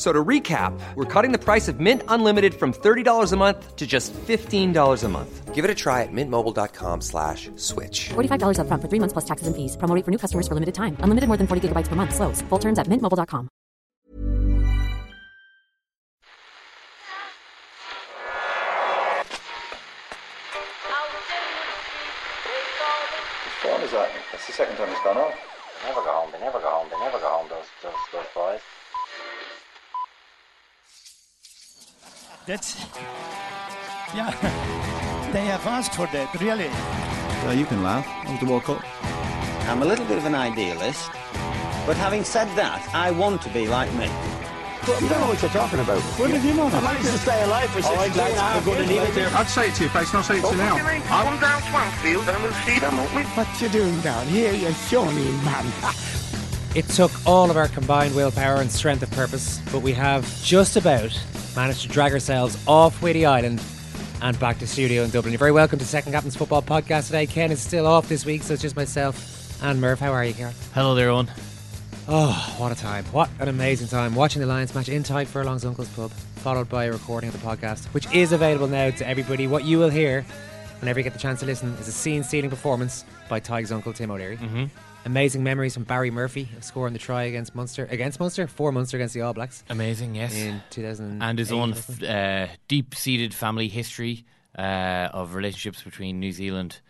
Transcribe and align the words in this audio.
So 0.00 0.14
to 0.14 0.24
recap, 0.24 0.72
we're 0.94 1.04
cutting 1.04 1.30
the 1.30 1.38
price 1.38 1.68
of 1.68 1.78
Mint 1.78 2.02
Unlimited 2.08 2.54
from 2.54 2.72
$30 2.72 3.32
a 3.32 3.36
month 3.36 3.76
to 3.76 3.86
just 3.86 4.14
$15 4.14 5.04
a 5.04 5.08
month. 5.08 5.54
Give 5.54 5.62
it 5.62 5.70
a 5.70 5.74
try 5.74 6.00
at 6.04 6.08
mintmobile.com 6.10 7.02
slash 7.02 7.50
switch. 7.56 8.08
$45 8.08 8.60
up 8.60 8.66
front 8.66 8.80
for 8.80 8.88
three 8.88 8.98
months 8.98 9.12
plus 9.12 9.26
taxes 9.26 9.46
and 9.46 9.54
fees. 9.54 9.76
Promo 9.76 10.02
for 10.02 10.10
new 10.10 10.16
customers 10.16 10.48
for 10.48 10.54
limited 10.54 10.74
time. 10.74 10.96
Unlimited 11.00 11.28
more 11.28 11.36
than 11.36 11.46
40 11.46 11.68
gigabytes 11.68 11.86
per 11.86 11.96
month. 11.96 12.14
Slows. 12.14 12.40
Full 12.48 12.58
terms 12.58 12.78
at 12.78 12.86
mintmobile.com. 12.86 13.50
What 23.44 23.76
time 23.76 23.82
is 23.84 23.90
that? 23.92 24.08
That's 24.32 24.46
the 24.46 24.52
second 24.54 24.76
time 24.76 24.88
it's 24.88 25.04
gone 25.04 25.18
off. 25.18 25.36
They 25.82 25.88
never 25.90 26.00
go 26.00 26.10
home. 26.10 26.30
They 26.32 26.40
never 26.40 26.58
go 26.58 26.70
home. 26.70 26.88
They 26.88 26.98
never 27.04 27.18
go 27.18 27.28
home. 27.28 27.48
Those 27.50 27.68
those 27.82 28.00
those 28.14 28.32
boys. 28.34 28.60
That's 32.50 32.84
yeah. 34.12 34.34
They 35.32 35.44
have 35.44 35.64
asked 35.68 35.94
for 35.94 36.08
that, 36.08 36.34
really. 36.40 36.64
Yeah, 36.66 37.52
you 37.52 37.64
can 37.64 37.84
laugh. 37.84 38.04
That 38.04 38.30
was 38.32 38.40
the 38.40 38.46
World 38.46 38.64
Cup. 38.64 38.82
I'm 39.70 39.82
a 39.82 39.84
little 39.84 40.04
bit 40.06 40.18
of 40.18 40.24
an 40.24 40.34
idealist, 40.34 41.06
but 41.86 41.94
having 41.94 42.24
said 42.24 42.48
that, 42.56 42.82
I 42.92 43.12
want 43.12 43.40
to 43.42 43.50
be 43.50 43.68
like 43.68 43.92
me. 43.94 44.10
You 44.98 45.08
don't 45.08 45.20
know 45.22 45.30
what 45.30 45.40
you're 45.40 45.54
talking 45.54 45.78
about. 45.78 46.02
What 46.18 46.32
did 46.32 46.42
you 46.42 46.54
know? 46.54 46.66
I 46.66 46.80
managed 46.80 47.06
to 47.06 47.18
stay 47.18 47.40
alive 47.44 47.70
for 47.70 47.82
16 47.82 48.18
and 48.18 48.18
a 48.18 48.42
half 48.42 48.66
years. 48.66 48.88
mate. 48.88 49.32
I'd 49.38 49.46
say 49.46 49.68
it 49.68 49.74
to 49.76 49.82
your 49.84 49.92
face, 49.92 50.12
not 50.12 50.24
say 50.24 50.38
it 50.38 50.42
to 50.42 50.50
you 50.50 50.56
now. 50.56 50.74
I 50.74 51.22
come 51.22 51.38
down 51.38 51.62
Swansfield 51.70 52.28
and 52.28 52.42
we'll 52.42 52.52
see 52.66 52.80
them, 52.80 52.96
won't 52.96 53.14
we? 53.14 53.22
What 53.38 53.46
you 53.62 53.68
doing 53.68 54.00
down 54.00 54.26
here, 54.26 54.52
you 54.52 54.72
shawny 54.90 55.30
man? 55.46 55.70
It 56.74 56.88
took 56.88 57.12
all 57.24 57.48
of 57.48 57.56
our 57.56 57.68
combined 57.68 58.16
willpower 58.16 58.56
and 58.56 58.72
strength 58.72 59.04
of 59.04 59.10
purpose, 59.12 59.60
but 59.70 59.82
we 59.82 59.92
have 59.92 60.26
just 60.42 60.74
about 60.74 61.16
managed 61.56 61.82
to 61.82 61.88
drag 61.88 62.12
ourselves 62.12 62.56
off 62.66 63.00
Whiddy 63.02 63.26
Island 63.26 63.62
and 64.22 64.38
back 64.38 64.58
to 64.58 64.66
studio 64.66 65.02
in 65.02 65.10
Dublin. 65.10 65.32
You're 65.32 65.38
very 65.38 65.52
welcome 65.52 65.78
to 65.78 65.84
Second 65.84 66.12
Captain's 66.12 66.36
Football 66.36 66.62
Podcast 66.62 67.06
today. 67.06 67.26
Ken 67.26 67.50
is 67.50 67.60
still 67.60 67.86
off 67.86 68.08
this 68.08 68.24
week, 68.24 68.42
so 68.42 68.54
it's 68.54 68.62
just 68.62 68.76
myself 68.76 69.62
and 69.62 69.80
Murph. 69.80 69.98
How 69.98 70.12
are 70.12 70.24
you, 70.24 70.34
Ciarán? 70.34 70.52
Hello 70.74 70.94
there, 70.94 71.10
Owen. 71.10 71.30
Oh, 72.08 72.56
what 72.58 72.72
a 72.72 72.74
time. 72.74 73.04
What 73.06 73.30
an 73.38 73.48
amazing 73.48 73.88
time. 73.88 74.14
Watching 74.14 74.40
the 74.40 74.46
Lions 74.46 74.74
match 74.74 74.88
in 74.88 75.02
Tadhg 75.02 75.26
Furlong's 75.26 75.64
Uncle's 75.64 75.88
Pub, 75.90 76.10
followed 76.10 76.68
by 76.68 76.84
a 76.84 76.92
recording 76.92 77.28
of 77.28 77.40
the 77.40 77.46
podcast, 77.46 77.84
which 77.94 78.12
is 78.12 78.32
available 78.32 78.66
now 78.66 78.90
to 78.90 79.06
everybody. 79.06 79.46
What 79.46 79.64
you 79.64 79.78
will 79.78 79.90
hear 79.90 80.24
whenever 80.80 80.98
you 80.98 81.04
get 81.04 81.12
the 81.12 81.18
chance 81.18 81.40
to 81.40 81.46
listen 81.46 81.72
is 81.74 81.88
a 81.88 81.92
scene 81.92 82.22
stealing 82.22 82.50
performance 82.50 83.04
by 83.28 83.38
Tadhg's 83.38 83.70
uncle, 83.72 83.92
Tim 83.92 84.10
O'Leary. 84.10 84.38
Mm-hmm. 84.38 84.64
Amazing 85.06 85.42
memories 85.42 85.74
from 85.74 85.84
Barry 85.84 86.10
Murphy 86.10 86.48
scoring 86.60 86.92
the 86.92 86.98
try 86.98 87.22
against 87.24 87.54
Munster. 87.54 87.88
Against 87.90 88.20
Munster? 88.20 88.46
For 88.46 88.70
Munster 88.70 88.98
against 88.98 89.14
the 89.14 89.22
All 89.22 89.32
Blacks 89.32 89.64
Amazing, 89.70 90.14
yes. 90.14 90.34
in 90.34 90.62
2000. 90.70 91.22
and 91.22 91.38
his 91.38 91.50
own 91.50 91.72
f- 91.72 92.02
uh, 92.02 92.48
deep-seated 92.68 93.32
family 93.32 93.68
history 93.68 94.24
uh, 94.58 95.08
of 95.12 95.34
relationships 95.34 95.82
between 95.82 96.20
New 96.20 96.32
Zealand 96.32 96.80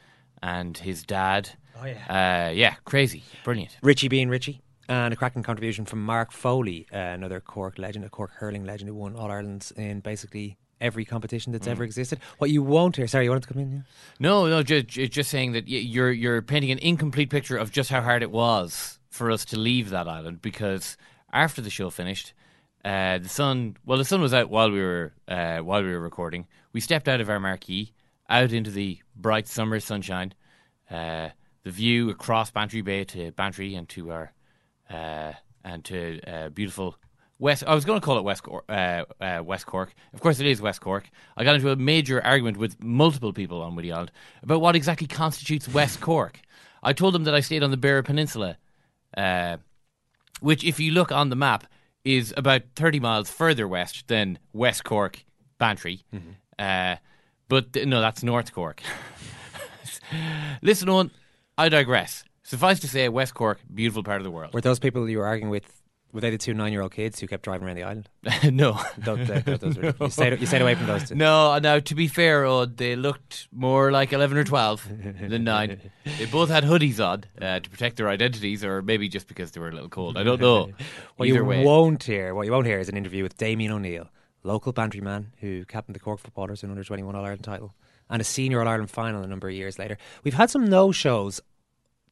and 0.43 0.77
his 0.77 1.05
dad. 1.05 1.51
Oh, 1.81 1.85
yeah. 1.87 2.49
Uh, 2.49 2.51
yeah, 2.51 2.75
crazy, 2.85 3.23
brilliant. 3.45 3.77
Richie 3.83 4.09
being 4.09 4.29
Richie. 4.29 4.61
And 4.89 5.15
a 5.15 5.17
cracking 5.17 5.45
contribution 5.45 5.85
from 5.85 6.05
Mark 6.05 6.33
Foley, 6.33 6.89
uh, 6.93 6.97
another 6.97 7.39
Cork 7.39 7.79
legend, 7.79 8.05
a 8.05 8.09
Cork 8.09 8.33
hurling 8.33 8.65
legend 8.65 8.89
who 8.89 8.95
won 8.97 9.15
All 9.15 9.31
Ireland's 9.31 9.71
in 9.73 10.01
basically 10.01 10.59
every 10.81 11.05
competition 11.05 11.53
that's 11.53 11.67
ever 11.67 11.85
existed. 11.85 12.19
What 12.39 12.51
you 12.51 12.63
won't 12.63 12.97
hear, 12.97 13.07
sorry, 13.07 13.25
you 13.25 13.31
wanted 13.31 13.47
to 13.47 13.53
come 13.53 13.63
in? 13.63 13.73
Yeah? 13.73 13.81
No, 14.19 14.47
no, 14.47 14.63
just, 14.63 14.89
just 14.89 15.31
saying 15.31 15.53
that 15.53 15.69
you're 15.69 16.11
you're 16.11 16.43
painting 16.43 16.71
an 16.71 16.79
incomplete 16.79 17.31
picture 17.31 17.57
of 17.57 17.71
just 17.71 17.91
how 17.91 18.01
hard 18.01 18.23
it 18.23 18.31
was 18.31 18.99
for 19.11 19.31
us 19.31 19.45
to 19.47 19.59
leave 19.59 19.91
that 19.91 20.09
island 20.09 20.41
because 20.41 20.97
after 21.33 21.61
the 21.61 21.71
show 21.71 21.91
finished, 21.91 22.33
uh, 22.85 23.19
the 23.19 23.29
sun 23.29 23.77
well 23.85 23.99
the 23.99 24.05
sun 24.05 24.21
was 24.21 24.33
out 24.33 24.49
while 24.49 24.71
we 24.71 24.81
were 24.81 25.13
uh, 25.29 25.59
while 25.59 25.83
we 25.83 25.91
were 25.91 26.01
recording. 26.01 26.47
We 26.73 26.81
stepped 26.81 27.09
out 27.09 27.21
of 27.21 27.29
our 27.29 27.41
marquee 27.41 27.93
out 28.29 28.53
into 28.53 28.71
the 28.71 29.01
bright 29.15 29.49
summer 29.49 29.81
sunshine. 29.81 30.33
Uh, 30.91 31.31
the 31.63 31.71
view 31.71 32.09
across 32.11 32.51
Bantry 32.51 32.81
Bay 32.81 33.05
to 33.05 33.33
Bantry 33.33 33.75
and 33.75 33.89
to 33.91 34.13
our 34.13 34.33
uh, 34.89 35.33
and 35.65 35.85
to 35.85 36.21
uh, 36.27 36.49
beautiful 36.49 36.97
West. 37.41 37.65
I 37.67 37.75
was 37.75 37.85
going 37.85 37.99
to 37.99 38.05
call 38.05 38.19
it 38.19 38.23
West 38.23 38.45
Cork, 38.45 38.65
uh, 38.69 39.05
uh, 39.21 39.43
West 39.45 39.67
Cork. 39.67 39.93
Of 40.13 40.21
course, 40.21 40.39
it 40.39 40.47
is 40.47 40.61
West 40.61 40.81
Cork. 40.81 41.11
I 41.37 41.43
got 41.43 41.57
into 41.57 41.71
a 41.71 41.77
major 41.77 42.25
argument 42.25 42.59
with 42.59 42.81
multiple 42.83 43.33
people 43.33 43.63
on 43.63 43.75
Whiddy 43.75 43.91
Island 43.91 44.13
about 44.43 44.61
what 44.61 44.77
exactly 44.77 45.07
constitutes 45.09 45.67
West 45.67 46.01
Cork. 46.01 46.41
I 46.83 46.93
told 46.93 47.15
them 47.15 47.25
that 47.25 47.35
I 47.35 47.41
stayed 47.41 47.63
on 47.63 47.71
the 47.71 47.77
Beara 47.77 48.05
Peninsula, 48.05 48.57
uh, 49.17 49.57
which, 50.41 50.63
if 50.65 50.79
you 50.79 50.93
look 50.93 51.11
on 51.11 51.31
the 51.31 51.37
map, 51.37 51.67
is 52.05 52.33
about 52.37 52.63
thirty 52.77 53.01
miles 53.01 53.31
further 53.31 53.67
west 53.67 54.09
than 54.09 54.39
West 54.53 54.85
Cork, 54.85 55.25
Bantry. 55.59 56.03
Uh, 56.59 56.97
but 57.49 57.73
th- 57.73 57.87
no, 57.87 58.01
that's 58.01 58.23
North 58.23 58.53
Cork. 58.53 58.83
Listen 60.63 60.89
on, 60.89 61.11
I 61.59 61.69
digress. 61.69 62.25
Suffice 62.43 62.81
to 62.81 62.89
say, 62.89 63.09
West 63.09 63.35
Cork, 63.35 63.61
beautiful 63.73 64.03
part 64.03 64.19
of 64.19 64.25
the 64.25 64.31
world. 64.31 64.53
Were 64.55 64.61
those 64.61 64.79
people 64.79 65.09
you 65.09 65.19
were 65.19 65.27
arguing 65.27 65.51
with, 65.51 65.80
were 66.13 66.21
they 66.21 66.31
the 66.31 66.39
two 66.39 66.55
nine 66.55 66.73
year 66.73 66.83
old 66.83 66.93
kids 66.93 67.21
who 67.21 67.27
kept 67.27 67.45
driving 67.45 67.67
around 67.67 67.77
the 67.77 67.83
island? 67.83 68.09
no. 68.53 68.79
Don't, 69.03 69.29
uh, 69.31 69.41
those 69.57 69.77
were, 69.77 69.95
you, 70.01 70.11
stayed, 70.11 70.41
you 70.41 70.47
stayed 70.47 70.63
away 70.63 70.75
from 70.75 70.87
those 70.87 71.09
two. 71.09 71.15
No, 71.15 71.59
now 71.59 71.79
to 71.79 71.95
be 71.95 72.09
fair, 72.09 72.45
Odd, 72.47 72.77
they 72.77 72.97
looked 72.97 73.49
more 73.53 73.91
like 73.93 74.13
11 74.13 74.37
or 74.37 74.45
12 74.45 74.89
than 75.29 75.45
9. 75.45 75.91
They 76.19 76.27
both 76.27 76.49
had 76.49 76.65
hoodies 76.65 77.05
on 77.05 77.25
uh, 77.41 77.61
to 77.61 77.71
protect 77.71 77.97
their 77.97 78.09
identities, 78.09 78.65
or 78.65 78.83
maybe 78.83 79.09
just 79.09 79.29
because 79.29 79.53
they 79.53 79.61
were 79.61 79.69
a 79.69 79.73
little 79.73 79.89
cold. 79.89 80.17
I 80.17 80.23
don't 80.23 80.41
know. 80.41 80.71
What 81.17 81.29
Either 81.29 81.39
you 81.41 81.45
way. 81.45 81.65
won't 81.65 82.03
hear, 82.03 82.35
what 82.35 82.47
you 82.47 82.53
won't 82.53 82.67
hear 82.67 82.79
is 82.79 82.89
an 82.89 82.97
interview 82.97 83.23
with 83.23 83.37
Damien 83.37 83.73
O'Neill, 83.73 84.09
local 84.43 84.73
Bantry 84.73 85.03
man 85.03 85.33
who 85.41 85.67
captained 85.67 85.95
the 85.95 86.01
Cork 86.01 86.19
footballers 86.19 86.63
in 86.63 86.71
under 86.71 86.83
21 86.83 87.15
All 87.15 87.23
Ireland 87.23 87.45
title 87.45 87.75
and 88.09 88.21
a 88.21 88.25
senior 88.25 88.61
All 88.61 88.69
Ireland 88.69 88.91
final 88.91 89.23
a 89.23 89.27
number 89.27 89.49
of 89.49 89.55
years 89.55 89.79
later. 89.79 89.99
We've 90.25 90.35
had 90.35 90.51
some 90.51 90.67
no 90.69 90.93
shows 90.93 91.41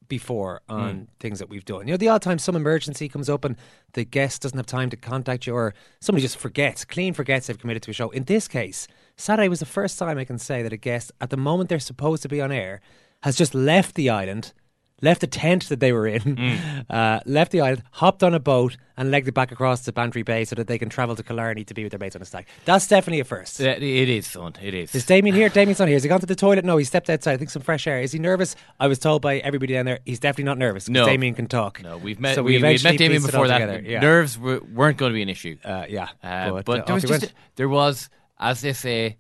before 0.08 0.62
on 0.68 0.94
Hmm. 0.94 1.02
things 1.20 1.38
that 1.38 1.48
we've 1.48 1.64
done. 1.64 1.86
You 1.86 1.92
know, 1.92 1.96
the 1.98 2.08
odd 2.08 2.22
time 2.22 2.38
some 2.38 2.56
emergency 2.56 3.08
comes 3.08 3.28
up 3.28 3.44
and 3.44 3.56
the 3.92 4.04
guest 4.04 4.42
doesn't 4.42 4.56
have 4.58 4.66
time 4.66 4.90
to 4.90 4.96
contact 4.96 5.46
you, 5.46 5.54
or 5.54 5.74
somebody 6.00 6.22
just 6.22 6.38
forgets, 6.38 6.84
clean 6.84 7.12
forgets 7.14 7.46
they've 7.46 7.58
committed 7.58 7.82
to 7.84 7.90
a 7.90 7.94
show. 7.94 8.10
In 8.10 8.24
this 8.24 8.48
case, 8.48 8.88
Saturday 9.16 9.48
was 9.48 9.60
the 9.60 9.66
first 9.66 9.98
time 9.98 10.18
I 10.18 10.24
can 10.24 10.38
say 10.38 10.62
that 10.62 10.72
a 10.72 10.76
guest, 10.76 11.12
at 11.20 11.30
the 11.30 11.36
moment 11.36 11.68
they're 11.68 11.78
supposed 11.78 12.22
to 12.22 12.28
be 12.28 12.40
on 12.40 12.50
air, 12.52 12.80
has 13.22 13.36
just 13.36 13.54
left 13.54 13.94
the 13.94 14.08
island. 14.08 14.52
Left 15.00 15.20
the 15.20 15.28
tent 15.28 15.68
that 15.68 15.78
they 15.78 15.92
were 15.92 16.08
in, 16.08 16.20
Hmm. 16.36 16.80
uh, 16.90 17.20
left 17.24 17.52
the 17.52 17.60
island, 17.60 17.84
hopped 17.92 18.24
on 18.24 18.34
a 18.34 18.40
boat, 18.40 18.76
and 18.96 19.12
legged 19.12 19.28
it 19.28 19.32
back 19.34 19.52
across 19.52 19.82
to 19.84 19.92
Bantry 19.92 20.24
Bay 20.24 20.44
so 20.44 20.56
that 20.56 20.66
they 20.66 20.76
can 20.76 20.88
travel 20.88 21.14
to 21.14 21.22
Killarney 21.22 21.62
to 21.64 21.72
be 21.74 21.84
with 21.84 21.92
their 21.92 22.00
mates 22.00 22.16
on 22.16 22.22
a 22.22 22.24
stag. 22.24 22.46
That's 22.64 22.88
definitely 22.88 23.20
a 23.20 23.24
first. 23.24 23.60
Yeah, 23.60 23.72
It 23.72 24.08
is, 24.08 24.26
son. 24.26 24.54
It 24.60 24.74
is. 24.74 24.92
Is 24.96 25.06
Damien 25.06 25.36
here? 25.36 25.48
Damien's 25.58 25.78
not 25.78 25.86
here. 25.86 25.94
Has 25.94 26.02
he 26.02 26.08
gone 26.08 26.18
to 26.18 26.26
the 26.26 26.34
toilet? 26.34 26.64
No, 26.64 26.76
he 26.78 26.84
stepped 26.84 27.08
outside. 27.08 27.34
I 27.34 27.36
think 27.36 27.50
some 27.50 27.62
fresh 27.62 27.86
air. 27.86 28.00
Is 28.00 28.10
he 28.10 28.18
nervous? 28.18 28.56
I 28.80 28.88
was 28.88 28.98
told 28.98 29.22
by 29.22 29.38
everybody 29.38 29.74
down 29.74 29.84
there 29.84 30.00
he's 30.04 30.18
definitely 30.18 30.44
not 30.44 30.58
nervous. 30.58 30.88
No. 30.88 31.06
Damien 31.06 31.34
can 31.34 31.46
talk. 31.46 31.80
No, 31.80 31.96
we've 31.96 32.18
met, 32.18 32.34
So 32.34 32.42
we, 32.42 32.56
we 32.60 32.62
met 32.78 32.98
Damien 32.98 33.22
before 33.22 33.46
that. 33.46 33.84
yeah. 33.84 34.00
Nerves 34.00 34.36
were, 34.36 34.60
weren't 34.74 34.96
going 34.98 35.12
to 35.12 35.14
be 35.14 35.22
an 35.22 35.28
issue. 35.28 35.56
Uh, 35.64 35.84
yeah, 35.88 36.08
Uh, 36.24 36.50
but, 36.50 36.64
but 36.64 36.80
uh, 36.80 36.84
there 36.86 36.94
was 36.96 37.04
just 37.04 37.22
a, 37.24 37.30
there 37.54 37.68
was, 37.68 38.10
as 38.40 38.62
they 38.62 38.72
say, 38.72 39.16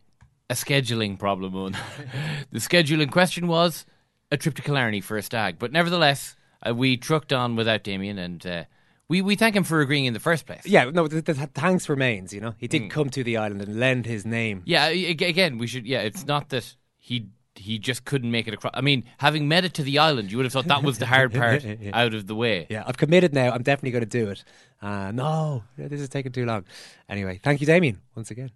a 0.50 0.54
scheduling 0.54 1.16
problem. 1.16 1.54
On 1.54 1.72
the 2.50 2.58
scheduling 2.58 3.12
question 3.12 3.46
was 3.46 3.86
a 4.30 4.36
trip 4.36 4.54
to 4.56 4.62
Killarney 4.62 5.00
for 5.00 5.16
a 5.16 5.22
stag, 5.22 5.58
but 5.58 5.72
nevertheless, 5.72 6.36
uh, 6.66 6.74
we 6.74 6.96
trucked 6.96 7.32
on 7.32 7.56
without 7.56 7.82
Damien, 7.82 8.18
and 8.18 8.46
uh, 8.46 8.64
we 9.08 9.22
we 9.22 9.36
thank 9.36 9.56
him 9.56 9.64
for 9.64 9.80
agreeing 9.80 10.04
in 10.04 10.12
the 10.14 10.20
first 10.20 10.46
place. 10.46 10.66
Yeah, 10.66 10.90
no, 10.90 11.08
the, 11.08 11.22
the 11.22 11.34
thanks 11.34 11.88
remains. 11.88 12.32
You 12.32 12.40
know, 12.40 12.54
he 12.58 12.68
did 12.68 12.90
come 12.90 13.10
to 13.10 13.24
the 13.24 13.36
island 13.36 13.62
and 13.62 13.78
lend 13.78 14.06
his 14.06 14.26
name. 14.26 14.62
Yeah, 14.66 14.86
again, 14.86 15.58
we 15.58 15.66
should. 15.66 15.86
Yeah, 15.86 16.00
it's 16.00 16.26
not 16.26 16.50
that 16.50 16.74
he 16.96 17.28
he 17.58 17.78
just 17.78 18.04
couldn't 18.04 18.30
make 18.30 18.46
it 18.48 18.54
across. 18.54 18.72
I 18.74 18.80
mean, 18.80 19.04
having 19.18 19.48
made 19.48 19.64
it 19.64 19.74
to 19.74 19.82
the 19.82 19.98
island, 19.98 20.30
you 20.30 20.36
would 20.38 20.44
have 20.46 20.52
thought 20.52 20.66
that 20.68 20.82
was 20.82 20.98
the 20.98 21.06
hard 21.06 21.32
part 21.32 21.64
Yeah. 21.64 21.90
out 21.94 22.14
of 22.14 22.26
the 22.26 22.34
way. 22.34 22.66
Yeah, 22.70 22.84
I've 22.86 22.96
committed 22.96 23.34
now. 23.34 23.50
I'm 23.52 23.62
definitely 23.62 23.90
going 23.92 24.04
to 24.04 24.24
do 24.24 24.30
it. 24.30 24.44
Uh, 24.80 25.10
no, 25.10 25.64
this 25.76 26.00
is 26.00 26.08
taking 26.08 26.30
too 26.30 26.46
long. 26.46 26.64
Anyway, 27.08 27.40
thank 27.42 27.60
you, 27.60 27.66
Damien, 27.66 28.00
once 28.14 28.30
again. 28.30 28.50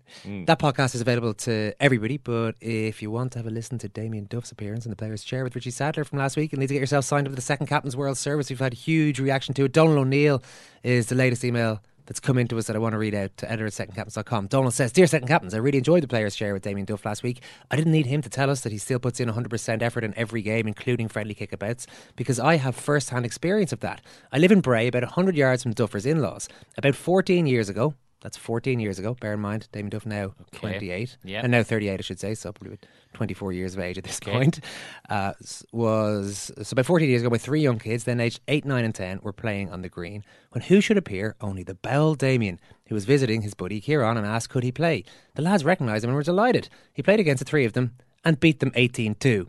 That 0.46 0.60
podcast 0.60 0.94
is 0.94 1.00
available 1.00 1.34
to 1.34 1.72
everybody, 1.80 2.16
but 2.16 2.54
if 2.60 3.02
you 3.02 3.10
want 3.10 3.32
to 3.32 3.40
have 3.40 3.46
a 3.46 3.50
listen 3.50 3.76
to 3.78 3.88
Damien 3.88 4.26
Duff's 4.30 4.52
appearance 4.52 4.86
in 4.86 4.90
the 4.90 4.96
Players' 4.96 5.24
Chair 5.24 5.42
with 5.42 5.56
Richie 5.56 5.70
Sadlier 5.72 6.04
from 6.04 6.18
last 6.20 6.36
week, 6.36 6.52
you 6.52 6.58
need 6.58 6.68
to 6.68 6.74
get 6.74 6.80
yourself 6.80 7.04
signed 7.04 7.26
up 7.26 7.32
for 7.32 7.36
the 7.36 7.42
Second 7.42 7.66
Captain's 7.66 7.96
World 7.96 8.16
Service. 8.18 8.50
We've 8.50 8.58
had 8.60 8.72
a 8.72 8.76
huge 8.76 9.18
reaction 9.18 9.52
to 9.54 9.64
it. 9.64 9.72
Donald 9.72 9.98
O'Neill 9.98 10.40
is 10.84 11.06
the 11.08 11.16
latest 11.16 11.44
email 11.44 11.80
that's 12.06 12.20
come 12.20 12.38
into 12.38 12.58
us 12.58 12.66
that 12.66 12.76
I 12.76 12.78
want 12.78 12.92
to 12.94 12.98
read 12.98 13.14
out 13.14 13.36
to 13.38 13.50
editor 13.50 13.66
at 13.66 13.72
secondcaptains.com. 13.72 14.48
Donald 14.48 14.74
says, 14.74 14.92
Dear 14.92 15.06
Second 15.06 15.28
Captains, 15.28 15.54
I 15.54 15.58
really 15.58 15.78
enjoyed 15.78 16.02
the 16.02 16.08
Players' 16.08 16.34
Chair 16.34 16.52
with 16.52 16.62
Damien 16.62 16.84
Duff 16.84 17.04
last 17.04 17.22
week. 17.22 17.42
I 17.70 17.76
didn't 17.76 17.92
need 17.92 18.06
him 18.06 18.22
to 18.22 18.28
tell 18.28 18.50
us 18.50 18.60
that 18.62 18.72
he 18.72 18.78
still 18.78 18.98
puts 18.98 19.20
in 19.20 19.28
100% 19.28 19.82
effort 19.82 20.04
in 20.04 20.12
every 20.16 20.42
game, 20.42 20.66
including 20.66 21.08
friendly 21.08 21.34
kickabouts, 21.34 21.86
because 22.16 22.40
I 22.40 22.56
have 22.56 22.74
first 22.76 23.10
hand 23.10 23.24
experience 23.24 23.72
of 23.72 23.80
that. 23.80 24.00
I 24.32 24.38
live 24.38 24.52
in 24.52 24.60
Bray, 24.60 24.88
about 24.88 25.02
100 25.02 25.36
yards 25.36 25.62
from 25.62 25.72
Duffer's 25.72 26.06
in 26.06 26.20
laws. 26.20 26.48
About 26.76 26.94
14 26.94 27.46
years 27.46 27.68
ago, 27.68 27.94
that's 28.20 28.36
14 28.36 28.78
years 28.80 28.98
ago, 28.98 29.14
bear 29.20 29.32
in 29.34 29.40
mind, 29.40 29.68
Damien 29.72 29.90
Duff 29.90 30.06
now 30.06 30.34
28, 30.52 31.16
Yeah. 31.24 31.40
and 31.42 31.50
now 31.50 31.62
38, 31.62 31.98
I 31.98 32.02
should 32.02 32.20
say, 32.20 32.34
so 32.34 32.52
probably 32.52 32.78
24 33.12 33.52
years 33.52 33.74
of 33.74 33.80
age 33.80 33.98
at 33.98 34.04
this 34.04 34.20
point. 34.20 34.60
Uh, 35.08 35.32
was 35.72 36.50
so 36.62 36.72
about 36.72 36.86
14 36.86 37.08
years 37.08 37.22
ago, 37.22 37.30
my 37.30 37.38
three 37.38 37.60
young 37.60 37.78
kids, 37.78 38.04
then 38.04 38.20
aged 38.20 38.40
8, 38.48 38.64
9, 38.64 38.84
and 38.84 38.94
10, 38.94 39.20
were 39.22 39.32
playing 39.32 39.70
on 39.70 39.82
the 39.82 39.88
green 39.88 40.24
when 40.50 40.62
who 40.62 40.80
should 40.80 40.96
appear? 40.96 41.36
Only 41.40 41.62
the 41.62 41.74
bell 41.74 42.14
Damien, 42.14 42.60
who 42.86 42.94
was 42.94 43.04
visiting 43.04 43.42
his 43.42 43.54
buddy 43.54 43.80
Kieran 43.80 44.16
and 44.16 44.26
asked 44.26 44.50
could 44.50 44.64
he 44.64 44.72
play. 44.72 45.04
The 45.34 45.42
lads 45.42 45.64
recognised 45.64 46.04
him 46.04 46.10
and 46.10 46.16
were 46.16 46.22
delighted. 46.22 46.68
He 46.92 47.02
played 47.02 47.20
against 47.20 47.40
the 47.40 47.48
three 47.48 47.64
of 47.64 47.72
them 47.72 47.94
and 48.24 48.38
beat 48.38 48.60
them 48.60 48.72
18 48.74 49.14
2. 49.16 49.48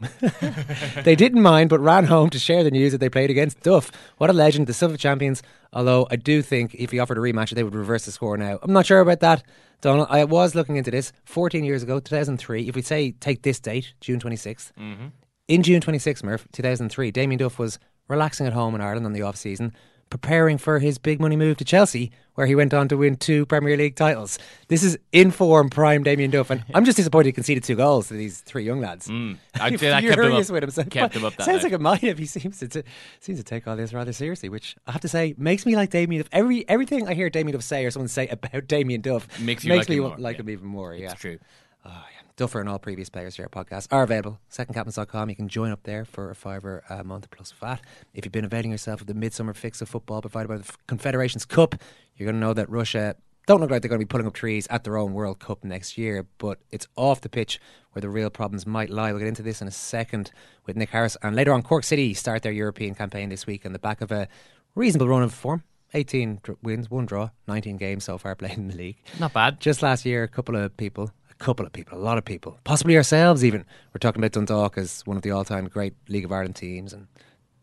they 1.03 1.15
didn't 1.15 1.41
mind 1.41 1.69
but 1.69 1.79
ran 1.79 2.05
home 2.05 2.29
to 2.31 2.39
share 2.39 2.63
the 2.63 2.71
news 2.71 2.91
that 2.91 2.97
they 2.97 3.09
played 3.09 3.29
against 3.29 3.61
Duff. 3.61 3.91
What 4.17 4.29
a 4.29 4.33
legend, 4.33 4.67
the 4.67 4.73
Silver 4.73 4.97
champions. 4.97 5.43
Although 5.71 6.07
I 6.11 6.15
do 6.15 6.41
think 6.41 6.75
if 6.75 6.91
he 6.91 6.99
offered 6.99 7.17
a 7.17 7.21
rematch, 7.21 7.51
they 7.51 7.63
would 7.63 7.75
reverse 7.75 8.05
the 8.05 8.11
score 8.11 8.37
now. 8.37 8.59
I'm 8.61 8.73
not 8.73 8.85
sure 8.85 8.99
about 8.99 9.19
that, 9.21 9.43
Donald. 9.81 10.07
I 10.09 10.23
was 10.23 10.55
looking 10.55 10.77
into 10.77 10.91
this 10.91 11.11
14 11.25 11.63
years 11.63 11.83
ago, 11.83 11.99
2003. 11.99 12.67
If 12.67 12.75
we 12.75 12.81
say 12.81 13.11
take 13.11 13.41
this 13.43 13.59
date, 13.59 13.93
June 14.01 14.19
26th, 14.19 14.71
mm-hmm. 14.79 15.07
in 15.47 15.63
June 15.63 15.81
26th, 15.81 16.23
Murph, 16.23 16.47
2003, 16.51 17.11
Damien 17.11 17.39
Duff 17.39 17.57
was 17.59 17.79
relaxing 18.07 18.45
at 18.47 18.53
home 18.53 18.75
in 18.75 18.81
Ireland 18.81 19.05
on 19.05 19.13
the 19.13 19.21
off 19.21 19.35
season, 19.35 19.73
preparing 20.13 20.59
for 20.59 20.77
his 20.77 20.99
big 20.99 21.19
money 21.19 21.35
move 21.35 21.57
to 21.57 21.65
Chelsea, 21.65 22.11
where 22.35 22.45
he 22.45 22.53
went 22.53 22.71
on 22.71 22.87
to 22.87 22.95
win 22.95 23.15
two 23.15 23.47
Premier 23.47 23.75
League 23.75 23.95
titles. 23.95 24.37
This 24.67 24.83
is 24.83 24.95
in 25.11 25.31
form 25.31 25.71
prime 25.71 26.03
Damien 26.03 26.29
Duff, 26.29 26.51
and 26.51 26.63
I'm 26.75 26.85
just 26.85 26.97
disappointed 26.97 27.25
he 27.25 27.31
conceded 27.31 27.63
two 27.63 27.75
goals 27.75 28.09
to 28.09 28.13
these 28.13 28.41
three 28.41 28.63
young 28.63 28.79
lads. 28.79 29.09
I'd 29.09 29.79
say 29.79 29.89
that 29.89 30.03
kept 30.03 30.19
him 30.19 30.31
up- 30.33 30.49
with 30.51 30.61
himself. 30.61 30.89
kept 30.91 31.15
him 31.15 31.25
up 31.25 31.35
that 31.37 31.45
Sounds 31.45 31.63
night. 31.63 31.71
like 31.71 31.79
a 31.79 31.81
might 31.81 32.01
have. 32.01 32.19
He 32.19 32.27
seems 32.27 32.59
to, 32.59 32.67
to 32.67 32.83
seems 33.21 33.39
to 33.39 33.43
take 33.43 33.67
all 33.67 33.75
this 33.75 33.91
rather 33.91 34.13
seriously, 34.13 34.49
which 34.49 34.75
I 34.85 34.91
have 34.91 35.01
to 35.01 35.07
say 35.07 35.33
makes 35.35 35.65
me 35.65 35.75
like 35.75 35.89
Damien 35.89 36.21
Duff. 36.21 36.29
Every 36.31 36.69
everything 36.69 37.07
I 37.07 37.15
hear 37.15 37.31
Damien 37.31 37.53
Duff 37.53 37.63
say 37.63 37.83
or 37.83 37.89
someone 37.89 38.07
say 38.07 38.27
about 38.27 38.67
Damien 38.67 39.01
Duff 39.01 39.27
Makes 39.39 39.63
you 39.65 39.75
like 39.75 39.89
me 39.89 39.95
him 39.97 40.15
like 40.19 40.35
yeah. 40.37 40.41
him 40.43 40.49
even 40.51 40.67
more. 40.67 40.93
Yeah, 40.93 41.11
It's 41.11 41.19
true. 41.19 41.39
Oh, 41.85 41.89
Duffer 42.35 42.59
and 42.59 42.67
all 42.67 42.79
previous 42.79 43.09
players 43.09 43.35
here 43.35 43.47
podcasts 43.47 43.87
are 43.91 44.03
available. 44.03 44.39
Secondcaptains.com. 44.51 45.29
You 45.29 45.35
can 45.35 45.47
join 45.47 45.71
up 45.71 45.83
there 45.83 46.03
for 46.03 46.31
a 46.31 46.35
fiver 46.35 46.83
a 46.89 47.03
month 47.03 47.29
plus 47.29 47.51
VAT. 47.51 47.81
If 48.13 48.25
you've 48.25 48.31
been 48.31 48.45
availing 48.45 48.71
yourself 48.71 49.01
of 49.01 49.07
the 49.07 49.13
midsummer 49.13 49.53
fix 49.53 49.81
of 49.81 49.89
football 49.89 50.21
provided 50.21 50.47
by 50.47 50.57
the 50.57 50.73
Confederations 50.87 51.45
Cup, 51.45 51.75
you're 52.15 52.25
going 52.25 52.35
to 52.35 52.45
know 52.45 52.53
that 52.53 52.69
Russia 52.69 53.15
don't 53.45 53.59
look 53.59 53.69
like 53.69 53.81
they're 53.81 53.89
going 53.89 53.99
to 53.99 54.05
be 54.05 54.09
pulling 54.09 54.25
up 54.25 54.33
trees 54.33 54.67
at 54.69 54.83
their 54.83 54.97
own 54.97 55.13
World 55.13 55.39
Cup 55.39 55.63
next 55.63 55.97
year, 55.97 56.25
but 56.37 56.59
it's 56.71 56.87
off 56.95 57.21
the 57.21 57.29
pitch 57.29 57.59
where 57.91 58.01
the 58.01 58.09
real 58.09 58.29
problems 58.29 58.65
might 58.65 58.89
lie. 58.89 59.11
We'll 59.11 59.19
get 59.19 59.27
into 59.27 59.43
this 59.43 59.61
in 59.61 59.67
a 59.67 59.71
second 59.71 60.31
with 60.65 60.77
Nick 60.77 60.89
Harris. 60.89 61.17
And 61.21 61.35
later 61.35 61.53
on, 61.53 61.61
Cork 61.61 61.83
City 61.83 62.13
start 62.13 62.41
their 62.41 62.51
European 62.51 62.95
campaign 62.95 63.29
this 63.29 63.45
week 63.45 63.65
on 63.65 63.73
the 63.73 63.79
back 63.79 64.01
of 64.01 64.11
a 64.11 64.27
reasonable 64.75 65.09
run 65.09 65.23
of 65.23 65.33
form. 65.33 65.63
18 65.95 66.41
wins, 66.63 66.89
one 66.89 67.05
draw, 67.05 67.29
19 67.47 67.77
games 67.77 68.03
so 68.03 68.17
far 68.17 68.33
played 68.35 68.57
in 68.57 68.69
the 68.69 68.75
league. 68.75 68.97
Not 69.19 69.33
bad. 69.33 69.59
Just 69.59 69.83
last 69.83 70.05
year, 70.05 70.23
a 70.23 70.27
couple 70.27 70.55
of 70.55 70.75
people, 70.77 71.11
a 71.39 71.43
couple 71.43 71.65
of 71.65 71.73
people, 71.73 71.97
a 71.97 71.99
lot 71.99 72.17
of 72.17 72.25
people, 72.25 72.59
possibly 72.63 72.95
ourselves 72.95 73.43
even, 73.43 73.65
were 73.93 73.99
talking 73.99 74.21
about 74.21 74.31
Dundalk 74.31 74.77
as 74.77 75.01
one 75.05 75.17
of 75.17 75.23
the 75.23 75.31
all-time 75.31 75.67
great 75.67 75.93
League 76.07 76.25
of 76.25 76.31
Ireland 76.31 76.55
teams, 76.55 76.93
and 76.93 77.07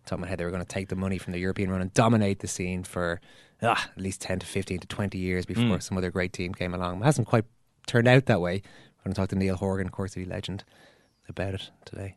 talking 0.06 0.22
about 0.22 0.30
how 0.30 0.36
they 0.36 0.44
were 0.44 0.50
going 0.50 0.64
to 0.64 0.68
take 0.68 0.88
the 0.88 0.96
money 0.96 1.18
from 1.18 1.32
the 1.32 1.38
European 1.38 1.70
run 1.70 1.80
and 1.80 1.94
dominate 1.94 2.40
the 2.40 2.48
scene 2.48 2.82
for 2.82 3.20
ah, 3.62 3.90
at 3.96 4.02
least 4.02 4.20
ten 4.20 4.38
to 4.38 4.46
fifteen 4.46 4.78
to 4.80 4.86
twenty 4.86 5.18
years 5.18 5.46
before 5.46 5.80
some 5.80 5.96
other 5.98 6.10
great 6.10 6.32
team 6.32 6.52
came 6.54 6.74
along. 6.74 7.00
It 7.00 7.04
hasn't 7.04 7.28
quite 7.28 7.44
turned 7.86 8.08
out 8.08 8.26
that 8.26 8.40
way. 8.40 8.62
We're 8.98 9.04
going 9.04 9.14
to 9.14 9.20
talk 9.20 9.28
to 9.30 9.36
Neal 9.36 9.56
Horgan, 9.56 9.88
Cork 9.88 10.10
City 10.10 10.26
legend, 10.26 10.64
about 11.28 11.54
it 11.54 11.70
today. 11.84 12.16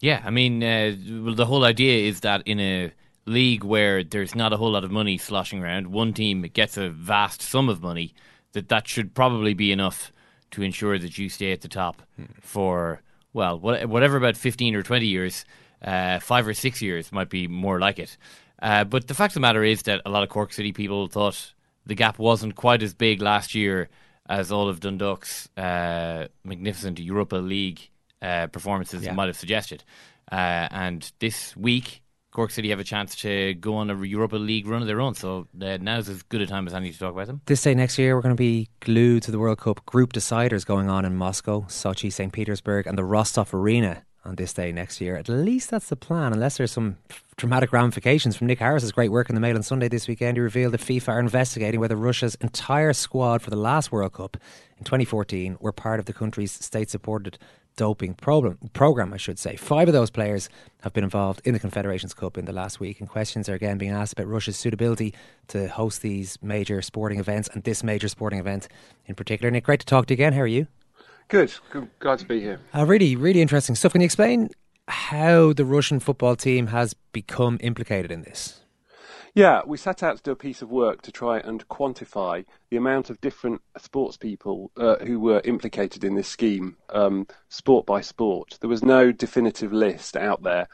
Yeah, 0.00 0.22
I 0.24 0.30
mean, 0.30 0.62
uh, 0.62 0.96
well, 1.24 1.34
the 1.34 1.46
whole 1.46 1.64
idea 1.64 2.08
is 2.08 2.20
that 2.20 2.42
in 2.46 2.60
a 2.60 2.92
league 3.26 3.64
where 3.64 4.02
there's 4.02 4.34
not 4.34 4.52
a 4.52 4.56
whole 4.56 4.72
lot 4.72 4.84
of 4.84 4.90
money 4.90 5.18
sloshing 5.18 5.62
around, 5.62 5.88
one 5.88 6.12
team 6.12 6.42
gets 6.42 6.76
a 6.76 6.88
vast 6.88 7.42
sum 7.42 7.68
of 7.68 7.82
money. 7.82 8.14
That 8.52 8.68
that 8.68 8.88
should 8.88 9.14
probably 9.14 9.54
be 9.54 9.70
enough 9.70 10.12
to 10.52 10.62
ensure 10.62 10.98
that 10.98 11.16
you 11.18 11.28
stay 11.28 11.52
at 11.52 11.60
the 11.60 11.68
top 11.68 12.02
for 12.40 13.00
well, 13.32 13.58
what- 13.58 13.86
whatever 13.88 14.16
about 14.16 14.36
fifteen 14.36 14.74
or 14.74 14.82
twenty 14.82 15.06
years. 15.06 15.44
Uh, 15.82 16.18
five 16.18 16.46
or 16.46 16.52
six 16.52 16.82
years 16.82 17.10
might 17.10 17.30
be 17.30 17.48
more 17.48 17.78
like 17.80 17.98
it. 17.98 18.18
Uh, 18.60 18.84
but 18.84 19.08
the 19.08 19.14
fact 19.14 19.30
of 19.30 19.34
the 19.34 19.40
matter 19.40 19.64
is 19.64 19.82
that 19.84 20.02
a 20.04 20.10
lot 20.10 20.22
of 20.22 20.28
Cork 20.28 20.52
City 20.52 20.72
people 20.72 21.06
thought 21.08 21.54
the 21.86 21.94
gap 21.94 22.18
wasn't 22.18 22.54
quite 22.54 22.82
as 22.82 22.92
big 22.92 23.22
last 23.22 23.54
year 23.54 23.88
as 24.28 24.52
all 24.52 24.68
of 24.68 24.80
Dundalk's 24.80 25.48
uh, 25.56 26.26
magnificent 26.44 27.00
Europa 27.00 27.36
League 27.36 27.88
uh, 28.20 28.48
performances 28.48 29.02
Yeah. 29.02 29.14
might 29.14 29.28
have 29.28 29.38
suggested. 29.38 29.82
Uh, 30.30 30.68
and 30.70 31.10
this 31.18 31.56
week, 31.56 32.02
Cork 32.32 32.50
City 32.50 32.70
have 32.70 32.78
a 32.78 32.84
chance 32.84 33.16
to 33.16 33.54
go 33.54 33.74
on 33.76 33.90
a 33.90 34.06
Europa 34.06 34.36
League 34.36 34.66
run 34.66 34.82
of 34.82 34.88
their 34.88 35.00
own. 35.00 35.14
So 35.14 35.48
uh, 35.60 35.78
now's 35.80 36.08
as 36.08 36.22
good 36.22 36.40
a 36.40 36.46
time 36.46 36.66
as 36.66 36.74
any 36.74 36.92
to 36.92 36.98
talk 36.98 37.12
about 37.12 37.26
them. 37.26 37.40
This 37.46 37.62
day 37.62 37.74
next 37.74 37.98
year, 37.98 38.14
we're 38.14 38.22
going 38.22 38.36
to 38.36 38.40
be 38.40 38.68
glued 38.80 39.24
to 39.24 39.30
the 39.30 39.38
World 39.38 39.58
Cup 39.58 39.84
group 39.84 40.12
deciders 40.12 40.64
going 40.64 40.88
on 40.88 41.04
in 41.04 41.16
Moscow, 41.16 41.62
Sochi, 41.62 42.12
St. 42.12 42.32
Petersburg, 42.32 42.86
and 42.86 42.96
the 42.96 43.04
Rostov 43.04 43.52
Arena 43.52 44.04
on 44.24 44.36
this 44.36 44.52
day 44.52 44.70
next 44.70 45.00
year. 45.00 45.16
At 45.16 45.28
least 45.28 45.70
that's 45.70 45.88
the 45.88 45.96
plan, 45.96 46.32
unless 46.32 46.58
there's 46.58 46.72
some 46.72 46.98
dramatic 47.36 47.72
ramifications 47.72 48.36
from 48.36 48.46
Nick 48.46 48.58
Harris's 48.58 48.92
great 48.92 49.10
work 49.10 49.28
in 49.28 49.34
the 49.34 49.40
Mail 49.40 49.56
on 49.56 49.62
Sunday 49.62 49.88
this 49.88 50.06
weekend. 50.06 50.36
He 50.36 50.40
revealed 50.40 50.74
that 50.74 50.82
FIFA 50.82 51.08
are 51.08 51.20
investigating 51.20 51.80
whether 51.80 51.96
Russia's 51.96 52.34
entire 52.36 52.92
squad 52.92 53.42
for 53.42 53.50
the 53.50 53.56
last 53.56 53.90
World 53.90 54.12
Cup 54.12 54.36
in 54.78 54.84
2014 54.84 55.56
were 55.58 55.72
part 55.72 56.00
of 56.00 56.06
the 56.06 56.12
country's 56.12 56.52
state 56.52 56.90
supported 56.90 57.38
doping 57.80 58.12
problem, 58.12 58.58
program, 58.74 59.14
I 59.14 59.16
should 59.16 59.38
say. 59.38 59.56
Five 59.56 59.88
of 59.88 59.94
those 59.94 60.10
players 60.10 60.50
have 60.82 60.92
been 60.92 61.02
involved 61.02 61.40
in 61.46 61.54
the 61.54 61.58
Confederations 61.58 62.12
Cup 62.12 62.36
in 62.36 62.44
the 62.44 62.52
last 62.52 62.78
week, 62.78 63.00
and 63.00 63.08
questions 63.08 63.48
are 63.48 63.54
again 63.54 63.78
being 63.78 63.90
asked 63.90 64.12
about 64.12 64.26
Russia's 64.26 64.58
suitability 64.58 65.14
to 65.48 65.66
host 65.66 66.02
these 66.02 66.36
major 66.42 66.82
sporting 66.82 67.18
events 67.18 67.48
and 67.54 67.64
this 67.64 67.82
major 67.82 68.08
sporting 68.08 68.38
event 68.38 68.68
in 69.06 69.14
particular. 69.14 69.50
Nick, 69.50 69.64
great 69.64 69.80
to 69.80 69.86
talk 69.86 70.04
to 70.04 70.12
you 70.12 70.16
again. 70.16 70.34
How 70.34 70.42
are 70.42 70.46
you? 70.46 70.66
Good. 71.28 71.54
Good. 71.70 71.88
Glad 72.00 72.18
to 72.18 72.26
be 72.26 72.38
here. 72.40 72.60
Uh, 72.76 72.84
really, 72.84 73.16
really 73.16 73.40
interesting 73.40 73.74
stuff. 73.74 73.92
Can 73.92 74.02
you 74.02 74.04
explain 74.04 74.50
how 74.86 75.54
the 75.54 75.64
Russian 75.64 76.00
football 76.00 76.36
team 76.36 76.66
has 76.66 76.92
become 77.12 77.56
implicated 77.62 78.12
in 78.12 78.20
this? 78.20 78.59
Yeah, 79.34 79.62
we 79.64 79.76
set 79.78 80.02
out 80.02 80.16
to 80.16 80.22
do 80.22 80.32
a 80.32 80.36
piece 80.36 80.60
of 80.60 80.70
work 80.70 81.02
to 81.02 81.12
try 81.12 81.38
and 81.38 81.66
quantify 81.68 82.44
the 82.70 82.76
amount 82.76 83.10
of 83.10 83.20
different 83.20 83.62
sports 83.78 84.16
people 84.16 84.72
uh, 84.76 84.96
who 84.96 85.20
were 85.20 85.40
implicated 85.44 86.02
in 86.02 86.16
this 86.16 86.28
scheme, 86.28 86.76
um, 86.90 87.26
sport 87.48 87.86
by 87.86 88.00
sport. 88.00 88.58
There 88.60 88.70
was 88.70 88.82
no 88.82 89.12
definitive 89.12 89.72
list 89.72 90.16
out 90.16 90.42
there 90.42 90.66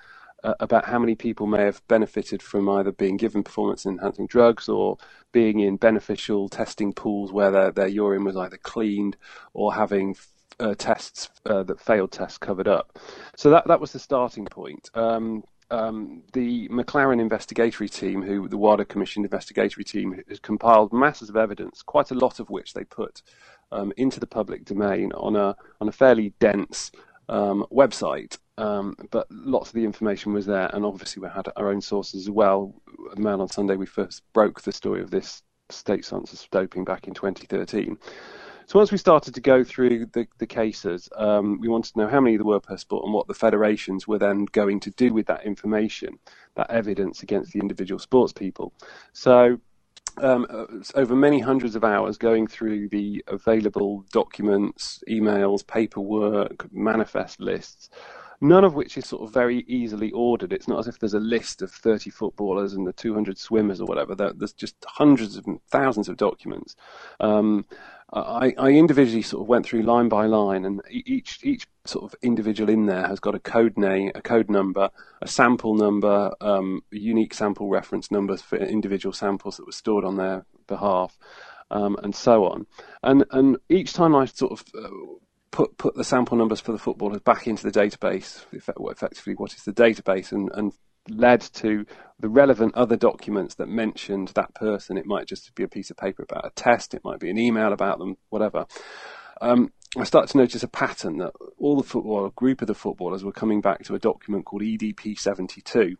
uh, 0.42 0.54
about 0.60 0.86
how 0.86 0.98
many 0.98 1.14
people 1.14 1.46
may 1.46 1.64
have 1.64 1.86
benefited 1.86 2.42
from 2.42 2.68
either 2.68 2.92
being 2.92 3.18
given 3.18 3.42
performance 3.42 3.84
enhancing 3.84 4.26
drugs 4.26 4.68
or 4.68 4.96
being 5.32 5.60
in 5.60 5.76
beneficial 5.76 6.48
testing 6.48 6.94
pools 6.94 7.32
where 7.32 7.50
their, 7.50 7.72
their 7.72 7.88
urine 7.88 8.24
was 8.24 8.36
either 8.36 8.56
cleaned 8.56 9.18
or 9.52 9.74
having 9.74 10.16
uh, 10.60 10.74
tests 10.78 11.28
uh, 11.44 11.62
that 11.62 11.80
failed 11.80 12.10
tests 12.10 12.38
covered 12.38 12.68
up. 12.68 12.98
So 13.36 13.50
that 13.50 13.66
that 13.66 13.80
was 13.80 13.92
the 13.92 13.98
starting 13.98 14.46
point. 14.46 14.88
Um, 14.94 15.44
um, 15.70 16.22
the 16.32 16.68
McLaren 16.68 17.20
investigatory 17.20 17.88
team, 17.88 18.22
who 18.22 18.48
the 18.48 18.58
WADA 18.58 18.84
Commission 18.84 19.24
investigatory 19.24 19.84
team, 19.84 20.22
has 20.28 20.38
compiled 20.38 20.92
masses 20.92 21.28
of 21.28 21.36
evidence, 21.36 21.82
quite 21.82 22.10
a 22.10 22.14
lot 22.14 22.40
of 22.40 22.50
which 22.50 22.74
they 22.74 22.84
put 22.84 23.22
um, 23.72 23.92
into 23.96 24.20
the 24.20 24.26
public 24.26 24.64
domain 24.64 25.12
on 25.12 25.36
a 25.36 25.56
on 25.80 25.88
a 25.88 25.92
fairly 25.92 26.32
dense 26.38 26.92
um, 27.28 27.66
website. 27.72 28.38
Um, 28.58 28.96
but 29.10 29.26
lots 29.30 29.68
of 29.68 29.74
the 29.74 29.84
information 29.84 30.32
was 30.32 30.46
there, 30.46 30.70
and 30.72 30.84
obviously 30.84 31.20
we 31.20 31.28
had 31.28 31.48
our 31.56 31.70
own 31.70 31.80
sources 31.80 32.22
as 32.22 32.30
well. 32.30 32.74
Mail 33.16 33.42
on 33.42 33.48
Sunday, 33.48 33.76
we 33.76 33.86
first 33.86 34.22
broke 34.32 34.62
the 34.62 34.72
story 34.72 35.02
of 35.02 35.10
this 35.10 35.42
state-sponsored 35.68 36.48
doping 36.50 36.84
back 36.84 37.06
in 37.08 37.14
2013. 37.14 37.98
So 38.66 38.80
once 38.80 38.90
we 38.90 38.98
started 38.98 39.32
to 39.34 39.40
go 39.40 39.62
through 39.62 40.06
the, 40.06 40.26
the 40.38 40.46
cases, 40.46 41.08
um, 41.16 41.60
we 41.60 41.68
wanted 41.68 41.92
to 41.92 42.00
know 42.00 42.08
how 42.08 42.20
many 42.20 42.36
there 42.36 42.44
were 42.44 42.58
per 42.58 42.76
sport 42.76 43.04
and 43.04 43.14
what 43.14 43.28
the 43.28 43.34
federations 43.34 44.08
were 44.08 44.18
then 44.18 44.44
going 44.46 44.80
to 44.80 44.90
do 44.90 45.14
with 45.14 45.26
that 45.26 45.46
information, 45.46 46.18
that 46.56 46.68
evidence 46.68 47.22
against 47.22 47.52
the 47.52 47.60
individual 47.60 48.00
sports 48.00 48.32
people. 48.32 48.72
So 49.12 49.60
um, 50.18 50.46
uh, 50.50 50.66
over 50.96 51.14
many 51.14 51.38
hundreds 51.38 51.76
of 51.76 51.84
hours 51.84 52.18
going 52.18 52.48
through 52.48 52.88
the 52.88 53.24
available 53.28 54.04
documents, 54.10 55.00
emails, 55.08 55.64
paperwork, 55.64 56.66
manifest 56.72 57.40
lists, 57.40 57.88
none 58.40 58.64
of 58.64 58.74
which 58.74 58.98
is 58.98 59.06
sort 59.06 59.22
of 59.22 59.32
very 59.32 59.64
easily 59.68 60.10
ordered. 60.10 60.52
It's 60.52 60.66
not 60.66 60.80
as 60.80 60.88
if 60.88 60.98
there's 60.98 61.14
a 61.14 61.20
list 61.20 61.62
of 61.62 61.70
30 61.70 62.10
footballers 62.10 62.72
and 62.72 62.84
the 62.84 62.92
200 62.92 63.38
swimmers 63.38 63.80
or 63.80 63.86
whatever. 63.86 64.14
There's 64.14 64.52
just 64.52 64.74
hundreds 64.86 65.36
of 65.36 65.46
thousands 65.70 66.08
of 66.08 66.16
documents. 66.16 66.74
Um, 67.20 67.64
I, 68.12 68.54
I, 68.56 68.70
individually 68.70 69.22
sort 69.22 69.42
of 69.42 69.48
went 69.48 69.66
through 69.66 69.82
line 69.82 70.08
by 70.08 70.26
line, 70.26 70.64
and 70.64 70.80
each 70.88 71.40
each 71.42 71.66
sort 71.84 72.04
of 72.04 72.18
individual 72.22 72.70
in 72.70 72.86
there 72.86 73.06
has 73.06 73.18
got 73.18 73.34
a 73.34 73.40
code 73.40 73.76
name, 73.76 74.12
a 74.14 74.22
code 74.22 74.48
number, 74.48 74.90
a 75.20 75.26
sample 75.26 75.74
number, 75.74 76.32
um, 76.40 76.82
unique 76.92 77.34
sample 77.34 77.68
reference 77.68 78.12
numbers 78.12 78.42
for 78.42 78.56
individual 78.58 79.12
samples 79.12 79.56
that 79.56 79.66
were 79.66 79.72
stored 79.72 80.04
on 80.04 80.16
their 80.16 80.46
behalf, 80.68 81.18
um, 81.72 81.96
and 82.04 82.14
so 82.14 82.44
on. 82.44 82.66
And 83.02 83.24
and 83.32 83.56
each 83.68 83.92
time 83.92 84.14
I 84.14 84.26
sort 84.26 84.52
of 84.52 84.64
uh, 84.78 84.88
put 85.50 85.76
put 85.76 85.96
the 85.96 86.04
sample 86.04 86.38
numbers 86.38 86.60
for 86.60 86.70
the 86.70 86.78
footballers 86.78 87.22
back 87.22 87.48
into 87.48 87.68
the 87.68 87.76
database, 87.76 88.44
effectively 88.52 89.34
what 89.34 89.52
is 89.54 89.64
the 89.64 89.72
database, 89.72 90.30
and, 90.30 90.48
and 90.54 90.72
led 91.08 91.40
to 91.40 91.86
the 92.18 92.28
relevant 92.28 92.74
other 92.74 92.96
documents 92.96 93.54
that 93.56 93.68
mentioned 93.68 94.28
that 94.28 94.54
person. 94.54 94.96
It 94.96 95.06
might 95.06 95.26
just 95.26 95.54
be 95.54 95.62
a 95.62 95.68
piece 95.68 95.90
of 95.90 95.96
paper 95.96 96.22
about 96.22 96.46
a 96.46 96.50
test, 96.50 96.94
it 96.94 97.04
might 97.04 97.20
be 97.20 97.30
an 97.30 97.38
email 97.38 97.72
about 97.72 97.98
them, 97.98 98.16
whatever. 98.30 98.66
Um, 99.40 99.72
I 99.98 100.04
started 100.04 100.30
to 100.32 100.38
notice 100.38 100.62
a 100.62 100.68
pattern 100.68 101.18
that 101.18 101.32
all 101.58 101.76
the 101.76 101.82
football, 101.82 102.26
a 102.26 102.30
group 102.30 102.60
of 102.60 102.68
the 102.68 102.74
footballers 102.74 103.24
were 103.24 103.32
coming 103.32 103.60
back 103.60 103.84
to 103.84 103.94
a 103.94 103.98
document 103.98 104.44
called 104.44 104.62
EDP 104.62 105.18
72. 105.18 105.96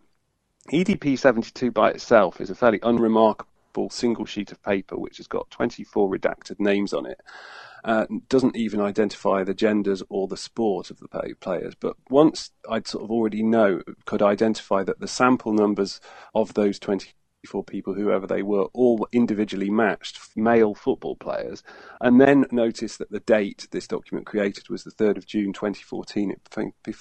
EDP 0.73 1.19
72 1.19 1.71
by 1.71 1.91
itself 1.91 2.41
is 2.41 2.51
a 2.51 2.55
fairly 2.55 2.81
unremarkable 2.83 3.89
single 3.91 4.25
sheet 4.25 4.53
of 4.53 4.63
paper 4.63 4.99
which 4.99 5.19
has 5.19 5.27
got 5.27 5.51
24 5.51 6.11
redacted 6.11 6.59
names 6.59 6.93
on 6.93 7.07
it 7.07 7.21
uh, 7.87 8.05
doesn't 8.29 8.57
even 8.57 8.81
identify 8.81 9.45
the 9.45 9.55
genders 9.55 10.03
or 10.09 10.27
the 10.27 10.37
sport 10.37 10.91
of 10.91 10.99
the 10.99 11.35
players. 11.41 11.75
But 11.79 11.97
once 12.11 12.51
I'd 12.69 12.89
sort 12.89 13.05
of 13.05 13.13
already 13.13 13.45
know, 13.45 13.81
could 14.05 14.23
identify 14.23 14.83
that 14.83 14.99
the 14.99 15.07
sample 15.07 15.53
numbers 15.53 16.01
of 16.35 16.55
those 16.55 16.81
24 16.81 17.63
people, 17.63 17.95
whoever 17.95 18.27
they 18.27 18.43
were, 18.43 18.65
all 18.75 19.07
individually 19.13 19.71
matched 19.71 20.19
male 20.35 20.75
football 20.75 21.15
players, 21.15 21.63
and 22.01 22.21
then 22.21 22.47
notice 22.51 22.97
that 22.97 23.13
the 23.13 23.21
date 23.21 23.69
this 23.71 23.87
document 23.87 24.27
created 24.27 24.69
was 24.69 24.83
the 24.83 24.91
3rd 24.91 25.19
of 25.19 25.27
June 25.27 25.53
2014, 25.53 26.33
it 26.33 26.97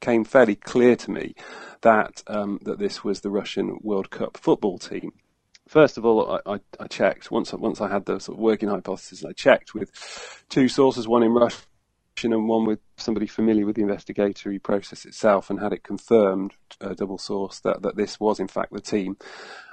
became 0.00 0.24
fairly 0.24 0.54
clear 0.54 0.94
to 0.94 1.10
me 1.10 1.34
that 1.80 2.22
um, 2.28 2.60
that 2.62 2.78
this 2.78 3.02
was 3.02 3.20
the 3.20 3.30
Russian 3.30 3.78
World 3.82 4.10
Cup 4.10 4.36
football 4.36 4.78
team 4.78 5.12
first 5.70 5.96
of 5.96 6.04
all, 6.04 6.40
I, 6.44 6.54
I, 6.54 6.60
I, 6.80 6.86
checked 6.88 7.30
once 7.30 7.52
once 7.52 7.80
I 7.80 7.88
had 7.88 8.04
the 8.04 8.18
sort 8.18 8.36
of 8.36 8.42
working 8.42 8.68
hypothesis. 8.68 9.24
I 9.24 9.32
checked 9.32 9.72
with 9.72 9.90
two 10.48 10.68
sources, 10.68 11.06
one 11.06 11.22
in 11.22 11.32
Russian 11.32 11.62
and 12.22 12.48
one 12.48 12.66
with 12.66 12.80
somebody 12.96 13.26
familiar 13.26 13.64
with 13.64 13.76
the 13.76 13.82
investigatory 13.82 14.58
process 14.58 15.04
itself, 15.04 15.48
and 15.48 15.60
had 15.60 15.72
it 15.72 15.84
confirmed, 15.84 16.54
uh, 16.80 16.94
double 16.94 17.18
source, 17.18 17.60
that 17.60 17.82
that 17.82 17.96
this 17.96 18.18
was 18.18 18.40
in 18.40 18.48
fact 18.48 18.72
the 18.72 18.80
team, 18.80 19.16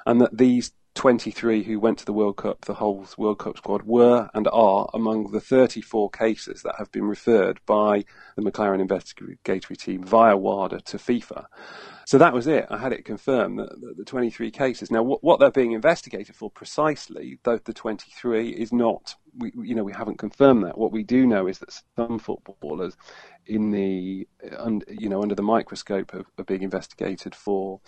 and 0.05 0.21
that 0.21 0.37
these 0.37 0.71
23 0.93 1.63
who 1.63 1.79
went 1.79 1.99
to 1.99 2.05
the 2.05 2.13
World 2.13 2.37
Cup, 2.37 2.65
the 2.65 2.75
whole 2.75 3.05
World 3.17 3.39
Cup 3.39 3.57
squad, 3.57 3.83
were 3.83 4.29
and 4.33 4.47
are 4.51 4.89
among 4.93 5.31
the 5.31 5.41
34 5.41 6.09
cases 6.11 6.61
that 6.63 6.75
have 6.77 6.91
been 6.91 7.05
referred 7.05 7.59
by 7.65 8.05
the 8.35 8.41
McLaren 8.41 8.81
investigatory 8.81 9.75
team 9.75 10.03
via 10.03 10.37
WADA 10.37 10.81
to 10.81 10.97
FIFA. 10.97 11.45
So 12.07 12.17
that 12.19 12.31
was 12.31 12.47
it. 12.47 12.65
I 12.69 12.77
had 12.77 12.93
it 12.93 13.03
confirmed 13.03 13.59
that, 13.59 13.81
that 13.81 13.97
the 13.97 14.05
23 14.05 14.49
cases. 14.49 14.89
Now, 14.89 15.03
what, 15.03 15.21
what, 15.25 15.41
they're 15.41 15.51
being 15.51 15.73
investigated 15.73 16.37
for 16.37 16.49
precisely, 16.49 17.37
though 17.43 17.57
the 17.57 17.73
23, 17.73 18.49
is 18.51 18.71
not. 18.71 19.15
We, 19.37 19.51
you 19.61 19.75
know, 19.75 19.83
we 19.83 19.91
haven't 19.91 20.17
confirmed 20.17 20.63
that. 20.63 20.77
What 20.77 20.93
we 20.93 21.03
do 21.03 21.27
know 21.27 21.47
is 21.47 21.59
that 21.59 21.77
some 21.97 22.17
footballers, 22.17 22.95
in 23.45 23.71
the, 23.71 24.25
you 24.87 25.09
know, 25.09 25.21
under 25.21 25.35
the 25.35 25.43
microscope, 25.43 26.13
are, 26.13 26.23
are 26.37 26.45
being 26.45 26.61
investigated 26.61 27.35
for 27.35 27.81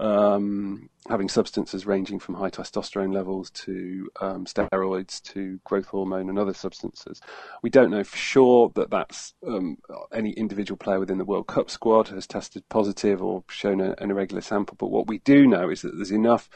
um, 0.00 0.88
having 1.08 1.28
substances 1.28 1.86
ranging 1.86 2.18
from 2.18 2.36
high 2.36 2.50
testosterone 2.50 3.12
levels 3.12 3.50
to 3.50 4.08
um, 4.20 4.44
steroids 4.44 5.20
to 5.22 5.58
growth 5.64 5.86
hormone 5.86 6.28
and 6.28 6.38
other 6.38 6.54
substances. 6.54 7.20
We 7.62 7.70
don't 7.70 7.90
know 7.90 8.04
for 8.04 8.16
sure 8.16 8.70
that 8.74 8.90
that's 8.90 9.34
um, 9.46 9.78
any 10.12 10.30
individual 10.30 10.76
player 10.76 11.00
within 11.00 11.18
the 11.18 11.24
World 11.24 11.48
Cup 11.48 11.70
squad 11.70 12.08
has 12.08 12.26
tested 12.26 12.68
positive 12.68 13.22
or 13.22 13.42
shown 13.58 13.80
a, 13.80 13.94
an 13.98 14.10
irregular 14.10 14.40
sample, 14.40 14.76
but 14.78 14.90
what 14.90 15.06
we 15.06 15.18
do 15.18 15.46
know 15.46 15.68
is 15.68 15.82
that 15.82 15.96
there's 15.96 16.10
enough 16.10 16.48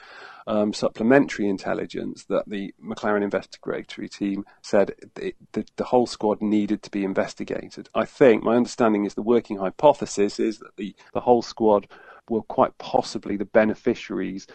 um, 0.47 0.73
supplementary 0.73 1.49
intelligence 1.49 2.25
that 2.25 2.49
the 2.49 2.75
McLaren 2.85 3.23
investigatory 3.23 4.09
team 4.09 4.45
said 4.63 4.95
it, 5.17 5.37
the, 5.53 5.65
the, 5.77 5.85
whole 5.85 6.07
squad 6.07 6.43
needed 6.43 6.83
to 6.83 6.91
be 6.91 7.05
investigated. 7.05 7.89
I 7.95 8.05
think 8.07 8.43
my 8.43 8.57
understanding 8.57 9.05
is 9.05 9.15
the 9.15 9.23
working 9.23 9.59
hypothesis 9.59 10.41
is 10.41 10.59
that 10.59 10.77
the, 10.77 10.97
the 11.13 11.21
whole 11.21 11.43
squad 11.43 11.87
were 12.29 12.43
quite 12.43 12.77
possibly 12.79 13.37
the 13.37 13.45
beneficiaries 13.45 14.47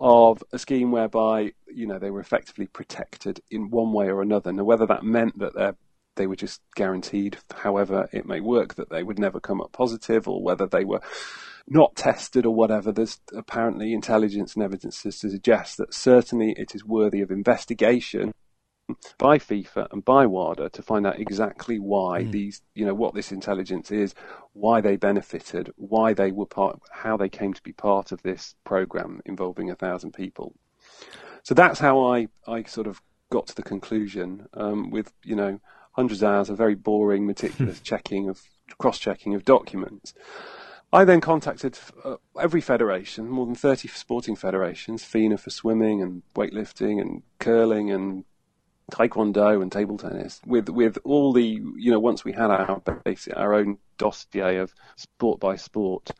of 0.00 0.42
a 0.52 0.58
scheme 0.58 0.90
whereby 0.90 1.52
you 1.72 1.86
know 1.86 1.98
they 1.98 2.10
were 2.10 2.20
effectively 2.20 2.66
protected 2.66 3.40
in 3.50 3.70
one 3.70 3.92
way 3.92 4.08
or 4.08 4.22
another. 4.22 4.52
Now, 4.52 4.64
whether 4.64 4.86
that 4.86 5.04
meant 5.04 5.38
that 5.38 5.76
they 6.16 6.26
were 6.26 6.36
just 6.36 6.60
guaranteed, 6.74 7.38
however 7.54 8.08
it 8.12 8.26
may 8.26 8.40
work, 8.40 8.74
that 8.74 8.90
they 8.90 9.02
would 9.02 9.18
never 9.18 9.40
come 9.40 9.60
up 9.60 9.72
positive, 9.72 10.28
or 10.28 10.42
whether 10.42 10.66
they 10.66 10.84
were 10.84 11.00
not 11.68 11.96
tested 11.96 12.46
or 12.46 12.54
whatever. 12.54 12.92
There's 12.92 13.20
apparently 13.34 13.92
intelligence 13.92 14.54
and 14.54 14.62
evidence 14.62 15.02
to 15.02 15.12
suggest 15.12 15.78
that 15.78 15.94
certainly 15.94 16.54
it 16.56 16.74
is 16.74 16.84
worthy 16.84 17.20
of 17.20 17.30
investigation 17.30 18.32
by 19.18 19.38
FIFA 19.38 19.88
and 19.90 20.04
by 20.04 20.26
WADA 20.26 20.70
to 20.70 20.82
find 20.82 21.06
out 21.06 21.18
exactly 21.18 21.78
why 21.78 22.22
mm. 22.22 22.30
these, 22.30 22.62
you 22.74 22.86
know, 22.86 22.94
what 22.94 23.14
this 23.14 23.32
intelligence 23.32 23.90
is, 23.90 24.14
why 24.52 24.80
they 24.80 24.96
benefited, 24.96 25.72
why 25.76 26.12
they 26.12 26.30
were 26.30 26.46
part, 26.46 26.80
how 26.92 27.16
they 27.16 27.28
came 27.28 27.52
to 27.52 27.62
be 27.62 27.72
part 27.72 28.12
of 28.12 28.22
this 28.22 28.54
program 28.64 29.20
involving 29.24 29.70
a 29.70 29.74
thousand 29.74 30.12
people. 30.12 30.54
So 31.42 31.54
that's 31.54 31.80
how 31.80 32.04
I, 32.04 32.28
I 32.46 32.62
sort 32.62 32.86
of 32.86 33.00
got 33.30 33.48
to 33.48 33.56
the 33.56 33.62
conclusion 33.62 34.46
um, 34.54 34.90
with, 34.90 35.12
you 35.24 35.34
know, 35.34 35.60
hundreds 35.92 36.22
of 36.22 36.28
hours 36.28 36.50
of 36.50 36.56
very 36.56 36.74
boring, 36.76 37.26
meticulous 37.26 37.80
checking 37.82 38.28
of 38.28 38.40
cross-checking 38.78 39.34
of 39.34 39.44
documents. 39.44 40.14
I 40.96 41.04
then 41.04 41.20
contacted 41.20 41.78
uh, 42.04 42.16
every 42.40 42.62
federation, 42.62 43.28
more 43.28 43.44
than 43.44 43.54
30 43.54 43.86
sporting 43.88 44.34
federations, 44.34 45.04
FINA 45.04 45.36
for 45.36 45.50
swimming 45.50 46.00
and 46.00 46.22
weightlifting 46.34 47.02
and 47.02 47.22
curling 47.38 47.90
and 47.90 48.24
taekwondo 48.90 49.60
and 49.60 49.70
table 49.70 49.98
tennis 49.98 50.40
with 50.46 50.70
with 50.70 50.96
all 51.04 51.34
the 51.34 51.60
you 51.76 51.90
know 51.90 51.98
once 51.98 52.24
we 52.24 52.32
had 52.32 52.50
our 52.50 52.80
basic 53.04 53.36
our 53.36 53.52
own 53.52 53.76
dossier 53.98 54.56
of 54.58 54.72
sport 54.94 55.40
by 55.40 55.56
sport 55.56 56.12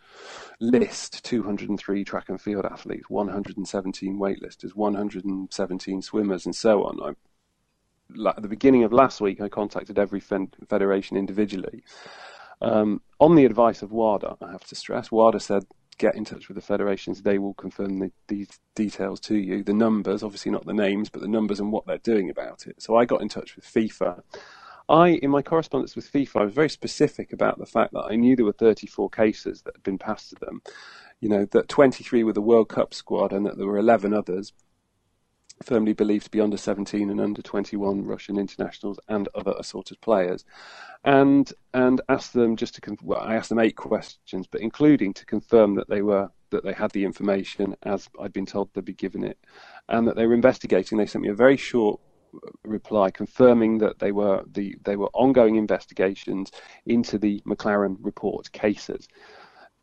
list 0.60 1.24
203 1.24 2.04
track 2.04 2.28
and 2.28 2.40
field 2.40 2.66
athletes 2.66 3.08
117 3.08 4.18
weightlifters 4.18 4.74
117 4.74 6.02
swimmers 6.02 6.44
and 6.44 6.54
so 6.54 6.84
on. 6.84 7.00
I, 7.02 8.30
at 8.30 8.42
the 8.42 8.48
beginning 8.48 8.84
of 8.84 8.92
last 8.92 9.22
week 9.22 9.40
I 9.40 9.48
contacted 9.48 9.98
every 9.98 10.20
federation 10.20 11.16
individually 11.16 11.82
um, 12.60 13.00
on 13.20 13.34
the 13.34 13.44
advice 13.44 13.82
of 13.82 13.92
WADA 13.92 14.36
I 14.40 14.52
have 14.52 14.64
to 14.64 14.74
stress 14.74 15.10
WADA 15.10 15.40
said 15.40 15.64
get 15.98 16.14
in 16.14 16.24
touch 16.24 16.48
with 16.48 16.56
the 16.56 16.62
federations. 16.62 17.22
They 17.22 17.38
will 17.38 17.54
confirm 17.54 17.98
the, 17.98 18.12
these 18.28 18.48
details 18.74 19.20
to 19.20 19.36
you. 19.36 19.62
The 19.62 19.74
numbers, 19.74 20.22
obviously 20.22 20.52
not 20.52 20.66
the 20.66 20.74
names, 20.74 21.08
but 21.08 21.22
the 21.22 21.28
numbers 21.28 21.60
and 21.60 21.72
what 21.72 21.86
they're 21.86 21.98
doing 21.98 22.30
about 22.30 22.66
it. 22.66 22.82
So 22.82 22.96
I 22.96 23.04
got 23.04 23.22
in 23.22 23.28
touch 23.28 23.56
with 23.56 23.64
FIFA. 23.64 24.22
I, 24.88 25.08
in 25.08 25.30
my 25.30 25.42
correspondence 25.42 25.96
with 25.96 26.10
FIFA, 26.12 26.40
I 26.40 26.44
was 26.44 26.54
very 26.54 26.68
specific 26.68 27.32
about 27.32 27.58
the 27.58 27.66
fact 27.66 27.92
that 27.92 28.06
I 28.08 28.16
knew 28.16 28.36
there 28.36 28.44
were 28.44 28.52
34 28.52 29.10
cases 29.10 29.62
that 29.62 29.74
had 29.74 29.82
been 29.82 29.98
passed 29.98 30.30
to 30.30 30.36
them. 30.36 30.62
You 31.20 31.28
know, 31.28 31.46
that 31.46 31.68
23 31.68 32.24
were 32.24 32.32
the 32.32 32.40
World 32.40 32.68
Cup 32.68 32.94
squad 32.94 33.32
and 33.32 33.46
that 33.46 33.56
there 33.56 33.66
were 33.66 33.78
11 33.78 34.12
others 34.12 34.52
firmly 35.62 35.92
believed 35.92 36.24
to 36.24 36.30
be 36.30 36.40
under 36.40 36.56
17 36.56 37.10
and 37.10 37.20
under 37.20 37.42
21 37.42 38.04
Russian 38.04 38.38
internationals 38.38 38.98
and 39.08 39.28
other 39.34 39.54
assorted 39.58 40.00
players, 40.00 40.44
and 41.04 41.52
and 41.74 42.00
asked 42.08 42.32
them 42.32 42.56
just 42.56 42.74
to 42.74 42.96
well, 43.02 43.20
I 43.20 43.36
asked 43.36 43.48
them 43.48 43.58
eight 43.58 43.76
questions, 43.76 44.46
but 44.46 44.60
including 44.60 45.14
to 45.14 45.26
confirm 45.26 45.74
that 45.76 45.88
they 45.88 46.02
were 46.02 46.30
that 46.50 46.64
they 46.64 46.72
had 46.72 46.92
the 46.92 47.04
information 47.04 47.76
as 47.82 48.08
I'd 48.20 48.32
been 48.32 48.46
told 48.46 48.72
they'd 48.72 48.84
be 48.84 48.92
given 48.92 49.24
it, 49.24 49.38
and 49.88 50.06
that 50.06 50.16
they 50.16 50.26
were 50.26 50.34
investigating. 50.34 50.98
They 50.98 51.06
sent 51.06 51.22
me 51.22 51.30
a 51.30 51.34
very 51.34 51.56
short 51.56 52.00
uh, 52.34 52.50
reply 52.64 53.10
confirming 53.10 53.78
that 53.78 53.98
they 53.98 54.12
were 54.12 54.44
the 54.52 54.76
they 54.84 54.96
were 54.96 55.10
ongoing 55.14 55.56
investigations 55.56 56.50
into 56.86 57.18
the 57.18 57.40
McLaren 57.46 57.96
report 58.00 58.50
cases. 58.52 59.08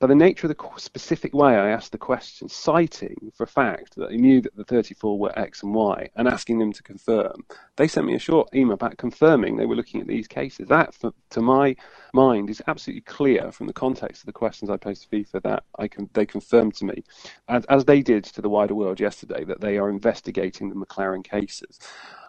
By 0.04 0.08
the 0.08 0.16
nature 0.16 0.48
of 0.48 0.58
the 0.58 0.82
specific 0.82 1.34
way 1.34 1.56
I 1.56 1.70
asked 1.70 1.94
the 1.94 1.98
question, 1.98 2.50
citing 2.50 3.32
for 3.34 3.44
a 3.44 3.48
fact 3.48 3.96
that 3.96 4.12
I 4.12 4.18
knew 4.18 4.42
that 4.42 4.54
the 4.54 4.66
34 4.66 5.18
were 5.18 5.40
X 5.40 5.64
and 5.64 5.74
Y 5.74 6.10
and 6.18 6.28
asking 6.28 6.60
them 6.60 6.74
to 6.74 6.84
confirm, 6.84 7.46
they 7.78 7.88
sent 7.88 8.08
me 8.08 8.14
a 8.14 8.20
short 8.20 8.50
email 8.54 8.76
back 8.76 8.98
confirming 8.98 9.56
they 9.56 9.66
were 9.66 9.78
looking 9.78 10.02
at 10.02 10.08
these 10.08 10.28
cases. 10.28 10.68
That, 10.68 10.94
for, 10.94 11.14
to 11.30 11.42
my 11.42 11.78
mind, 12.14 12.50
is 12.50 12.62
absolutely 12.68 13.02
clear 13.02 13.52
from 13.52 13.68
the 13.68 13.74
context 13.74 14.22
of 14.22 14.28
the 14.28 14.34
questions 14.34 14.70
I 14.70 14.78
posed 14.78 15.04
to 15.04 15.10
FIFA 15.10 15.42
that 15.44 15.64
I 15.78 15.88
can, 15.88 16.10
they 16.14 16.26
confirmed 16.26 16.76
to 16.76 16.86
me, 16.86 17.04
as, 17.48 17.66
as 17.66 17.86
they 17.86 18.02
did 18.02 18.24
to 18.26 18.42
the 18.42 18.50
wider 18.50 18.76
world 18.76 19.00
yesterday, 19.00 19.44
that 19.46 19.62
they 19.62 19.78
are 19.78 19.90
investigating 19.90 20.70
the 20.70 20.76
McLaren 20.76 21.24
cases. 21.24 21.80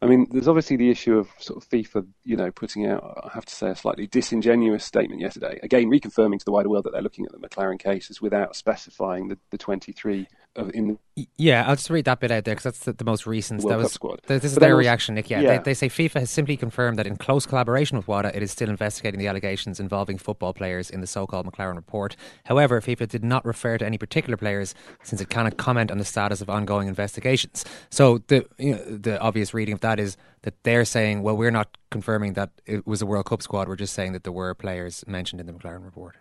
I 0.02 0.06
mean, 0.06 0.26
there's 0.30 0.48
obviously 0.48 0.76
the 0.76 0.90
issue 0.90 1.16
of 1.18 1.28
sort 1.38 1.62
of 1.62 1.68
FIFA, 1.68 2.06
you 2.24 2.36
know, 2.36 2.50
putting 2.50 2.86
out, 2.86 3.22
I 3.24 3.30
have 3.32 3.46
to 3.46 3.54
say, 3.54 3.70
a 3.70 3.76
slightly 3.76 4.06
disingenuous 4.06 4.84
statement 4.84 5.20
yesterday. 5.20 5.60
Again, 5.62 5.90
reconfirming 5.90 6.38
to 6.38 6.44
the 6.44 6.52
wider 6.52 6.68
world 6.68 6.84
that 6.84 6.92
they're 6.92 7.02
looking 7.02 7.26
at 7.26 7.32
the 7.32 7.38
McLaren 7.38 7.78
cases 7.78 8.20
without 8.20 8.56
specifying 8.56 9.28
the, 9.28 9.38
the 9.50 9.58
23 9.58 10.26
in 10.72 10.98
the... 11.16 11.28
Yeah, 11.36 11.64
I'll 11.66 11.76
just 11.76 11.90
read 11.90 12.04
that 12.06 12.20
bit 12.20 12.30
out 12.30 12.44
there 12.44 12.54
because 12.54 12.64
that's 12.64 12.78
the, 12.80 12.92
the, 12.92 13.04
most 13.04 13.26
recent. 13.26 13.62
World 13.62 13.72
that 13.72 13.82
was, 13.84 13.92
squad. 13.92 14.20
This 14.26 14.44
is 14.44 14.54
but 14.54 14.60
their 14.60 14.76
reaction, 14.76 15.14
Nick. 15.14 15.30
Yeah, 15.30 15.40
yeah. 15.40 15.58
They, 15.58 15.62
they, 15.62 15.74
say 15.74 15.88
FIFA 15.88 16.20
has 16.20 16.30
simply 16.30 16.56
confirmed 16.56 16.98
that 16.98 17.06
in 17.06 17.16
close 17.16 17.46
collaboration 17.46 17.96
with 17.96 18.08
WADA, 18.08 18.36
it 18.36 18.42
is 18.42 18.50
still 18.50 18.68
investigating 18.68 19.20
the 19.20 19.28
allegations 19.28 19.78
involving 19.78 20.18
football 20.18 20.52
players 20.52 20.90
in 20.90 21.00
the 21.00 21.06
so-called 21.06 21.46
McLaren 21.46 21.76
report. 21.76 22.16
However, 22.44 22.80
FIFA 22.80 23.08
did 23.08 23.24
not 23.24 23.44
refer 23.44 23.78
to 23.78 23.86
any 23.86 23.98
particular 23.98 24.36
players 24.36 24.74
since 25.02 25.20
it 25.20 25.28
cannot 25.28 25.56
comment 25.56 25.90
on 25.90 25.98
the 25.98 26.04
status 26.04 26.40
of 26.40 26.50
ongoing 26.50 26.88
investigations. 26.88 27.64
So 27.90 28.18
the 28.26 28.46
you 28.58 28.72
know, 28.74 28.84
the 28.84 29.20
obvious 29.20 29.54
reading 29.54 29.74
of 29.74 29.80
that 29.80 30.00
is 30.00 30.16
that 30.42 30.62
they're 30.64 30.84
saying, 30.84 31.22
well, 31.22 31.36
we're 31.36 31.50
not 31.50 31.76
confirming 31.90 32.32
that 32.34 32.50
it 32.66 32.86
was 32.86 33.00
a 33.00 33.06
World 33.06 33.26
Cup 33.26 33.42
squad. 33.42 33.68
We're 33.68 33.76
just 33.76 33.94
saying 33.94 34.12
that 34.12 34.24
there 34.24 34.32
were 34.32 34.52
players 34.54 35.04
mentioned 35.06 35.40
in 35.40 35.46
the 35.46 35.52
McLaren 35.52 35.84
report. 35.84 36.16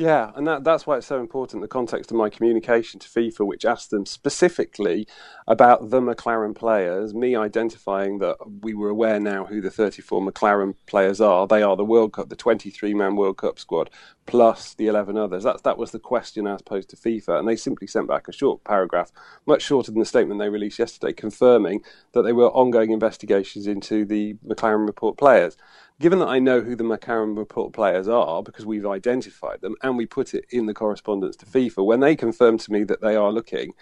Yeah, 0.00 0.30
and 0.34 0.46
that, 0.46 0.64
that's 0.64 0.86
why 0.86 0.96
it's 0.96 1.06
so 1.06 1.20
important 1.20 1.60
the 1.60 1.68
context 1.68 2.10
of 2.10 2.16
my 2.16 2.30
communication 2.30 2.98
to 3.00 3.06
FIFA, 3.06 3.46
which 3.46 3.66
asked 3.66 3.90
them 3.90 4.06
specifically 4.06 5.06
about 5.46 5.90
the 5.90 6.00
McLaren 6.00 6.54
players, 6.54 7.12
me 7.12 7.36
identifying 7.36 8.18
that 8.20 8.38
we 8.62 8.72
were 8.72 8.88
aware 8.88 9.20
now 9.20 9.44
who 9.44 9.60
the 9.60 9.70
34 9.70 10.22
McLaren 10.22 10.74
players 10.86 11.20
are. 11.20 11.46
They 11.46 11.62
are 11.62 11.76
the 11.76 11.84
World 11.84 12.14
Cup, 12.14 12.30
the 12.30 12.34
23 12.34 12.94
man 12.94 13.14
World 13.14 13.36
Cup 13.36 13.58
squad, 13.58 13.90
plus 14.24 14.72
the 14.72 14.86
11 14.86 15.18
others. 15.18 15.42
That, 15.44 15.64
that 15.64 15.76
was 15.76 15.90
the 15.90 15.98
question 15.98 16.46
as 16.46 16.62
posed 16.62 16.88
to 16.90 16.96
FIFA, 16.96 17.38
and 17.38 17.46
they 17.46 17.56
simply 17.56 17.86
sent 17.86 18.08
back 18.08 18.26
a 18.26 18.32
short 18.32 18.64
paragraph, 18.64 19.12
much 19.44 19.60
shorter 19.60 19.90
than 19.90 20.00
the 20.00 20.06
statement 20.06 20.40
they 20.40 20.48
released 20.48 20.78
yesterday, 20.78 21.12
confirming 21.12 21.82
that 22.12 22.22
they 22.22 22.32
were 22.32 22.48
ongoing 22.52 22.92
investigations 22.92 23.66
into 23.66 24.06
the 24.06 24.32
McLaren 24.48 24.86
report 24.86 25.18
players 25.18 25.58
given 26.00 26.18
that 26.18 26.28
I 26.28 26.38
know 26.38 26.62
who 26.62 26.74
the 26.74 26.82
McLaren 26.82 27.36
report 27.36 27.72
players 27.72 28.08
are 28.08 28.42
because 28.42 28.66
we've 28.66 28.86
identified 28.86 29.60
them 29.60 29.76
and 29.82 29.96
we 29.96 30.06
put 30.06 30.34
it 30.34 30.46
in 30.50 30.66
the 30.66 30.74
correspondence 30.74 31.36
to 31.36 31.46
FIFA, 31.46 31.84
when 31.84 32.00
they 32.00 32.16
confirm 32.16 32.58
to 32.58 32.72
me 32.72 32.82
that 32.84 33.02
they 33.02 33.14
are 33.14 33.30
looking, 33.30 33.72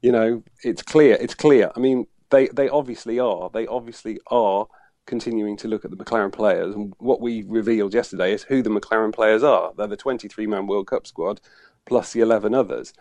you 0.00 0.10
know, 0.10 0.42
it's 0.64 0.82
clear. 0.82 1.16
It's 1.20 1.34
clear. 1.34 1.70
I 1.76 1.78
mean, 1.78 2.06
they 2.30 2.48
they 2.48 2.68
obviously 2.68 3.20
are. 3.20 3.50
They 3.50 3.66
obviously 3.66 4.18
are 4.28 4.66
continuing 5.06 5.56
to 5.58 5.68
look 5.68 5.84
at 5.84 5.90
the 5.90 5.96
McLaren 5.96 6.32
players. 6.32 6.74
And 6.74 6.92
what 6.98 7.20
we 7.20 7.44
revealed 7.46 7.94
yesterday 7.94 8.32
is 8.32 8.42
who 8.42 8.62
the 8.62 8.70
McLaren 8.70 9.14
players 9.14 9.42
are. 9.42 9.72
They're 9.76 9.86
the 9.86 9.96
23 9.96 10.46
man 10.46 10.66
World 10.66 10.88
Cup 10.88 11.06
squad 11.06 11.40
plus 11.84 12.12
the 12.12 12.20
11 12.20 12.54
others. 12.54 12.92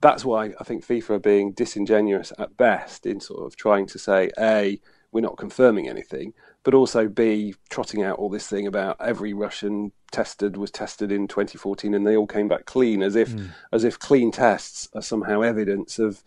That's 0.00 0.24
why 0.24 0.52
I 0.60 0.64
think 0.64 0.86
FIFA 0.86 1.10
are 1.10 1.18
being 1.18 1.52
disingenuous 1.52 2.32
at 2.38 2.56
best 2.56 3.04
in 3.04 3.20
sort 3.20 3.44
of 3.44 3.56
trying 3.56 3.86
to 3.86 3.98
say, 3.98 4.30
A, 4.38 4.80
we're 5.10 5.22
not 5.22 5.36
confirming 5.36 5.88
anything, 5.88 6.34
but 6.68 6.74
also 6.74 7.08
B, 7.08 7.54
trotting 7.70 8.02
out 8.02 8.18
all 8.18 8.28
this 8.28 8.46
thing 8.46 8.66
about 8.66 8.98
every 9.00 9.32
Russian 9.32 9.90
tested 10.12 10.58
was 10.58 10.70
tested 10.70 11.10
in 11.10 11.26
2014 11.26 11.94
and 11.94 12.06
they 12.06 12.14
all 12.14 12.26
came 12.26 12.46
back 12.46 12.66
clean, 12.66 13.02
as 13.02 13.16
if 13.16 13.30
mm. 13.30 13.48
as 13.72 13.84
if 13.84 13.98
clean 13.98 14.30
tests 14.30 14.86
are 14.94 15.00
somehow 15.00 15.40
evidence 15.40 15.98
of 15.98 16.22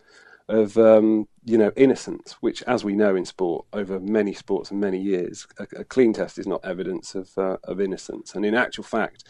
of 0.48 0.76
um, 0.76 1.28
you 1.44 1.56
know 1.56 1.70
innocence, 1.76 2.32
which, 2.40 2.60
as 2.64 2.82
we 2.82 2.96
know 2.96 3.14
in 3.14 3.24
sport 3.24 3.66
over 3.72 4.00
many 4.00 4.32
sports 4.32 4.72
and 4.72 4.80
many 4.80 5.00
years, 5.00 5.46
a, 5.60 5.66
a 5.76 5.84
clean 5.84 6.12
test 6.12 6.40
is 6.40 6.46
not 6.48 6.64
evidence 6.64 7.14
of 7.14 7.30
uh, 7.38 7.58
of 7.62 7.80
innocence. 7.80 8.34
And 8.34 8.44
in 8.44 8.56
actual 8.56 8.82
fact, 8.82 9.22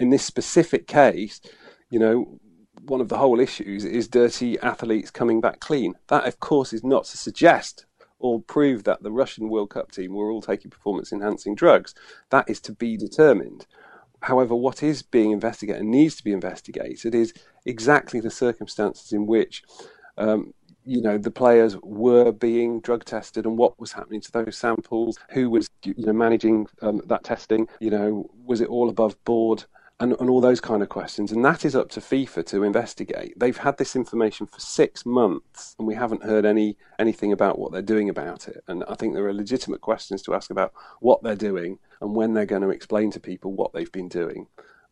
in 0.00 0.10
this 0.10 0.24
specific 0.24 0.88
case, 0.88 1.40
you 1.90 2.00
know, 2.00 2.40
one 2.86 3.00
of 3.00 3.08
the 3.08 3.18
whole 3.18 3.38
issues 3.38 3.84
is 3.84 4.08
dirty 4.08 4.58
athletes 4.58 5.12
coming 5.12 5.40
back 5.40 5.60
clean. 5.60 5.94
That, 6.08 6.26
of 6.26 6.40
course, 6.40 6.72
is 6.72 6.82
not 6.82 7.04
to 7.04 7.16
suggest 7.16 7.86
or 8.18 8.40
prove 8.40 8.84
that 8.84 9.02
the 9.02 9.12
Russian 9.12 9.48
World 9.48 9.70
Cup 9.70 9.92
team 9.92 10.14
were 10.14 10.30
all 10.30 10.42
taking 10.42 10.70
performance 10.70 11.12
enhancing 11.12 11.54
drugs. 11.54 11.94
That 12.30 12.48
is 12.48 12.60
to 12.62 12.72
be 12.72 12.96
determined. 12.96 13.66
However, 14.22 14.54
what 14.54 14.82
is 14.82 15.02
being 15.02 15.30
investigated 15.30 15.82
and 15.82 15.90
needs 15.90 16.16
to 16.16 16.24
be 16.24 16.32
investigated 16.32 17.14
is 17.14 17.34
exactly 17.64 18.20
the 18.20 18.30
circumstances 18.30 19.12
in 19.12 19.26
which 19.26 19.62
um, 20.16 20.54
you 20.86 21.02
know 21.02 21.18
the 21.18 21.30
players 21.30 21.76
were 21.82 22.32
being 22.32 22.80
drug 22.80 23.04
tested 23.04 23.44
and 23.44 23.58
what 23.58 23.78
was 23.78 23.92
happening 23.92 24.20
to 24.20 24.32
those 24.32 24.56
samples 24.56 25.18
who 25.30 25.50
was 25.50 25.68
you 25.84 25.94
know 25.98 26.12
managing 26.12 26.66
um, 26.80 27.02
that 27.06 27.24
testing 27.24 27.68
you 27.80 27.90
know 27.90 28.30
was 28.44 28.60
it 28.60 28.68
all 28.68 28.88
above 28.88 29.22
board 29.24 29.64
and, 29.98 30.14
and 30.20 30.28
all 30.28 30.40
those 30.40 30.60
kind 30.60 30.82
of 30.82 30.88
questions. 30.88 31.32
And 31.32 31.44
that 31.44 31.64
is 31.64 31.74
up 31.74 31.88
to 31.90 32.00
FIFA 32.00 32.44
to 32.46 32.62
investigate. 32.62 33.38
They've 33.38 33.56
had 33.56 33.78
this 33.78 33.96
information 33.96 34.46
for 34.46 34.60
six 34.60 35.06
months, 35.06 35.74
and 35.78 35.88
we 35.88 35.94
haven't 35.94 36.22
heard 36.22 36.44
any 36.44 36.76
anything 36.98 37.32
about 37.32 37.58
what 37.58 37.72
they're 37.72 37.82
doing 37.82 38.08
about 38.08 38.48
it. 38.48 38.62
And 38.68 38.84
I 38.88 38.94
think 38.94 39.14
there 39.14 39.26
are 39.26 39.32
legitimate 39.32 39.80
questions 39.80 40.22
to 40.22 40.34
ask 40.34 40.50
about 40.50 40.72
what 41.00 41.22
they're 41.22 41.34
doing 41.34 41.78
and 42.00 42.14
when 42.14 42.34
they're 42.34 42.46
going 42.46 42.62
to 42.62 42.70
explain 42.70 43.10
to 43.12 43.20
people 43.20 43.52
what 43.52 43.72
they've 43.72 43.92
been 43.92 44.08
doing. 44.08 44.48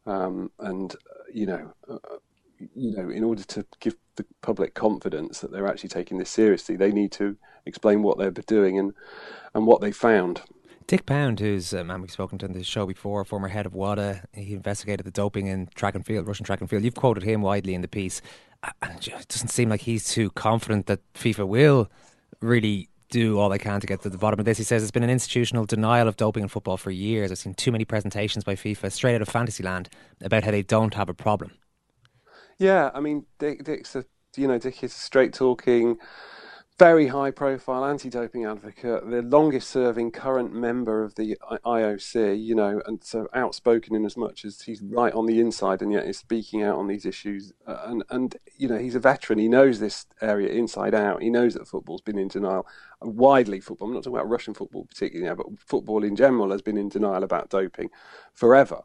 Um, 0.06 0.50
and 0.58 0.94
uh, 0.94 1.24
you 1.32 1.46
know, 1.46 1.74
uh, 1.88 1.98
you 2.74 2.96
know, 2.96 3.10
in 3.10 3.24
order 3.24 3.44
to 3.44 3.66
give 3.80 3.96
the 4.16 4.24
public 4.40 4.74
confidence 4.74 5.40
that 5.40 5.50
they're 5.50 5.68
actually 5.68 5.90
taking 5.90 6.18
this 6.18 6.30
seriously, 6.30 6.76
they 6.76 6.92
need 6.92 7.12
to 7.12 7.36
explain 7.66 8.02
what 8.02 8.16
they're 8.16 8.30
doing 8.30 8.78
and 8.78 8.94
and 9.54 9.66
what 9.66 9.82
they 9.82 9.92
found. 9.92 10.40
Dick 10.86 11.06
Pound, 11.06 11.40
who's 11.40 11.72
a 11.72 11.82
man 11.82 12.02
we've 12.02 12.10
spoken 12.10 12.38
to 12.38 12.46
in 12.46 12.52
the 12.52 12.62
show 12.62 12.86
before, 12.86 13.24
former 13.24 13.48
head 13.48 13.64
of 13.64 13.74
WADA, 13.74 14.22
he 14.32 14.52
investigated 14.52 15.06
the 15.06 15.10
doping 15.10 15.46
in 15.46 15.66
track 15.74 15.94
and 15.94 16.04
field, 16.04 16.26
Russian 16.26 16.44
track 16.44 16.60
and 16.60 16.68
field. 16.68 16.84
You've 16.84 16.94
quoted 16.94 17.22
him 17.22 17.40
widely 17.40 17.74
in 17.74 17.80
the 17.80 17.88
piece. 17.88 18.20
It 18.82 19.28
doesn't 19.28 19.48
seem 19.48 19.70
like 19.70 19.82
he's 19.82 20.08
too 20.08 20.30
confident 20.30 20.86
that 20.86 21.00
FIFA 21.14 21.48
will 21.48 21.90
really 22.40 22.90
do 23.08 23.38
all 23.38 23.48
they 23.48 23.58
can 23.58 23.80
to 23.80 23.86
get 23.86 24.02
to 24.02 24.10
the 24.10 24.18
bottom 24.18 24.38
of 24.38 24.44
this. 24.44 24.58
He 24.58 24.64
says 24.64 24.82
it's 24.82 24.90
been 24.90 25.02
an 25.02 25.10
institutional 25.10 25.64
denial 25.64 26.06
of 26.06 26.16
doping 26.16 26.42
in 26.42 26.48
football 26.48 26.76
for 26.76 26.90
years. 26.90 27.30
I've 27.30 27.38
seen 27.38 27.54
too 27.54 27.72
many 27.72 27.84
presentations 27.84 28.44
by 28.44 28.54
FIFA 28.54 28.92
straight 28.92 29.14
out 29.14 29.22
of 29.22 29.28
Fantasyland 29.28 29.88
about 30.22 30.44
how 30.44 30.50
they 30.50 30.62
don't 30.62 30.94
have 30.94 31.08
a 31.08 31.14
problem. 31.14 31.52
Yeah, 32.58 32.90
I 32.92 33.00
mean, 33.00 33.24
Dick, 33.38 33.64
Dick's 33.64 33.96
a 33.96 34.04
you 34.36 34.48
know 34.48 34.58
Dick 34.58 34.82
is 34.82 34.92
straight 34.92 35.32
talking 35.32 35.96
very 36.76 37.06
high 37.06 37.30
profile 37.30 37.84
anti 37.84 38.08
doping 38.08 38.44
advocate, 38.44 39.08
the 39.08 39.22
longest 39.22 39.70
serving 39.70 40.10
current 40.10 40.52
member 40.52 41.04
of 41.04 41.14
the 41.14 41.38
IOC, 41.64 42.42
you 42.42 42.54
know, 42.54 42.82
and 42.86 43.02
so 43.04 43.28
outspoken 43.32 43.94
in 43.94 44.04
as 44.04 44.16
much 44.16 44.44
as 44.44 44.60
he's 44.62 44.82
right 44.82 45.12
on 45.12 45.26
the 45.26 45.38
inside 45.38 45.82
and 45.82 45.92
yet 45.92 46.04
is 46.04 46.18
speaking 46.18 46.64
out 46.64 46.76
on 46.76 46.88
these 46.88 47.06
issues. 47.06 47.52
Uh, 47.66 47.78
and, 47.84 48.04
and, 48.10 48.36
you 48.56 48.66
know, 48.66 48.78
he's 48.78 48.96
a 48.96 49.00
veteran. 49.00 49.38
He 49.38 49.46
knows 49.46 49.78
this 49.78 50.06
area 50.20 50.48
inside 50.48 50.94
out. 50.94 51.22
He 51.22 51.30
knows 51.30 51.54
that 51.54 51.68
football's 51.68 52.02
been 52.02 52.18
in 52.18 52.28
denial. 52.28 52.66
Widely, 53.00 53.60
football, 53.60 53.88
I'm 53.88 53.94
not 53.94 54.02
talking 54.02 54.18
about 54.18 54.28
Russian 54.28 54.54
football 54.54 54.84
particularly 54.84 55.28
now, 55.28 55.36
but 55.36 55.46
football 55.64 56.02
in 56.02 56.16
general 56.16 56.50
has 56.50 56.62
been 56.62 56.76
in 56.76 56.88
denial 56.88 57.22
about 57.22 57.50
doping 57.50 57.90
forever. 58.32 58.82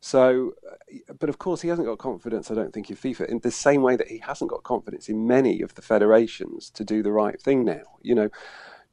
So, 0.00 0.54
uh, 0.70 1.14
but 1.18 1.28
of 1.28 1.38
course, 1.38 1.62
he 1.62 1.68
hasn't 1.68 1.88
got 1.88 1.98
confidence, 1.98 2.50
I 2.50 2.54
don't 2.54 2.72
think, 2.72 2.88
in 2.90 2.96
FIFA 2.96 3.28
in 3.28 3.40
the 3.40 3.50
same 3.50 3.82
way 3.82 3.96
that 3.96 4.08
he 4.08 4.18
hasn't 4.18 4.50
got 4.50 4.62
confidence 4.62 5.08
in 5.08 5.26
many 5.26 5.60
of 5.60 5.74
the 5.74 5.82
federations 5.82 6.70
to 6.70 6.84
do 6.84 7.02
the 7.02 7.12
right 7.12 7.40
thing 7.40 7.64
now. 7.64 7.82
You 8.02 8.14
know, 8.14 8.30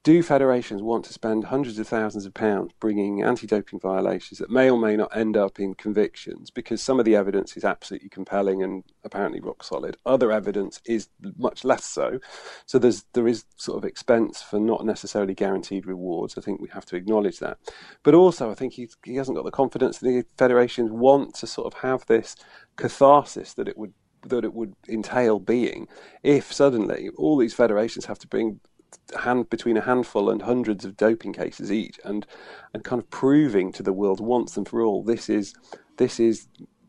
do 0.06 0.22
federations 0.22 0.84
want 0.84 1.04
to 1.04 1.12
spend 1.12 1.46
hundreds 1.46 1.80
of 1.80 1.88
thousands 1.88 2.28
of 2.28 2.34
pounds 2.36 2.72
bringing 2.80 3.24
anti 3.24 3.48
doping 3.48 3.80
violations 3.80 4.38
that 4.38 4.52
may 4.52 4.70
or 4.70 4.78
may 4.78 4.96
not 4.96 5.18
end 5.18 5.36
up 5.36 5.60
in 5.60 5.74
convictions 5.74 6.52
because 6.52 6.80
some 6.80 7.00
of 7.00 7.06
the 7.06 7.15
evidence 7.15 7.58
is 7.58 7.65
absolutely 7.65 8.08
compelling 8.08 8.62
and 8.62 8.84
apparently 9.04 9.39
rock 9.39 9.63
solid. 9.63 9.98
Other 10.06 10.32
evidence 10.32 10.80
is 10.86 11.10
much 11.38 11.63
less 11.63 11.84
so. 11.84 12.20
So 12.68 12.78
there's 12.78 13.04
there 13.13 13.28
is 13.28 13.46
sort 13.58 13.80
of 13.80 13.84
expense 13.84 14.44
for 14.44 14.60
not 14.60 14.86
necessarily 14.86 15.34
guaranteed 15.34 15.88
rewards. 15.88 16.38
I 16.38 16.41
think 16.41 16.62
we 16.62 16.70
have 16.70 16.86
to 16.86 16.96
acknowledge 16.96 17.39
that. 17.39 17.58
But 18.04 18.13
also, 18.13 18.52
I 18.52 18.54
think 18.54 18.74
he, 18.74 18.88
he 19.04 19.15
hasn't 19.15 19.36
got 19.36 19.44
the 19.44 19.52
confidence 19.52 19.98
that 19.98 20.06
the 20.06 20.24
federations 20.38 20.91
want 20.91 21.34
to 21.38 21.48
sort 21.48 21.74
of 21.74 21.82
have 21.82 22.06
this 22.06 22.36
catharsis 22.76 23.56
that 23.56 23.68
it 23.68 23.76
would 23.76 23.94
that 24.28 24.46
it 24.46 24.54
would 24.54 24.76
entail 24.88 25.39
being 25.39 25.88
if 26.22 26.54
suddenly 26.54 27.10
all 27.18 27.38
these 27.38 27.54
federations 27.56 28.06
have 28.06 28.20
to 28.20 28.28
bring 28.28 28.60
hand 29.21 29.49
between 29.49 29.77
a 29.77 29.81
handful 29.81 30.29
and 30.29 30.41
hundreds 30.41 30.86
of 30.86 30.97
doping 30.97 31.34
cases 31.34 31.71
each, 31.71 31.99
and 32.03 32.25
and 32.73 32.84
kind 32.84 33.01
of 33.01 33.10
proving 33.10 33.71
to 33.73 33.84
the 33.84 33.93
world 33.93 34.19
once 34.19 34.58
and 34.58 34.67
for 34.67 34.81
all 34.81 35.03
this 35.03 35.29
is 35.29 35.53
this 35.97 36.19
is 36.19 36.47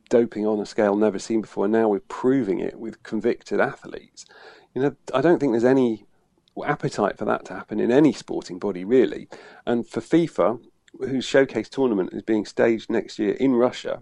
doping 0.09 0.47
on 0.47 0.61
a 0.61 0.67
scale 0.67 0.97
never 0.97 1.19
seen 1.19 1.41
before. 1.41 1.65
And 1.65 1.73
now 1.73 1.89
we're 1.89 2.01
proving 2.01 2.61
it 2.61 2.79
with 2.79 3.03
convicted 3.03 3.61
athletes. 3.61 4.25
You 4.75 4.83
know, 4.83 4.97
I 5.13 5.21
don't 5.21 5.39
think 5.39 5.53
there's 5.53 5.65
any 5.65 6.05
appetite 6.65 7.19
for 7.19 7.25
that 7.27 7.45
to 7.47 7.55
happen 7.55 7.81
in 7.81 7.91
any 7.91 8.13
sporting 8.13 8.59
body 8.59 8.85
really. 8.85 9.29
And 9.67 9.87
for 9.87 10.01
FIFA, 10.01 10.61
whose 11.01 11.25
showcase 11.25 11.69
tournament 11.69 12.11
is 12.13 12.23
being 12.23 12.47
staged 12.47 12.91
next 12.91 13.19
year 13.19 13.35
in 13.35 13.55
Russia, 13.55 14.01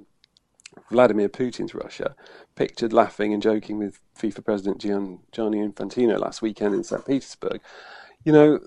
Vladimir 0.91 1.29
Putin's 1.29 1.75
Russia, 1.75 2.15
pictured 2.55 2.93
laughing 2.93 3.33
and 3.33 3.43
joking 3.43 3.79
with 3.79 4.01
FIFA 4.19 4.45
President 4.45 4.79
Gian, 4.81 5.21
Gianni 5.33 5.59
Infantino 5.59 6.19
last 6.19 6.43
weekend 6.43 6.75
in 6.75 6.85
St. 6.85 7.05
Petersburg, 7.07 7.61
you 8.25 8.33
know, 8.33 8.59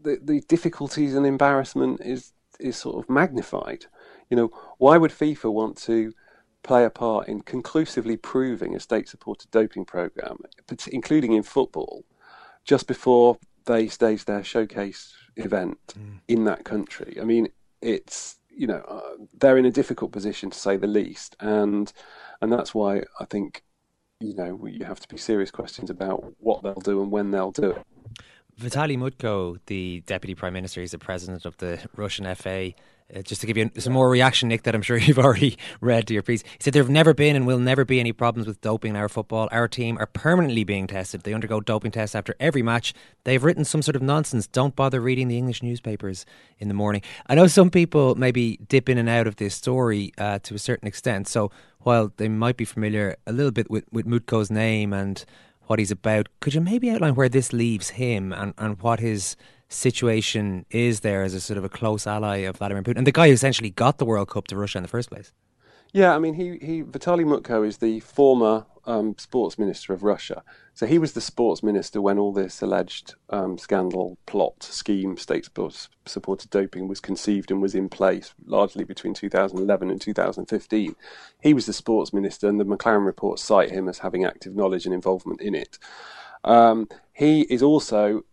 the, 0.00 0.18
the 0.22 0.40
difficulties 0.48 1.14
and 1.14 1.26
embarrassment 1.26 2.00
is, 2.00 2.32
is 2.60 2.76
sort 2.76 3.02
of 3.02 3.10
magnified. 3.10 3.86
You 4.30 4.36
know, 4.36 4.50
why 4.78 4.96
would 4.98 5.10
FIFA 5.10 5.52
want 5.52 5.76
to 5.82 6.12
play 6.62 6.84
a 6.84 6.90
part 6.90 7.28
in 7.28 7.42
conclusively 7.42 8.16
proving 8.16 8.74
a 8.74 8.80
state 8.80 9.08
supported 9.08 9.50
doping 9.50 9.84
program, 9.84 10.38
including 10.90 11.32
in 11.32 11.42
football, 11.42 12.04
just 12.64 12.86
before 12.86 13.38
they 13.66 13.88
stage 13.88 14.24
their 14.24 14.44
showcase 14.44 15.14
event 15.36 15.78
Mm. 15.98 16.20
in 16.28 16.44
that 16.44 16.64
country. 16.64 17.18
I 17.20 17.24
mean, 17.24 17.48
it's 17.82 18.38
you 18.56 18.66
know 18.66 18.82
uh, 18.88 19.24
they're 19.38 19.58
in 19.58 19.64
a 19.64 19.70
difficult 19.70 20.12
position 20.12 20.50
to 20.50 20.58
say 20.58 20.76
the 20.76 20.86
least, 20.86 21.36
and 21.40 21.92
and 22.40 22.52
that's 22.52 22.74
why 22.74 23.02
I 23.20 23.24
think 23.24 23.62
you 24.20 24.34
know 24.34 24.66
you 24.66 24.84
have 24.84 25.00
to 25.00 25.08
be 25.08 25.16
serious 25.16 25.50
questions 25.50 25.90
about 25.90 26.24
what 26.38 26.62
they'll 26.62 26.74
do 26.74 27.02
and 27.02 27.10
when 27.10 27.30
they'll 27.30 27.52
do 27.52 27.70
it. 27.72 27.82
Vitaly 28.60 28.96
Mutko, 28.96 29.58
the 29.66 30.02
deputy 30.06 30.34
prime 30.34 30.52
minister, 30.52 30.80
he's 30.80 30.92
the 30.92 30.98
president 30.98 31.44
of 31.44 31.56
the 31.56 31.80
Russian 31.96 32.32
FA. 32.36 32.72
Uh, 33.14 33.20
just 33.20 33.42
to 33.42 33.46
give 33.46 33.58
you 33.58 33.70
some 33.78 33.92
more 33.92 34.08
reaction, 34.08 34.48
Nick, 34.48 34.62
that 34.62 34.74
I'm 34.74 34.80
sure 34.80 34.96
you've 34.98 35.18
already 35.18 35.58
read 35.82 36.06
to 36.06 36.14
your 36.14 36.22
piece. 36.22 36.42
He 36.42 36.48
said 36.60 36.72
there 36.72 36.82
have 36.82 36.90
never 36.90 37.12
been 37.12 37.36
and 37.36 37.46
will 37.46 37.58
never 37.58 37.84
be 37.84 38.00
any 38.00 38.12
problems 38.12 38.46
with 38.46 38.62
doping 38.62 38.90
in 38.90 38.96
our 38.96 39.10
football. 39.10 39.46
Our 39.52 39.68
team 39.68 39.98
are 39.98 40.06
permanently 40.06 40.64
being 40.64 40.86
tested. 40.86 41.22
They 41.22 41.34
undergo 41.34 41.60
doping 41.60 41.90
tests 41.90 42.14
after 42.14 42.34
every 42.40 42.62
match. 42.62 42.94
They've 43.24 43.42
written 43.44 43.66
some 43.66 43.82
sort 43.82 43.96
of 43.96 44.00
nonsense. 44.00 44.46
Don't 44.46 44.74
bother 44.74 45.02
reading 45.02 45.28
the 45.28 45.36
English 45.36 45.62
newspapers 45.62 46.24
in 46.58 46.68
the 46.68 46.74
morning. 46.74 47.02
I 47.26 47.34
know 47.34 47.46
some 47.46 47.70
people 47.70 48.14
maybe 48.14 48.58
dip 48.68 48.88
in 48.88 48.96
and 48.96 49.08
out 49.08 49.26
of 49.26 49.36
this 49.36 49.54
story 49.54 50.12
uh, 50.16 50.38
to 50.44 50.54
a 50.54 50.58
certain 50.58 50.88
extent. 50.88 51.28
So 51.28 51.50
while 51.80 52.10
they 52.16 52.28
might 52.28 52.56
be 52.56 52.64
familiar 52.64 53.16
a 53.26 53.32
little 53.32 53.52
bit 53.52 53.70
with, 53.70 53.84
with 53.92 54.06
Mutko's 54.06 54.50
name 54.50 54.94
and 54.94 55.22
what 55.66 55.78
he's 55.78 55.90
about, 55.90 56.28
could 56.40 56.54
you 56.54 56.62
maybe 56.62 56.90
outline 56.90 57.14
where 57.14 57.28
this 57.28 57.52
leaves 57.52 57.90
him 57.90 58.32
and, 58.32 58.54
and 58.56 58.80
what 58.80 59.00
his 59.00 59.36
situation 59.68 60.66
is 60.70 61.00
there 61.00 61.22
as 61.22 61.34
a 61.34 61.40
sort 61.40 61.58
of 61.58 61.64
a 61.64 61.68
close 61.68 62.06
ally 62.06 62.38
of 62.38 62.56
Vladimir 62.58 62.82
Putin 62.82 62.98
and 62.98 63.06
the 63.06 63.12
guy 63.12 63.28
who 63.28 63.34
essentially 63.34 63.70
got 63.70 63.98
the 63.98 64.04
World 64.04 64.28
Cup 64.28 64.46
to 64.48 64.56
Russia 64.56 64.78
in 64.78 64.82
the 64.82 64.88
first 64.88 65.10
place? 65.10 65.32
Yeah, 65.92 66.14
I 66.14 66.18
mean, 66.18 66.34
he, 66.34 66.58
he 66.58 66.82
Vitaly 66.82 67.24
Mutko 67.24 67.64
is 67.64 67.78
the 67.78 68.00
former 68.00 68.66
um, 68.86 69.16
sports 69.18 69.58
minister 69.58 69.92
of 69.92 70.02
Russia. 70.02 70.42
So 70.74 70.86
he 70.86 70.98
was 70.98 71.12
the 71.12 71.20
sports 71.20 71.62
minister 71.62 72.02
when 72.02 72.18
all 72.18 72.32
this 72.32 72.60
alleged 72.62 73.14
um, 73.30 73.58
scandal, 73.58 74.18
plot, 74.26 74.62
scheme, 74.62 75.16
state 75.16 75.48
supported 76.04 76.50
doping 76.50 76.88
was 76.88 77.00
conceived 77.00 77.50
and 77.50 77.62
was 77.62 77.74
in 77.74 77.88
place, 77.88 78.34
largely 78.44 78.84
between 78.84 79.14
2011 79.14 79.90
and 79.90 80.00
2015. 80.00 80.96
He 81.40 81.54
was 81.54 81.66
the 81.66 81.72
sports 81.72 82.12
minister, 82.12 82.48
and 82.48 82.58
the 82.58 82.64
McLaren 82.64 83.06
reports 83.06 83.44
cite 83.44 83.70
him 83.70 83.88
as 83.88 83.98
having 83.98 84.24
active 84.24 84.56
knowledge 84.56 84.86
and 84.86 84.94
involvement 84.94 85.40
in 85.40 85.54
it. 85.54 85.78
Um, 86.42 86.88
he 87.12 87.42
is 87.42 87.62
also 87.62 88.24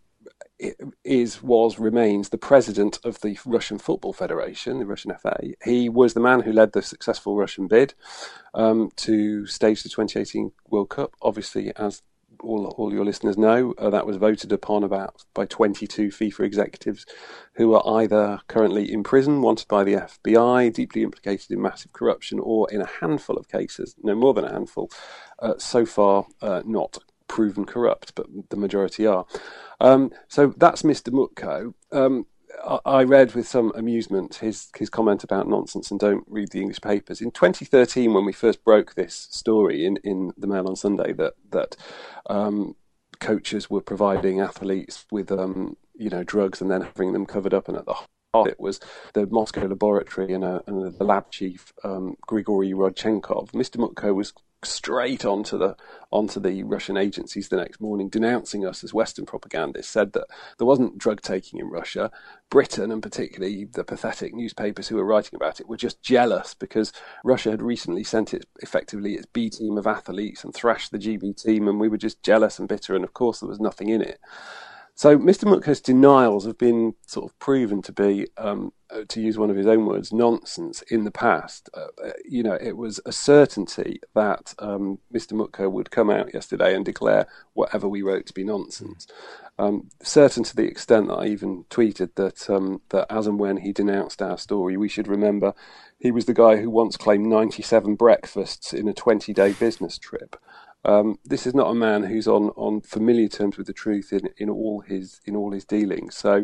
is 1.04 1.42
was 1.42 1.80
remains 1.80 2.30
the 2.30 2.38
president 2.38 3.00
of 3.04 3.22
the 3.22 3.38
Russian 3.46 3.78
Football 3.78 4.14
Federation, 4.14 4.80
the 4.80 4.86
Russian 4.86 5.14
FA. 5.22 5.40
He 5.64 5.90
was 5.90 6.14
the 6.14 6.20
man 6.20 6.42
who 6.42 6.52
led 6.52 6.74
the 6.74 6.82
successful 6.82 7.38
Russian 7.38 7.68
bid 7.68 7.94
um, 8.54 8.92
to 8.98 9.46
stage 9.48 9.84
the 9.84 9.90
2018 9.90 10.52
World 10.70 10.90
Cup. 10.90 11.16
Obviously, 11.22 11.72
as 11.76 12.04
all, 12.44 12.66
all 12.78 12.94
your 12.94 13.06
listeners 13.06 13.38
know, 13.38 13.74
uh, 13.78 13.90
that 13.90 14.06
was 14.06 14.18
voted 14.18 14.52
upon 14.52 14.84
about 14.84 15.24
by 15.34 15.46
22 15.46 16.10
FIFA 16.10 16.42
executives 16.42 17.06
who 17.54 17.74
are 17.74 18.02
either 18.02 18.40
currently 18.48 18.92
in 18.92 19.04
prison, 19.04 19.42
wanted 19.42 19.68
by 19.68 19.84
the 19.84 19.94
FBI, 19.94 20.74
deeply 20.74 21.04
implicated 21.04 21.52
in 21.52 21.62
massive 21.62 21.94
corruption, 21.94 22.40
or 22.40 22.70
in 22.72 22.82
a 22.82 22.90
handful 23.00 23.38
of 23.38 23.48
cases, 23.48 23.96
no 24.02 24.16
more 24.16 24.34
than 24.34 24.46
a 24.46 24.52
handful, 24.52 24.90
uh, 25.40 25.54
so 25.58 25.86
far 25.86 26.26
uh, 26.42 26.62
not 26.66 26.98
proven 27.32 27.66
corrupt, 27.66 28.14
but 28.14 28.28
the 28.50 28.58
majority 28.58 29.08
are. 29.08 29.26
Um, 29.80 30.12
so 30.28 30.54
that's 30.58 30.84
Mr. 30.84 31.10
Mutko. 31.10 31.74
Um, 31.92 32.28
I, 32.86 33.04
read 33.04 33.34
with 33.34 33.48
some 33.48 33.72
amusement 33.76 34.36
his 34.36 34.68
his 34.78 34.90
comment 34.90 35.24
about 35.24 35.48
nonsense 35.48 35.90
and 35.90 36.00
don't 36.00 36.26
read 36.28 36.52
the 36.52 36.60
English 36.60 36.82
papers. 36.82 37.22
In 37.22 37.32
2013, 37.32 38.14
when 38.14 38.26
we 38.26 38.34
first 38.34 38.64
broke 38.66 38.94
this 38.94 39.30
story 39.32 39.86
in, 39.86 39.98
in 40.04 40.34
the 40.38 40.48
Mail 40.48 40.68
on 40.68 40.76
Sunday, 40.76 41.14
that 41.14 41.34
that 41.52 41.78
um, 42.30 42.76
coaches 43.22 43.70
were 43.70 43.82
providing 43.82 44.42
athletes 44.42 45.06
with 45.12 45.32
um, 45.32 45.78
you 45.96 46.10
know 46.10 46.24
drugs 46.24 46.62
and 46.62 46.70
then 46.70 46.82
having 46.82 47.14
them 47.14 47.26
covered 47.26 47.54
up, 47.54 47.70
and 47.70 47.78
at 47.78 47.86
the 47.86 47.96
it 48.34 48.60
was 48.60 48.80
the 49.14 49.28
Moscow 49.28 49.66
laboratory 49.66 50.34
and, 50.34 50.44
a, 50.44 50.62
and 50.66 50.98
the 50.98 51.04
lab 51.04 51.32
chief 51.32 51.74
um, 51.84 52.16
Grigory 52.22 52.72
Rodchenkov. 52.72 53.52
Mr. 53.52 53.76
Mutko 53.76 54.16
was 54.16 54.34
straight 54.64 55.26
onto 55.26 55.58
the 55.58 55.76
onto 56.12 56.40
the 56.40 56.64
Russian 56.64 56.96
agencies 56.96 57.50
the 57.50 57.58
next 57.58 57.82
morning, 57.82 58.08
denouncing 58.08 58.66
us 58.66 58.86
as 58.86 58.94
Western 58.94 59.26
propagandists. 59.26 59.92
Said 59.92 60.14
that 60.14 60.28
there 60.58 60.68
wasn't 60.68 60.98
drug 60.98 61.20
taking 61.20 61.60
in 61.60 61.68
Russia. 61.68 62.10
Britain, 62.50 62.90
and 62.92 63.04
particularly 63.04 63.66
the 63.66 63.84
pathetic 63.84 64.34
newspapers 64.34 64.88
who 64.88 64.96
were 64.96 65.06
writing 65.06 65.36
about 65.36 65.60
it, 65.60 65.68
were 65.68 65.78
just 65.78 66.02
jealous 66.02 66.54
because 66.54 66.94
Russia 67.26 67.52
had 67.52 67.62
recently 67.62 68.04
sent 68.04 68.34
it 68.34 68.46
effectively 68.62 69.16
its 69.16 69.26
B 69.26 69.50
team 69.50 69.78
of 69.78 69.88
athletes 69.88 70.44
and 70.46 70.54
thrashed 70.54 70.92
the 70.92 71.00
GB 71.00 71.42
team, 71.42 71.68
and 71.68 71.82
we 71.82 71.90
were 71.90 71.98
just 71.98 72.24
jealous 72.24 72.60
and 72.60 72.70
bitter. 72.70 72.96
And 72.96 73.04
of 73.04 73.14
course, 73.14 73.42
there 73.42 73.50
was 73.50 73.60
nothing 73.60 73.90
in 73.90 74.02
it. 74.02 74.22
So 75.02 75.18
Mr. 75.18 75.46
Mutko's 75.46 75.82
denials 75.82 76.46
have 76.46 76.60
been 76.60 76.94
sort 77.08 77.26
of 77.26 77.40
proven 77.40 77.82
to 77.82 77.92
be, 77.92 78.28
um, 78.38 78.72
uh, 78.92 79.02
to 79.08 79.20
use 79.20 79.36
one 79.36 79.50
of 79.50 79.56
his 79.56 79.66
own 79.66 79.88
words, 79.88 80.14
nonsense 80.14 80.84
in 80.92 81.06
the 81.06 81.10
past. 81.10 81.72
Uh, 81.74 81.88
uh, 82.06 82.12
you 82.24 82.44
know, 82.44 82.56
it 82.62 82.78
was 82.78 83.00
a 83.04 83.12
certainty 83.12 84.00
that 84.14 84.54
um, 84.60 85.00
Mr. 85.12 85.34
Mutko 85.34 85.72
would 85.72 85.90
come 85.90 86.12
out 86.12 86.36
yesterday 86.36 86.76
and 86.76 86.86
declare 86.86 87.26
whatever 87.54 87.88
we 87.88 88.04
wrote 88.04 88.28
to 88.28 88.34
be 88.34 88.44
nonsense. 88.44 89.08
Um, 89.58 89.90
certain 90.04 90.44
to 90.44 90.56
the 90.56 90.68
extent 90.68 91.08
that 91.08 91.16
I 91.16 91.26
even 91.26 91.64
tweeted 91.72 92.14
that 92.14 92.48
um, 92.48 92.82
that 92.90 93.08
as 93.10 93.26
and 93.26 93.40
when 93.40 93.58
he 93.58 93.74
denounced 93.74 94.22
our 94.22 94.38
story, 94.38 94.78
we 94.78 94.88
should 94.88 95.08
remember 95.08 95.56
he 95.98 96.12
was 96.12 96.26
the 96.26 96.36
guy 96.36 96.58
who 96.58 96.70
once 96.70 96.96
claimed 96.96 97.26
97 97.26 97.96
breakfasts 97.96 98.72
in 98.72 98.88
a 98.88 98.94
20-day 98.94 99.54
business 99.54 99.98
trip. 99.98 100.36
Um, 100.84 101.18
this 101.24 101.46
is 101.46 101.54
not 101.54 101.70
a 101.70 101.76
man 101.76 102.04
who's 102.04 102.28
on, 102.28 102.50
on 102.56 102.82
familiar 102.82 103.28
terms 103.28 103.58
with 103.58 103.68
the 103.68 103.74
truth 103.74 104.12
in, 104.12 104.30
in 104.38 104.50
all 104.50 104.82
his 104.82 105.22
in 105.26 105.36
all 105.36 105.52
his 105.52 105.66
dealings. 105.66 106.16
So, 106.16 106.42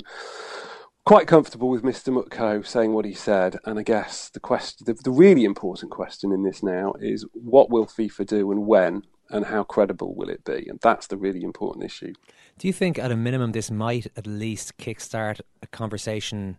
quite 1.05 1.27
comfortable 1.27 1.69
with 1.69 1.83
Mr. 1.83 2.13
Mutko 2.13 2.65
saying 2.65 2.93
what 2.93 3.05
he 3.05 3.13
said. 3.13 3.57
And 3.65 3.79
I 3.79 3.83
guess 3.83 4.29
the 4.29 4.39
question, 4.39 4.85
the, 4.85 4.93
the 4.93 5.11
really 5.11 5.43
important 5.43 5.91
question 5.91 6.31
in 6.31 6.43
this 6.43 6.61
now 6.61 6.93
is 6.99 7.25
what 7.33 7.69
will 7.69 7.87
FIFA 7.87 8.27
do 8.27 8.51
and 8.51 8.67
when, 8.67 9.03
and 9.29 9.45
how 9.45 9.63
credible 9.63 10.13
will 10.15 10.29
it 10.29 10.43
be? 10.43 10.67
And 10.67 10.79
that's 10.81 11.07
the 11.07 11.17
really 11.17 11.43
important 11.43 11.85
issue. 11.85 12.13
Do 12.59 12.67
you 12.67 12.73
think, 12.73 12.99
at 12.99 13.11
a 13.11 13.15
minimum, 13.15 13.53
this 13.53 13.71
might 13.71 14.07
at 14.15 14.27
least 14.27 14.77
kickstart 14.77 15.41
a 15.61 15.67
conversation? 15.67 16.57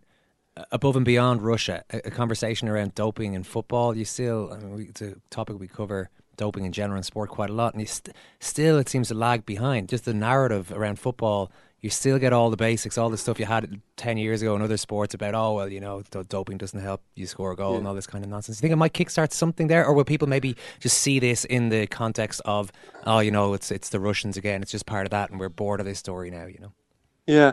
uh, 0.57 0.65
Above 0.71 0.95
and 0.95 1.05
beyond 1.05 1.41
Russia, 1.41 1.83
a, 1.91 2.11
conversation 2.11 2.67
around 2.67 2.95
doping 2.95 3.33
in 3.33 3.43
football. 3.43 3.95
You 3.95 4.05
still, 4.05 4.51
I 4.51 4.57
mean, 4.57 4.87
it's 4.89 5.01
a 5.01 5.15
topic 5.29 5.59
we 5.59 5.67
cover 5.67 6.09
doping 6.39 6.65
in 6.65 6.71
general 6.71 6.97
in 6.97 7.03
sport 7.03 7.29
quite 7.29 7.51
a 7.51 7.53
lot, 7.53 7.73
and 7.73 7.81
you 7.81 7.87
st- 7.87 8.15
still 8.39 8.77
it 8.79 8.89
seems 8.89 9.09
to 9.09 9.13
lag 9.13 9.45
behind. 9.45 9.89
Just 9.89 10.05
the 10.05 10.13
narrative 10.13 10.71
around 10.71 10.97
football, 10.99 11.51
you 11.81 11.89
still 11.89 12.17
get 12.19 12.33
all 12.33 12.49
the 12.49 12.57
basics, 12.57 12.97
all 12.97 13.09
the 13.09 13.17
stuff 13.17 13.39
you 13.39 13.45
had 13.45 13.81
ten 13.95 14.17
years 14.17 14.41
ago 14.41 14.55
in 14.55 14.61
other 14.61 14.77
sports 14.77 15.13
about 15.13 15.35
oh 15.35 15.53
well, 15.55 15.69
you 15.69 15.79
know, 15.79 16.01
doping 16.27 16.57
doesn't 16.57 16.81
help 16.81 17.01
you 17.15 17.27
score 17.27 17.51
a 17.51 17.55
goal 17.55 17.73
Yeah. 17.73 17.77
and 17.79 17.87
all 17.87 17.93
this 17.93 18.07
kind 18.07 18.23
of 18.23 18.29
nonsense. 18.29 18.57
You 18.57 18.61
think 18.61 18.73
it 18.73 18.77
might 18.77 18.93
kickstart 18.93 19.31
something 19.33 19.67
there, 19.67 19.85
or 19.85 19.93
will 19.93 20.05
people 20.05 20.27
maybe 20.27 20.55
just 20.79 20.97
see 20.97 21.19
this 21.19 21.45
in 21.45 21.69
the 21.69 21.85
context 21.87 22.41
of 22.45 22.71
oh, 23.05 23.19
you 23.19 23.31
know, 23.31 23.53
it's 23.53 23.69
it's 23.71 23.89
the 23.89 23.99
Russians 23.99 24.35
again, 24.37 24.61
it's 24.61 24.71
just 24.71 24.85
part 24.85 25.05
of 25.05 25.11
that, 25.11 25.29
and 25.29 25.39
we're 25.39 25.49
bored 25.49 25.79
of 25.79 25.85
this 25.85 25.99
story 25.99 26.29
now, 26.31 26.45
you 26.47 26.59
know? 26.59 26.71
Yeah, 27.27 27.51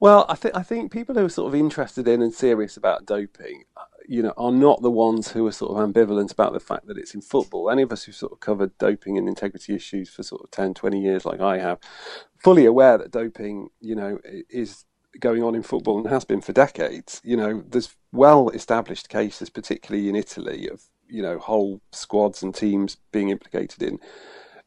well, 0.00 0.24
I 0.28 0.36
think 0.36 0.56
I 0.56 0.62
think 0.62 0.90
people 0.90 1.14
who 1.14 1.26
are 1.26 1.28
sort 1.28 1.48
of 1.52 1.54
interested 1.60 2.08
in 2.08 2.22
and 2.22 2.32
serious 2.32 2.78
about 2.78 3.04
doping, 3.04 3.64
you 4.08 4.22
know, 4.22 4.32
are 4.38 4.50
not 4.50 4.80
the 4.80 4.90
ones 4.90 5.30
who 5.30 5.46
are 5.46 5.52
sort 5.52 5.70
of 5.70 5.76
ambivalent 5.76 6.32
about 6.32 6.54
the 6.54 6.60
fact 6.60 6.86
that 6.86 6.96
it's 6.96 7.14
in 7.14 7.20
football. 7.20 7.70
Any 7.70 7.82
of 7.82 7.92
us 7.92 8.04
who've 8.04 8.14
sort 8.14 8.32
of 8.32 8.40
covered 8.40 8.76
doping 8.78 9.18
and 9.18 9.28
integrity 9.28 9.74
issues 9.74 10.08
for 10.08 10.22
sort 10.22 10.42
of 10.42 10.50
10, 10.50 10.72
20 10.72 10.98
years, 10.98 11.26
like 11.26 11.40
I 11.40 11.58
have, 11.58 11.78
fully 12.38 12.64
aware 12.64 12.96
that 12.96 13.10
doping, 13.10 13.68
you 13.80 13.94
know, 13.94 14.18
is 14.48 14.86
going 15.20 15.42
on 15.42 15.54
in 15.54 15.62
football 15.62 15.98
and 15.98 16.08
has 16.08 16.24
been 16.24 16.40
for 16.40 16.54
decades. 16.54 17.20
You 17.22 17.36
know, 17.36 17.62
there's 17.68 17.94
well 18.10 18.48
established 18.48 19.10
cases, 19.10 19.50
particularly 19.50 20.08
in 20.08 20.16
Italy, 20.16 20.68
of 20.68 20.84
you 21.06 21.22
know 21.22 21.38
whole 21.38 21.82
squads 21.92 22.42
and 22.42 22.54
teams 22.54 22.96
being 23.12 23.28
implicated 23.28 23.82
in 23.82 23.98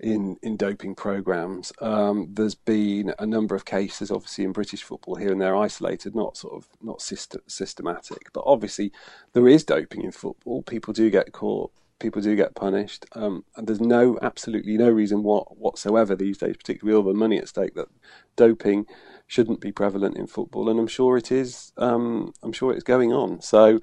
in 0.02 0.38
in 0.42 0.58
doping 0.58 0.96
programs. 0.96 1.72
Um, 1.80 2.28
there's 2.34 2.56
been 2.56 3.14
a 3.20 3.26
number 3.26 3.56
of 3.56 3.66
cases, 3.66 4.12
obviously 4.12 4.44
in 4.44 4.52
British 4.52 4.84
football 4.84 5.16
here 5.16 5.32
and 5.32 5.40
there, 5.40 5.56
isolated, 5.56 6.16
not 6.16 6.38
sort 6.38 6.56
of 6.56 6.68
not 6.82 7.02
system, 7.02 7.42
systematic, 7.48 8.32
but 8.34 8.44
obviously 8.46 8.92
there 9.34 9.48
is 9.48 9.64
doping 9.64 10.04
in 10.04 10.12
football. 10.12 10.64
People 10.64 10.94
do 10.94 11.10
get 11.10 11.32
caught. 11.32 11.72
People 12.00 12.22
do 12.24 12.36
get 12.36 12.56
punished, 12.56 13.06
um, 13.14 13.46
and 13.56 13.68
there's 13.68 13.80
no 13.80 14.18
absolutely 14.24 14.76
no 14.76 14.90
reason 14.90 15.22
what, 15.22 15.56
whatsoever 15.56 16.16
these 16.16 16.40
days, 16.40 16.58
particularly 16.58 16.98
all 16.98 17.04
the 17.04 17.14
money 17.14 17.38
at 17.38 17.48
stake, 17.48 17.76
that 17.76 17.90
doping 18.36 18.88
shouldn't 19.28 19.62
be 19.62 19.72
prevalent 19.72 20.18
in 20.18 20.26
football. 20.26 20.68
And 20.68 20.80
I'm 20.80 20.88
sure 20.88 21.16
it 21.16 21.32
is. 21.32 21.72
Um, 21.78 22.34
I'm 22.42 22.54
sure 22.54 22.74
it's 22.74 22.84
going 22.84 23.14
on. 23.14 23.40
So 23.42 23.80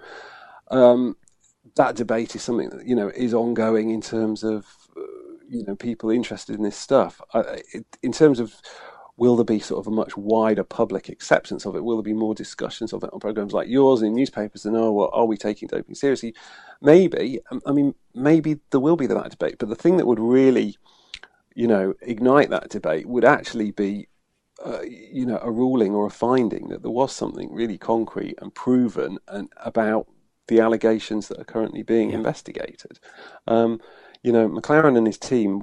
um, 0.73 1.17
that 1.77 1.95
debate 1.95 2.35
is 2.35 2.43
something 2.43 2.71
that 2.71 2.87
you 2.87 2.97
know 2.97 3.09
is 3.09 3.33
ongoing 3.33 3.91
in 3.91 4.01
terms 4.01 4.43
of 4.43 4.67
you 5.49 5.65
know 5.65 5.77
people 5.77 6.11
interested 6.11 6.57
in 6.57 6.63
this 6.63 6.77
stuff. 6.77 7.21
I, 7.35 7.63
it, 7.73 7.87
in 8.03 8.13
terms 8.13 8.41
of 8.41 8.55
will 9.17 9.35
there 9.35 9.45
be 9.45 9.59
sort 9.59 9.85
of 9.85 9.93
a 9.93 9.95
much 9.95 10.17
wider 10.17 10.63
public 10.63 11.09
acceptance 11.09 11.67
of 11.67 11.75
it? 11.75 11.85
Will 11.85 11.97
there 11.97 12.03
be 12.05 12.13
more 12.13 12.35
discussions 12.35 12.93
of 12.93 13.03
it 13.03 13.11
on 13.13 13.19
programs 13.19 13.53
like 13.53 13.69
yours 13.69 14.01
in 14.01 14.15
newspapers? 14.15 14.65
And 14.65 14.77
oh, 14.77 14.93
well, 14.93 15.11
are 15.13 15.27
we 15.27 15.37
taking 15.37 15.67
doping 15.67 15.97
seriously? 15.97 16.35
Maybe. 16.81 17.41
Um, 17.51 17.61
I 17.67 17.73
mean, 17.73 17.97
maybe 18.15 18.61
there 18.71 18.79
will 18.81 18.97
be 18.97 19.09
that 19.09 19.31
debate. 19.31 19.57
But 19.59 19.71
the 19.71 19.75
thing 19.75 19.97
that 19.97 20.07
would 20.07 20.21
really, 20.21 20.77
you 21.57 21.67
know, 21.67 21.95
ignite 22.01 22.51
that 22.51 22.71
debate 22.71 23.07
would 23.07 23.25
actually 23.25 23.73
be 23.73 24.07
uh, 24.65 24.83
you 24.83 25.25
know, 25.25 25.39
a 25.43 25.51
ruling 25.51 25.95
or 25.95 26.07
a 26.07 26.11
finding 26.11 26.69
that 26.69 26.83
there 26.83 26.91
was 26.91 27.15
something 27.15 27.53
really 27.53 27.79
concrete 27.79 28.37
and 28.41 28.55
proven 28.55 29.19
and 29.29 29.49
about 29.59 30.09
the 30.49 30.61
allegations 30.61 31.29
that 31.29 31.39
are 31.39 31.45
currently 31.45 31.83
being 31.83 32.11
yeah. 32.11 32.17
investigated. 32.17 32.99
Um, 33.47 33.81
you 34.29 34.33
know, 34.35 34.47
McLaren 34.47 34.99
and 34.99 35.07
his 35.07 35.17
team, 35.17 35.63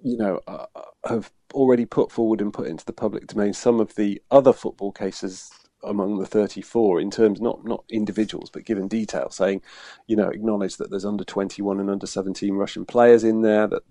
you 0.00 0.16
know, 0.16 0.38
uh, 0.46 0.66
have 1.08 1.32
already 1.52 1.84
put 1.84 2.12
forward 2.12 2.40
and 2.40 2.52
put 2.52 2.68
into 2.68 2.84
the 2.84 2.92
public 2.92 3.26
domain 3.26 3.52
some 3.52 3.80
of 3.80 3.92
the 3.96 4.22
other 4.30 4.52
football 4.52 4.92
cases 4.92 5.50
among 5.82 6.18
the 6.18 6.26
34 6.26 7.00
in 7.00 7.10
terms 7.10 7.40
not 7.40 7.64
not 7.64 7.84
individuals 7.90 8.50
but 8.50 8.64
given 8.64 8.88
detail 8.88 9.30
saying 9.30 9.60
you 10.06 10.16
know 10.16 10.28
acknowledge 10.28 10.78
that 10.78 10.90
there's 10.90 11.04
under 11.04 11.22
21 11.22 11.78
and 11.78 11.90
under 11.90 12.06
17 12.06 12.54
Russian 12.54 12.84
players 12.84 13.22
in 13.22 13.42
there 13.42 13.68
that 13.68 13.82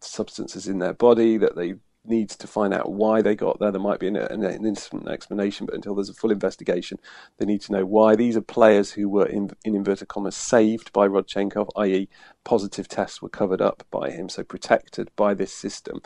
substances 0.00 0.68
in 0.68 0.78
their 0.78 0.92
body 0.92 1.38
that 1.38 1.56
they 1.56 1.74
needs 2.04 2.36
to 2.36 2.46
find 2.46 2.72
out 2.72 2.92
why 2.92 3.20
they 3.20 3.34
got 3.34 3.58
there. 3.58 3.70
There 3.70 3.80
might 3.80 4.00
be 4.00 4.08
an, 4.08 4.16
an, 4.16 4.42
an, 4.42 4.66
instant 4.66 5.08
explanation, 5.08 5.66
but 5.66 5.74
until 5.74 5.94
there's 5.94 6.08
a 6.08 6.14
full 6.14 6.30
investigation, 6.30 6.98
they 7.38 7.44
need 7.44 7.60
to 7.62 7.72
know 7.72 7.84
why. 7.84 8.16
These 8.16 8.36
are 8.36 8.42
players 8.42 8.92
who 8.92 9.08
were, 9.08 9.26
in, 9.26 9.50
in 9.64 9.74
inverted 9.74 10.08
commas, 10.08 10.36
saved 10.36 10.92
by 10.92 11.06
Rodchenkov, 11.06 11.68
i.e., 11.76 12.08
positive 12.44 12.88
tests 12.88 13.20
were 13.20 13.28
covered 13.28 13.60
up 13.60 13.84
by 13.90 14.10
him, 14.10 14.28
so 14.28 14.42
protected 14.42 15.10
by 15.14 15.34
this 15.34 15.52
system. 15.52 16.00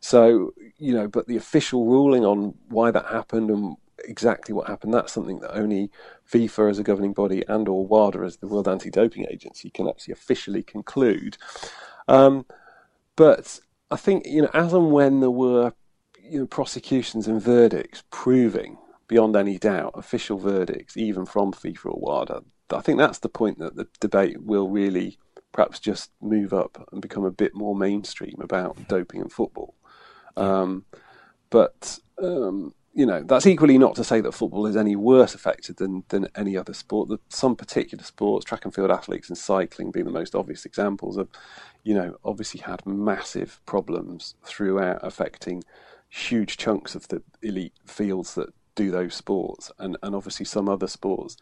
So, 0.00 0.52
you 0.78 0.94
know, 0.94 1.08
but 1.08 1.26
the 1.26 1.36
official 1.36 1.86
ruling 1.86 2.24
on 2.24 2.54
why 2.68 2.90
that 2.90 3.06
happened 3.06 3.50
and 3.50 3.76
exactly 4.04 4.54
what 4.54 4.66
happened, 4.66 4.94
that's 4.94 5.12
something 5.12 5.40
that 5.40 5.56
only 5.56 5.90
FIFA 6.30 6.70
as 6.70 6.78
a 6.78 6.82
governing 6.82 7.12
body 7.12 7.44
and 7.48 7.68
or 7.68 7.86
WADA 7.86 8.20
as 8.20 8.38
the 8.38 8.46
World 8.46 8.68
Anti-Doping 8.68 9.26
Agency 9.30 9.70
can 9.70 9.88
actually 9.88 10.12
officially 10.12 10.62
conclude. 10.62 11.36
Um, 12.08 12.46
but 13.16 13.60
I 13.90 13.96
think 13.96 14.26
you 14.26 14.42
know, 14.42 14.50
as 14.54 14.72
and 14.72 14.92
when 14.92 15.20
there 15.20 15.30
were 15.30 15.72
you 16.22 16.40
know, 16.40 16.46
prosecutions 16.46 17.26
and 17.26 17.42
verdicts 17.42 18.04
proving 18.10 18.78
beyond 19.08 19.34
any 19.34 19.58
doubt 19.58 19.92
official 19.96 20.38
verdicts, 20.38 20.96
even 20.96 21.26
from 21.26 21.52
FIFA 21.52 21.86
or 21.86 22.00
WADA, 22.00 22.44
I 22.72 22.80
think 22.80 22.98
that's 22.98 23.18
the 23.18 23.28
point 23.28 23.58
that 23.58 23.74
the 23.74 23.88
debate 23.98 24.40
will 24.40 24.68
really 24.68 25.18
perhaps 25.52 25.80
just 25.80 26.12
move 26.20 26.52
up 26.52 26.86
and 26.92 27.02
become 27.02 27.24
a 27.24 27.30
bit 27.32 27.54
more 27.54 27.74
mainstream 27.74 28.36
about 28.40 28.78
doping 28.88 29.20
in 29.20 29.28
football. 29.28 29.74
Um, 30.36 30.84
but 31.50 31.98
um, 32.22 32.72
you 33.00 33.06
know, 33.06 33.22
that's 33.22 33.46
equally 33.46 33.78
not 33.78 33.94
to 33.94 34.04
say 34.04 34.20
that 34.20 34.32
football 34.32 34.66
is 34.66 34.76
any 34.76 34.94
worse 34.94 35.34
affected 35.34 35.78
than, 35.78 36.04
than 36.10 36.28
any 36.34 36.54
other 36.54 36.74
sport. 36.74 37.08
That 37.08 37.20
some 37.30 37.56
particular 37.56 38.04
sports, 38.04 38.44
track 38.44 38.66
and 38.66 38.74
field 38.74 38.90
athletes 38.90 39.30
and 39.30 39.38
cycling 39.38 39.90
being 39.90 40.04
the 40.04 40.12
most 40.12 40.34
obvious 40.34 40.66
examples, 40.66 41.16
have, 41.16 41.28
you 41.82 41.94
know, 41.94 42.18
obviously 42.26 42.60
had 42.60 42.84
massive 42.84 43.58
problems 43.64 44.34
throughout 44.44 45.00
affecting 45.02 45.64
huge 46.10 46.58
chunks 46.58 46.94
of 46.94 47.08
the 47.08 47.22
elite 47.40 47.72
fields 47.86 48.34
that 48.34 48.52
do 48.74 48.90
those 48.90 49.14
sports. 49.14 49.72
And, 49.78 49.96
and 50.02 50.14
obviously 50.14 50.44
some 50.44 50.68
other 50.68 50.86
sports, 50.86 51.38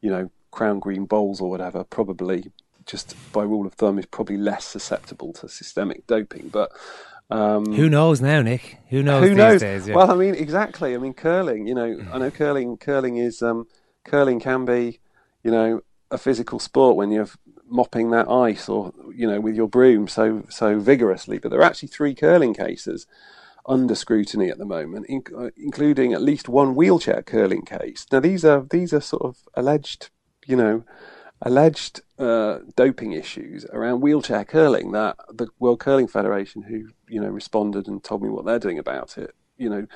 you 0.00 0.08
know, 0.08 0.30
crown 0.50 0.78
green 0.78 1.04
bowls 1.04 1.42
or 1.42 1.50
whatever, 1.50 1.84
probably 1.84 2.52
just 2.86 3.14
by 3.34 3.42
rule 3.42 3.66
of 3.66 3.74
thumb 3.74 3.98
is 3.98 4.06
probably 4.06 4.38
less 4.38 4.64
susceptible 4.64 5.34
to 5.34 5.46
systemic 5.46 6.06
doping. 6.06 6.48
But 6.48 6.72
um, 7.32 7.72
who 7.72 7.88
knows 7.88 8.20
now, 8.20 8.42
Nick? 8.42 8.78
Who 8.90 9.02
knows? 9.02 9.28
Who 9.28 9.34
knows? 9.34 9.60
Days, 9.60 9.88
yeah. 9.88 9.94
Well, 9.94 10.10
I 10.10 10.14
mean, 10.14 10.34
exactly. 10.34 10.94
I 10.94 10.98
mean, 10.98 11.14
curling. 11.14 11.66
You 11.66 11.74
know, 11.74 12.04
I 12.12 12.18
know 12.18 12.30
curling. 12.30 12.76
Curling 12.76 13.16
is 13.16 13.42
um, 13.42 13.66
curling 14.04 14.40
can 14.40 14.64
be, 14.64 15.00
you 15.42 15.50
know, 15.50 15.80
a 16.10 16.18
physical 16.18 16.58
sport 16.58 16.96
when 16.96 17.10
you're 17.10 17.28
mopping 17.66 18.10
that 18.10 18.28
ice 18.28 18.68
or 18.68 18.92
you 19.14 19.26
know 19.26 19.40
with 19.40 19.56
your 19.56 19.66
broom 19.66 20.06
so 20.06 20.44
so 20.50 20.78
vigorously. 20.78 21.38
But 21.38 21.50
there 21.50 21.60
are 21.60 21.64
actually 21.64 21.88
three 21.88 22.14
curling 22.14 22.54
cases 22.54 23.06
under 23.66 23.94
scrutiny 23.94 24.50
at 24.50 24.58
the 24.58 24.64
moment, 24.64 25.06
in, 25.06 25.22
uh, 25.36 25.50
including 25.56 26.12
at 26.12 26.22
least 26.22 26.48
one 26.48 26.74
wheelchair 26.74 27.22
curling 27.22 27.62
case. 27.62 28.06
Now, 28.10 28.20
these 28.20 28.44
are 28.44 28.62
these 28.68 28.92
are 28.92 29.00
sort 29.00 29.22
of 29.22 29.38
alleged, 29.54 30.10
you 30.46 30.56
know, 30.56 30.84
alleged 31.42 32.00
uh, 32.18 32.58
doping 32.76 33.12
issues 33.12 33.64
around 33.66 34.00
wheelchair 34.00 34.44
curling 34.44 34.92
that 34.92 35.16
the 35.32 35.48
World 35.58 35.80
Curling 35.80 36.08
Federation, 36.08 36.62
who 36.62 36.88
you 37.08 37.20
know 37.20 37.28
responded 37.28 37.88
and 37.88 38.02
told 38.02 38.22
me 38.22 38.28
what 38.28 38.44
they're 38.44 38.58
doing 38.58 38.78
about 38.78 39.18
it, 39.18 39.34
you 39.56 39.68
know, 39.68 39.86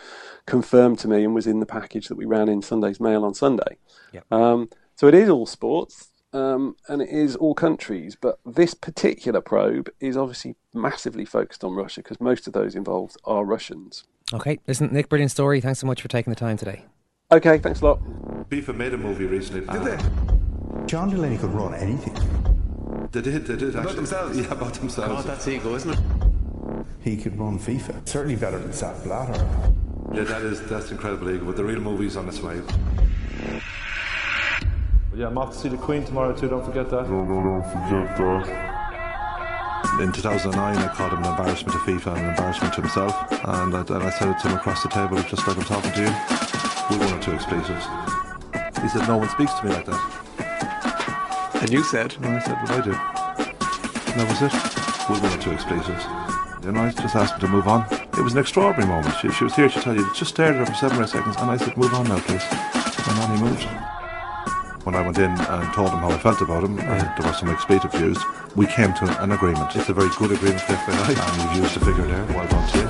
confirmed 0.46 0.98
to 1.00 1.08
me 1.08 1.24
and 1.24 1.34
was 1.34 1.46
in 1.46 1.60
the 1.60 1.66
package 1.66 2.08
that 2.08 2.16
we 2.16 2.24
ran 2.24 2.48
in 2.48 2.62
Sunday's 2.62 3.00
Mail 3.00 3.24
on 3.24 3.34
Sunday. 3.34 3.78
Yep. 4.12 4.32
Um, 4.32 4.68
so 4.94 5.06
it 5.06 5.14
is 5.14 5.28
all 5.28 5.46
sports. 5.46 6.08
Um, 6.32 6.76
and 6.88 7.00
it 7.00 7.08
is 7.08 7.34
all 7.34 7.54
countries, 7.54 8.14
but 8.20 8.38
this 8.44 8.74
particular 8.74 9.40
probe 9.40 9.88
is 10.00 10.18
obviously 10.18 10.54
massively 10.74 11.24
focused 11.24 11.64
on 11.64 11.72
Russia 11.72 12.02
because 12.02 12.20
most 12.20 12.46
of 12.46 12.52
those 12.52 12.74
involved 12.74 13.16
are 13.24 13.42
Russians. 13.42 14.04
Okay, 14.34 14.58
listen, 14.66 14.92
Nick, 14.92 15.08
brilliant 15.08 15.30
story. 15.30 15.62
Thanks 15.62 15.78
so 15.78 15.86
much 15.86 16.02
for 16.02 16.08
taking 16.08 16.30
the 16.30 16.38
time 16.38 16.58
today. 16.58 16.84
Okay, 17.32 17.56
thanks 17.58 17.80
a 17.80 17.86
lot. 17.86 18.02
FIFA 18.50 18.76
made 18.76 18.92
a 18.92 18.98
movie 18.98 19.24
recently. 19.24 19.66
Did 19.78 19.98
they? 19.98 20.35
John 20.86 21.10
Delaney 21.10 21.36
could 21.36 21.50
run 21.50 21.74
anything. 21.74 22.14
They 23.10 23.20
did, 23.20 23.46
they 23.46 23.56
did. 23.56 23.70
About 23.70 23.80
actually. 23.86 23.96
themselves? 23.96 24.38
Yeah, 24.38 24.52
about 24.52 24.74
themselves. 24.74 25.24
God, 25.24 25.24
that's 25.24 25.48
ego, 25.48 25.74
isn't 25.74 25.90
it? 25.90 25.98
He 27.00 27.16
could 27.16 27.38
run 27.38 27.58
FIFA. 27.58 28.08
Certainly 28.08 28.36
better 28.36 28.58
than 28.58 28.72
Sepp 28.72 29.02
Blatter. 29.02 29.32
Yeah, 30.12 30.22
that 30.24 30.42
is 30.42 30.62
that's 30.68 30.92
incredible 30.92 31.30
ego, 31.30 31.44
but 31.44 31.56
the 31.56 31.64
real 31.64 31.80
movie's 31.80 32.16
on 32.16 32.28
its 32.28 32.40
way. 32.40 32.60
Yeah, 35.14 35.26
I'm 35.26 35.38
off 35.38 35.52
to 35.54 35.58
see 35.58 35.68
the 35.68 35.76
Queen 35.76 36.04
tomorrow 36.04 36.34
too, 36.34 36.48
don't 36.48 36.64
forget 36.64 36.88
that. 36.90 37.08
No, 37.08 37.24
no, 37.24 37.42
don't 37.42 37.64
forget 37.64 38.16
that. 38.18 40.00
In 40.00 40.12
2009, 40.12 40.76
I 40.76 40.88
called 40.94 41.12
him 41.12 41.24
an 41.24 41.30
embarrassment 41.30 41.72
to 41.72 41.78
FIFA 41.78 42.16
and 42.16 42.18
an 42.18 42.30
embarrassment 42.30 42.74
to 42.74 42.80
himself, 42.82 43.32
and 43.32 43.74
I, 43.74 43.80
and 43.80 44.02
I 44.04 44.10
said 44.10 44.28
it 44.28 44.38
to 44.40 44.48
him 44.48 44.56
across 44.56 44.82
the 44.82 44.88
table, 44.88 45.16
just 45.22 45.46
like 45.48 45.56
I'm 45.56 45.64
talking 45.64 45.92
to 45.92 46.00
you. 46.00 46.12
We 46.90 47.04
one 47.04 47.18
or 47.18 47.22
two 47.22 47.32
expletives. 47.32 47.86
He 48.82 48.88
said, 48.88 49.08
"No 49.08 49.16
one 49.16 49.28
speaks 49.30 49.54
to 49.54 49.64
me 49.64 49.72
like 49.72 49.86
that." 49.86 50.45
And 51.60 51.70
you 51.72 51.82
said? 51.82 52.14
And 52.16 52.26
I 52.26 52.38
said, 52.40 52.56
what 52.62 52.70
I 52.70 52.80
do. 52.80 52.92
And 54.12 54.20
that 54.20 54.28
was 54.28 54.42
it. 54.42 54.52
With 55.10 55.22
one 55.22 55.32
or 55.32 55.42
two 55.42 55.52
expletives. 55.52 56.04
And 56.64 56.78
I 56.78 56.90
just 56.90 57.14
asked 57.14 57.34
her 57.34 57.40
to 57.40 57.48
move 57.48 57.68
on. 57.68 57.86
It 57.90 58.22
was 58.22 58.32
an 58.32 58.40
extraordinary 58.40 58.88
moment. 58.88 59.14
She, 59.20 59.30
she 59.30 59.44
was 59.44 59.54
here 59.54 59.68
to 59.68 59.80
tell 59.80 59.94
you, 59.94 60.04
just 60.14 60.30
stared 60.30 60.56
at 60.56 60.60
her 60.60 60.66
for 60.66 60.74
seven 60.74 60.98
or 60.98 61.04
eight 61.04 61.10
seconds, 61.10 61.36
and 61.38 61.50
I 61.50 61.56
said, 61.56 61.76
move 61.76 61.94
on 61.94 62.08
now, 62.08 62.18
please. 62.20 62.42
And 62.50 63.18
then 63.18 63.36
he 63.36 63.42
moved. 63.42 63.62
When 64.84 64.94
I 64.94 65.02
went 65.02 65.18
in 65.18 65.30
and 65.30 65.74
told 65.74 65.90
him 65.90 65.98
how 65.98 66.10
I 66.10 66.18
felt 66.18 66.40
about 66.40 66.64
him, 66.64 66.78
and 66.78 67.00
there 67.00 67.26
were 67.26 67.32
some 67.34 67.50
expletive 67.50 67.94
used, 67.94 68.20
we 68.54 68.66
came 68.66 68.92
to 68.94 69.22
an 69.22 69.32
agreement. 69.32 69.74
It's 69.76 69.88
a 69.88 69.94
very 69.94 70.10
good 70.16 70.32
agreement 70.32 70.60
for 70.60 70.74
FAI, 70.74 71.14
and 71.16 71.42
you've 71.42 71.64
used 71.64 71.74
the 71.74 71.84
figure 71.84 72.06
there. 72.06 72.24
Well 72.26 72.46
done 72.48 72.68
to 72.70 72.78
you. 72.78 72.86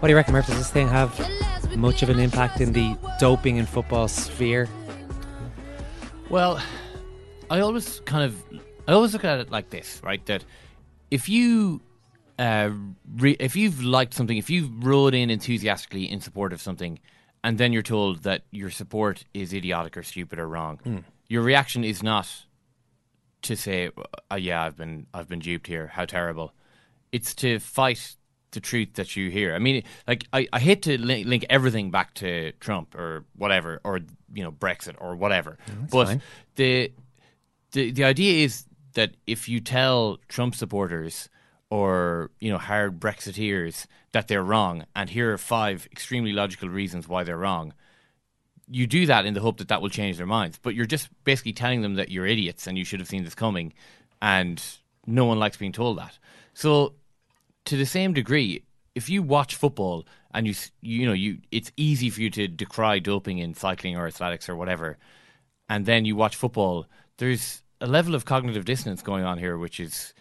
What 0.00 0.08
do 0.08 0.12
you 0.12 0.16
reckon, 0.16 0.34
Murph? 0.34 0.46
Does 0.46 0.58
this 0.58 0.70
thing 0.70 0.88
have 0.88 1.18
much 1.76 2.02
of 2.02 2.08
an 2.08 2.18
impact 2.18 2.60
in 2.60 2.72
the 2.72 2.96
doping 3.18 3.56
in 3.56 3.66
football 3.66 4.08
sphere? 4.08 4.68
Well, 6.30 6.60
I 7.50 7.60
always 7.60 8.00
kind 8.00 8.24
of 8.24 8.42
I 8.88 8.92
always 8.92 9.12
look 9.12 9.24
at 9.24 9.40
it 9.40 9.50
like 9.50 9.70
this, 9.70 10.00
right? 10.02 10.24
That 10.26 10.44
if 11.10 11.28
you 11.28 11.80
uh, 12.38 12.70
re- 13.16 13.36
if 13.38 13.56
you've 13.56 13.82
liked 13.82 14.14
something, 14.14 14.36
if 14.36 14.50
you've 14.50 14.84
rode 14.84 15.14
in 15.14 15.30
enthusiastically 15.30 16.10
in 16.10 16.20
support 16.20 16.52
of 16.52 16.60
something, 16.60 16.98
and 17.42 17.58
then 17.58 17.72
you're 17.72 17.82
told 17.82 18.22
that 18.24 18.42
your 18.50 18.70
support 18.70 19.24
is 19.34 19.52
idiotic 19.52 19.96
or 19.96 20.02
stupid 20.02 20.38
or 20.38 20.48
wrong, 20.48 20.80
mm. 20.84 21.04
your 21.28 21.42
reaction 21.42 21.84
is 21.84 22.02
not 22.02 22.28
to 23.42 23.56
say, 23.56 23.90
oh, 24.30 24.36
"Yeah, 24.36 24.64
I've 24.64 24.76
been 24.76 25.06
I've 25.14 25.28
been 25.28 25.40
duped 25.40 25.66
here. 25.66 25.88
How 25.88 26.04
terrible!" 26.06 26.52
It's 27.12 27.34
to 27.36 27.58
fight 27.60 28.16
the 28.54 28.60
truth 28.60 28.94
that 28.94 29.16
you 29.16 29.30
hear. 29.30 29.54
I 29.54 29.58
mean, 29.58 29.82
like 30.08 30.26
I, 30.32 30.48
I 30.52 30.58
hate 30.58 30.82
to 30.82 30.98
link, 30.98 31.26
link 31.26 31.44
everything 31.50 31.90
back 31.90 32.14
to 32.14 32.52
Trump 32.60 32.94
or 32.94 33.24
whatever, 33.36 33.80
or 33.84 34.00
you 34.32 34.42
know 34.42 34.52
Brexit 34.52 34.94
or 34.98 35.14
whatever. 35.14 35.58
but 35.90 36.06
fine. 36.06 36.22
the 36.56 36.92
the 37.72 37.90
the 37.90 38.04
idea 38.04 38.44
is 38.44 38.64
that 38.94 39.10
if 39.26 39.48
you 39.48 39.60
tell 39.60 40.18
Trump 40.28 40.54
supporters 40.54 41.28
or 41.70 42.30
you 42.40 42.50
know 42.50 42.58
hard 42.58 43.00
Brexiteers 43.00 43.86
that 44.12 44.28
they're 44.28 44.44
wrong, 44.44 44.86
and 44.96 45.10
here 45.10 45.32
are 45.32 45.38
five 45.38 45.86
extremely 45.92 46.32
logical 46.32 46.68
reasons 46.68 47.08
why 47.08 47.24
they're 47.24 47.38
wrong. 47.38 47.74
You 48.66 48.86
do 48.86 49.04
that 49.06 49.26
in 49.26 49.34
the 49.34 49.40
hope 49.40 49.58
that 49.58 49.68
that 49.68 49.82
will 49.82 49.90
change 49.90 50.16
their 50.16 50.26
minds, 50.26 50.58
but 50.62 50.74
you're 50.74 50.86
just 50.86 51.10
basically 51.24 51.52
telling 51.52 51.82
them 51.82 51.96
that 51.96 52.10
you're 52.10 52.24
idiots 52.24 52.66
and 52.66 52.78
you 52.78 52.84
should 52.84 52.98
have 53.00 53.08
seen 53.08 53.24
this 53.24 53.34
coming, 53.34 53.74
and 54.22 54.62
no 55.06 55.26
one 55.26 55.38
likes 55.38 55.56
being 55.56 55.72
told 55.72 55.98
that. 55.98 56.18
So 56.54 56.94
to 57.66 57.76
the 57.76 57.86
same 57.86 58.12
degree, 58.12 58.62
if 58.94 59.08
you 59.08 59.22
watch 59.22 59.54
football 59.56 60.04
and 60.32 60.46
you 60.46 60.54
you 60.80 61.06
know 61.06 61.12
you 61.12 61.38
it's 61.50 61.72
easy 61.76 62.10
for 62.10 62.20
you 62.20 62.30
to 62.30 62.46
decry 62.48 62.98
doping 62.98 63.38
in 63.38 63.54
cycling 63.54 63.96
or 63.96 64.06
athletics 64.06 64.48
or 64.48 64.56
whatever, 64.56 64.98
and 65.68 65.86
then 65.86 66.04
you 66.04 66.16
watch 66.16 66.36
football, 66.36 66.86
there's 67.18 67.62
a 67.80 67.86
level 67.86 68.14
of 68.14 68.24
cognitive 68.24 68.64
dissonance 68.64 69.02
going 69.02 69.24
on 69.24 69.38
here, 69.38 69.58
which 69.58 69.80
is 69.80 70.14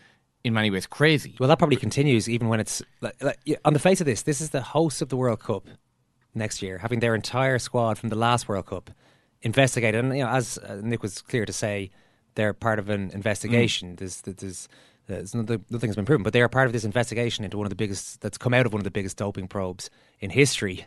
in 0.44 0.54
many 0.54 0.70
ways 0.72 0.88
crazy. 0.88 1.36
Well, 1.40 1.50
that 1.50 1.60
probably 1.60 1.78
continues 1.78 2.28
even 2.28 2.50
when 2.50 2.60
it's 2.60 2.82
like, 3.02 3.22
like, 3.24 3.40
on 3.64 3.74
the 3.74 3.80
face 3.80 4.02
of 4.02 4.06
this. 4.06 4.24
This 4.24 4.42
is 4.42 4.50
the 4.50 4.62
host 4.62 5.02
of 5.02 5.10
the 5.10 5.18
World 5.18 5.40
Cup 5.40 5.68
next 6.34 6.62
year, 6.62 6.80
having 6.80 7.00
their 7.00 7.16
entire 7.16 7.60
squad 7.60 7.98
from 7.98 8.10
the 8.10 8.18
last 8.18 8.50
World 8.50 8.66
Cup 8.66 8.90
investigated. 9.42 10.04
And 10.04 10.18
you 10.18 10.24
know, 10.24 10.30
as 10.30 10.58
uh, 10.58 10.82
Nick 10.84 11.02
was 11.02 11.22
clear 11.22 11.46
to 11.46 11.54
say, 11.54 11.92
they're 12.36 12.54
part 12.54 12.80
of 12.80 12.90
an 12.90 13.12
investigation. 13.12 13.96
There's 13.96 14.22
there's 14.22 14.36
There's 14.38 14.68
nothing, 15.10 15.66
nothing 15.70 15.90
has 15.90 15.96
been 15.96 16.06
proven, 16.06 16.24
but 16.24 16.34
they 16.34 16.42
are 16.42 16.50
part 16.50 16.68
of 16.68 16.74
this 16.74 16.84
investigation 16.86 17.44
into 17.44 17.58
one 17.58 17.66
of 17.66 17.70
the 17.70 17.76
biggest 17.76 18.22
that's 18.22 18.38
come 18.38 18.54
out 18.54 18.66
of 18.66 18.74
one 18.74 18.80
of 18.80 18.84
the 18.86 18.92
biggest 18.92 19.18
doping 19.18 19.48
probes 19.48 19.90
in 20.20 20.30
history, 20.30 20.86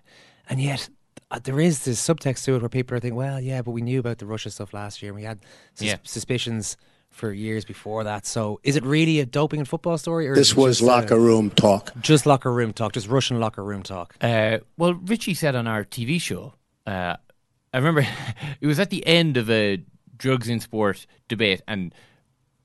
and 0.48 0.60
yet 0.60 0.88
uh, 1.30 1.38
there 1.42 1.58
is 1.60 1.84
this 1.84 2.00
subtext 2.06 2.44
to 2.44 2.54
it 2.54 2.62
where 2.62 2.68
people 2.68 2.96
are 2.96 3.00
thinking, 3.00 3.16
well, 3.16 3.40
yeah, 3.40 3.60
but 3.62 3.72
we 3.72 3.82
knew 3.82 3.98
about 4.00 4.18
the 4.18 4.26
Russia 4.26 4.48
stuff 4.50 4.72
last 4.72 5.02
year, 5.02 5.10
and 5.10 5.16
we 5.16 5.24
had 5.24 5.40
sus- 5.74 5.88
Yeah. 5.88 5.96
suspicions 6.04 6.76
for 7.10 7.32
years 7.32 7.64
before 7.64 8.04
that. 8.04 8.26
So, 8.26 8.60
is 8.62 8.76
it 8.76 8.84
really 8.84 9.20
a 9.20 9.26
doping 9.26 9.58
and 9.60 9.68
football 9.68 9.96
story, 9.98 10.28
or 10.28 10.34
This 10.34 10.54
was 10.54 10.78
just, 10.78 10.88
uh, 10.88 10.92
locker 10.92 11.18
room 11.18 11.50
talk. 11.50 11.92
just 12.00 12.26
locker 12.26 12.52
room 12.52 12.72
talk, 12.74 12.92
just 12.92 13.08
Russian 13.08 13.40
locker 13.40 13.64
room 13.64 13.82
talk? 13.82 14.14
Uh, 14.20 14.58
well, 14.76 14.94
Richie 14.94 15.32
said 15.34 15.54
on 15.56 15.66
our 15.66 15.82
TV 15.84 16.20
show, 16.20 16.54
uh, 16.86 17.16
I 17.72 17.76
remember 17.78 18.06
it 18.60 18.66
was 18.66 18.78
at 18.78 18.90
the 18.90 19.04
end 19.06 19.36
of 19.36 19.48
a 19.50 19.82
drugs 20.18 20.48
in 20.48 20.60
sport 20.60 21.06
debate, 21.28 21.62
and 21.66 21.94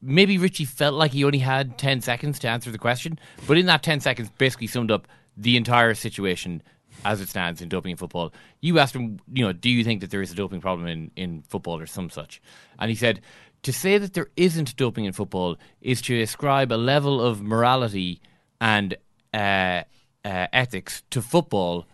maybe 0.02 0.38
Richie 0.38 0.66
felt 0.66 0.96
like 0.96 1.12
he 1.12 1.24
only 1.24 1.40
had 1.40 1.78
10 1.78 2.02
seconds 2.02 2.40
to 2.40 2.50
answer 2.50 2.72
the 2.72 2.78
question, 2.78 3.20
but 3.48 3.58
in 3.58 3.66
that 3.68 3.84
10 3.84 4.00
seconds, 4.00 4.30
basically 4.38 4.68
summed 4.68 4.92
up 4.92 5.08
the 5.38 5.58
entire 5.58 5.94
situation 5.94 6.62
as 7.06 7.22
it 7.22 7.30
stands 7.30 7.62
in 7.62 7.70
doping 7.70 7.92
in 7.92 7.98
football. 7.98 8.34
You 8.60 8.80
asked 8.80 8.96
him, 8.96 9.20
you 9.32 9.46
know, 9.46 9.54
do 9.54 9.70
you 9.70 9.84
think 9.84 10.02
that 10.02 10.12
there 10.12 10.22
is 10.22 10.32
a 10.32 10.36
doping 10.36 10.62
problem 10.62 10.88
in, 10.88 11.12
in 11.16 11.44
football 11.44 11.80
or 11.80 11.86
some 11.86 12.10
such? 12.10 12.42
And 12.80 12.90
he 12.90 12.96
said, 12.96 13.22
to 13.64 13.74
say 13.74 13.98
that 13.98 14.14
there 14.14 14.28
isn't 14.36 14.76
doping 14.76 15.06
in 15.06 15.14
football 15.14 15.58
is 15.82 16.02
to 16.04 16.22
ascribe 16.22 16.72
a 16.72 16.76
level 16.76 17.22
of 17.22 17.42
morality 17.42 18.22
and 18.60 18.96
uh, 19.34 19.84
uh, 20.26 20.48
ethics 20.54 21.04
to 21.12 21.22
football 21.22 21.86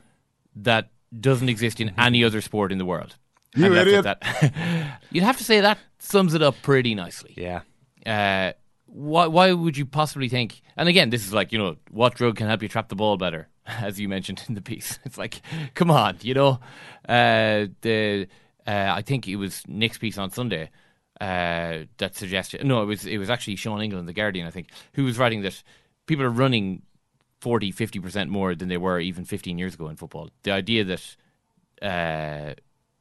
that 0.55 0.89
doesn't 1.17 1.49
exist 1.49 1.79
in 1.79 1.93
any 1.97 2.23
other 2.23 2.41
sport 2.41 2.71
in 2.71 2.77
the 2.77 2.85
world. 2.85 3.15
You 3.55 3.73
idiot. 3.75 4.03
That. 4.03 4.99
You'd 5.11 5.23
have 5.23 5.37
to 5.37 5.43
say 5.43 5.61
that 5.61 5.77
sums 5.99 6.33
it 6.33 6.41
up 6.41 6.55
pretty 6.61 6.95
nicely. 6.95 7.33
Yeah. 7.35 7.61
Uh, 8.07 8.53
why, 8.85 9.27
why 9.27 9.51
would 9.51 9.77
you 9.77 9.85
possibly 9.85 10.29
think? 10.29 10.61
And 10.77 10.87
again, 10.87 11.09
this 11.09 11.25
is 11.25 11.33
like 11.33 11.51
you 11.51 11.59
know, 11.59 11.75
what 11.91 12.15
drug 12.15 12.37
can 12.37 12.47
help 12.47 12.63
you 12.63 12.69
trap 12.69 12.89
the 12.89 12.95
ball 12.95 13.17
better, 13.17 13.49
as 13.65 13.99
you 13.99 14.07
mentioned 14.07 14.43
in 14.47 14.55
the 14.55 14.61
piece. 14.61 14.99
It's 15.05 15.17
like, 15.17 15.41
come 15.75 15.91
on, 15.91 16.17
you 16.21 16.33
know. 16.33 16.59
Uh, 17.07 17.67
the 17.81 18.27
uh, 18.65 18.93
I 18.95 19.01
think 19.01 19.27
it 19.27 19.35
was 19.35 19.63
Nick's 19.67 19.97
piece 19.97 20.17
on 20.17 20.31
Sunday 20.31 20.69
uh, 21.19 21.85
that 21.97 22.15
suggested. 22.15 22.65
No, 22.65 22.81
it 22.81 22.85
was 22.85 23.05
it 23.05 23.17
was 23.17 23.29
actually 23.29 23.57
Sean 23.57 23.81
Ingle, 23.81 24.01
the 24.03 24.13
Guardian, 24.13 24.47
I 24.47 24.51
think, 24.51 24.69
who 24.93 25.03
was 25.03 25.17
writing 25.17 25.41
that 25.41 25.61
people 26.05 26.25
are 26.25 26.29
running 26.29 26.83
40, 27.41 27.71
50 27.71 27.99
percent 27.99 28.29
more 28.29 28.55
than 28.55 28.69
they 28.69 28.77
were 28.77 28.99
even 28.99 29.25
fifteen 29.25 29.57
years 29.57 29.73
ago 29.73 29.89
in 29.89 29.95
football. 29.97 30.29
The 30.43 30.51
idea 30.51 30.85
that 30.85 31.15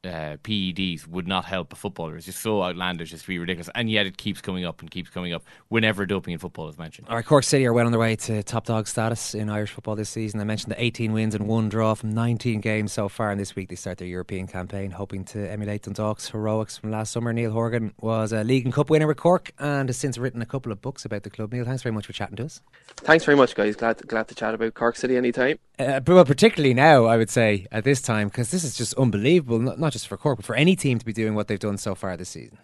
uh, 0.06 0.36
PEDs 0.42 1.06
would 1.06 1.26
not 1.26 1.44
help 1.44 1.72
a 1.72 1.76
footballer 1.76 2.16
It's 2.16 2.26
just 2.26 2.40
so 2.40 2.62
outlandish, 2.62 3.12
it's 3.12 3.28
really 3.28 3.40
ridiculous, 3.40 3.68
and 3.74 3.90
yet 3.90 4.06
it 4.06 4.16
keeps 4.16 4.40
coming 4.40 4.64
up 4.64 4.80
and 4.80 4.90
keeps 4.90 5.10
coming 5.10 5.32
up 5.32 5.44
whenever 5.68 6.06
doping 6.06 6.32
in 6.32 6.38
football 6.38 6.68
is 6.68 6.78
mentioned. 6.78 7.08
All 7.08 7.16
right, 7.16 7.24
Cork 7.24 7.44
City 7.44 7.66
are 7.66 7.72
well 7.72 7.86
on 7.86 7.92
their 7.92 8.00
way 8.00 8.16
to 8.16 8.42
top 8.42 8.66
dog 8.66 8.86
status 8.88 9.34
in 9.34 9.50
Irish 9.50 9.70
football 9.70 9.96
this 9.96 10.10
season. 10.10 10.40
I 10.40 10.44
mentioned 10.44 10.72
the 10.72 10.82
18 10.82 11.12
wins 11.12 11.34
and 11.34 11.46
one 11.46 11.68
draw 11.68 11.94
from 11.94 12.14
19 12.14 12.60
games 12.60 12.92
so 12.92 13.08
far, 13.08 13.30
and 13.30 13.40
this 13.40 13.56
week 13.56 13.68
they 13.68 13.76
start 13.76 13.98
their 13.98 14.08
European 14.08 14.46
campaign, 14.46 14.90
hoping 14.90 15.24
to 15.26 15.50
emulate 15.50 15.82
Dundalk's 15.82 16.30
heroics 16.30 16.78
from 16.78 16.90
last 16.90 17.12
summer. 17.12 17.32
Neal 17.32 17.52
Horgan 17.52 17.92
was 18.00 18.32
a 18.32 18.44
League 18.44 18.64
and 18.64 18.72
Cup 18.72 18.90
winner 18.90 19.06
with 19.06 19.16
Cork 19.16 19.52
and 19.58 19.88
has 19.88 19.96
since 19.96 20.18
written 20.18 20.42
a 20.42 20.46
couple 20.46 20.72
of 20.72 20.80
books 20.80 21.04
about 21.04 21.22
the 21.22 21.30
club. 21.30 21.52
Neal, 21.52 21.64
thanks 21.64 21.82
very 21.82 21.92
much 21.92 22.06
for 22.06 22.12
chatting 22.12 22.36
to 22.36 22.44
us. 22.44 22.60
Thanks 22.98 23.24
very 23.24 23.36
much, 23.36 23.54
guys. 23.54 23.76
Glad 23.76 24.06
glad 24.06 24.28
to 24.28 24.34
chat 24.34 24.54
about 24.54 24.74
Cork 24.74 24.96
City 24.96 25.16
anytime. 25.16 25.58
Uh, 25.78 26.00
but 26.00 26.14
well, 26.14 26.24
particularly 26.24 26.72
now, 26.72 27.04
I 27.04 27.16
would 27.18 27.28
say 27.28 27.66
at 27.70 27.84
this 27.84 28.00
time, 28.00 28.28
because 28.28 28.50
this 28.50 28.64
is 28.64 28.76
just 28.76 28.94
unbelievable, 28.94 29.58
not, 29.58 29.78
not 29.78 29.92
just 29.96 30.08
for 30.08 30.18
Cork, 30.18 30.36
but 30.36 30.44
for 30.44 30.54
any 30.54 30.76
team 30.76 30.98
to 30.98 31.06
be 31.06 31.12
doing 31.12 31.34
what 31.34 31.48
they've 31.48 31.58
done 31.58 31.78
so 31.78 31.94
far 31.94 32.16
this 32.16 32.28
season. 32.28 32.58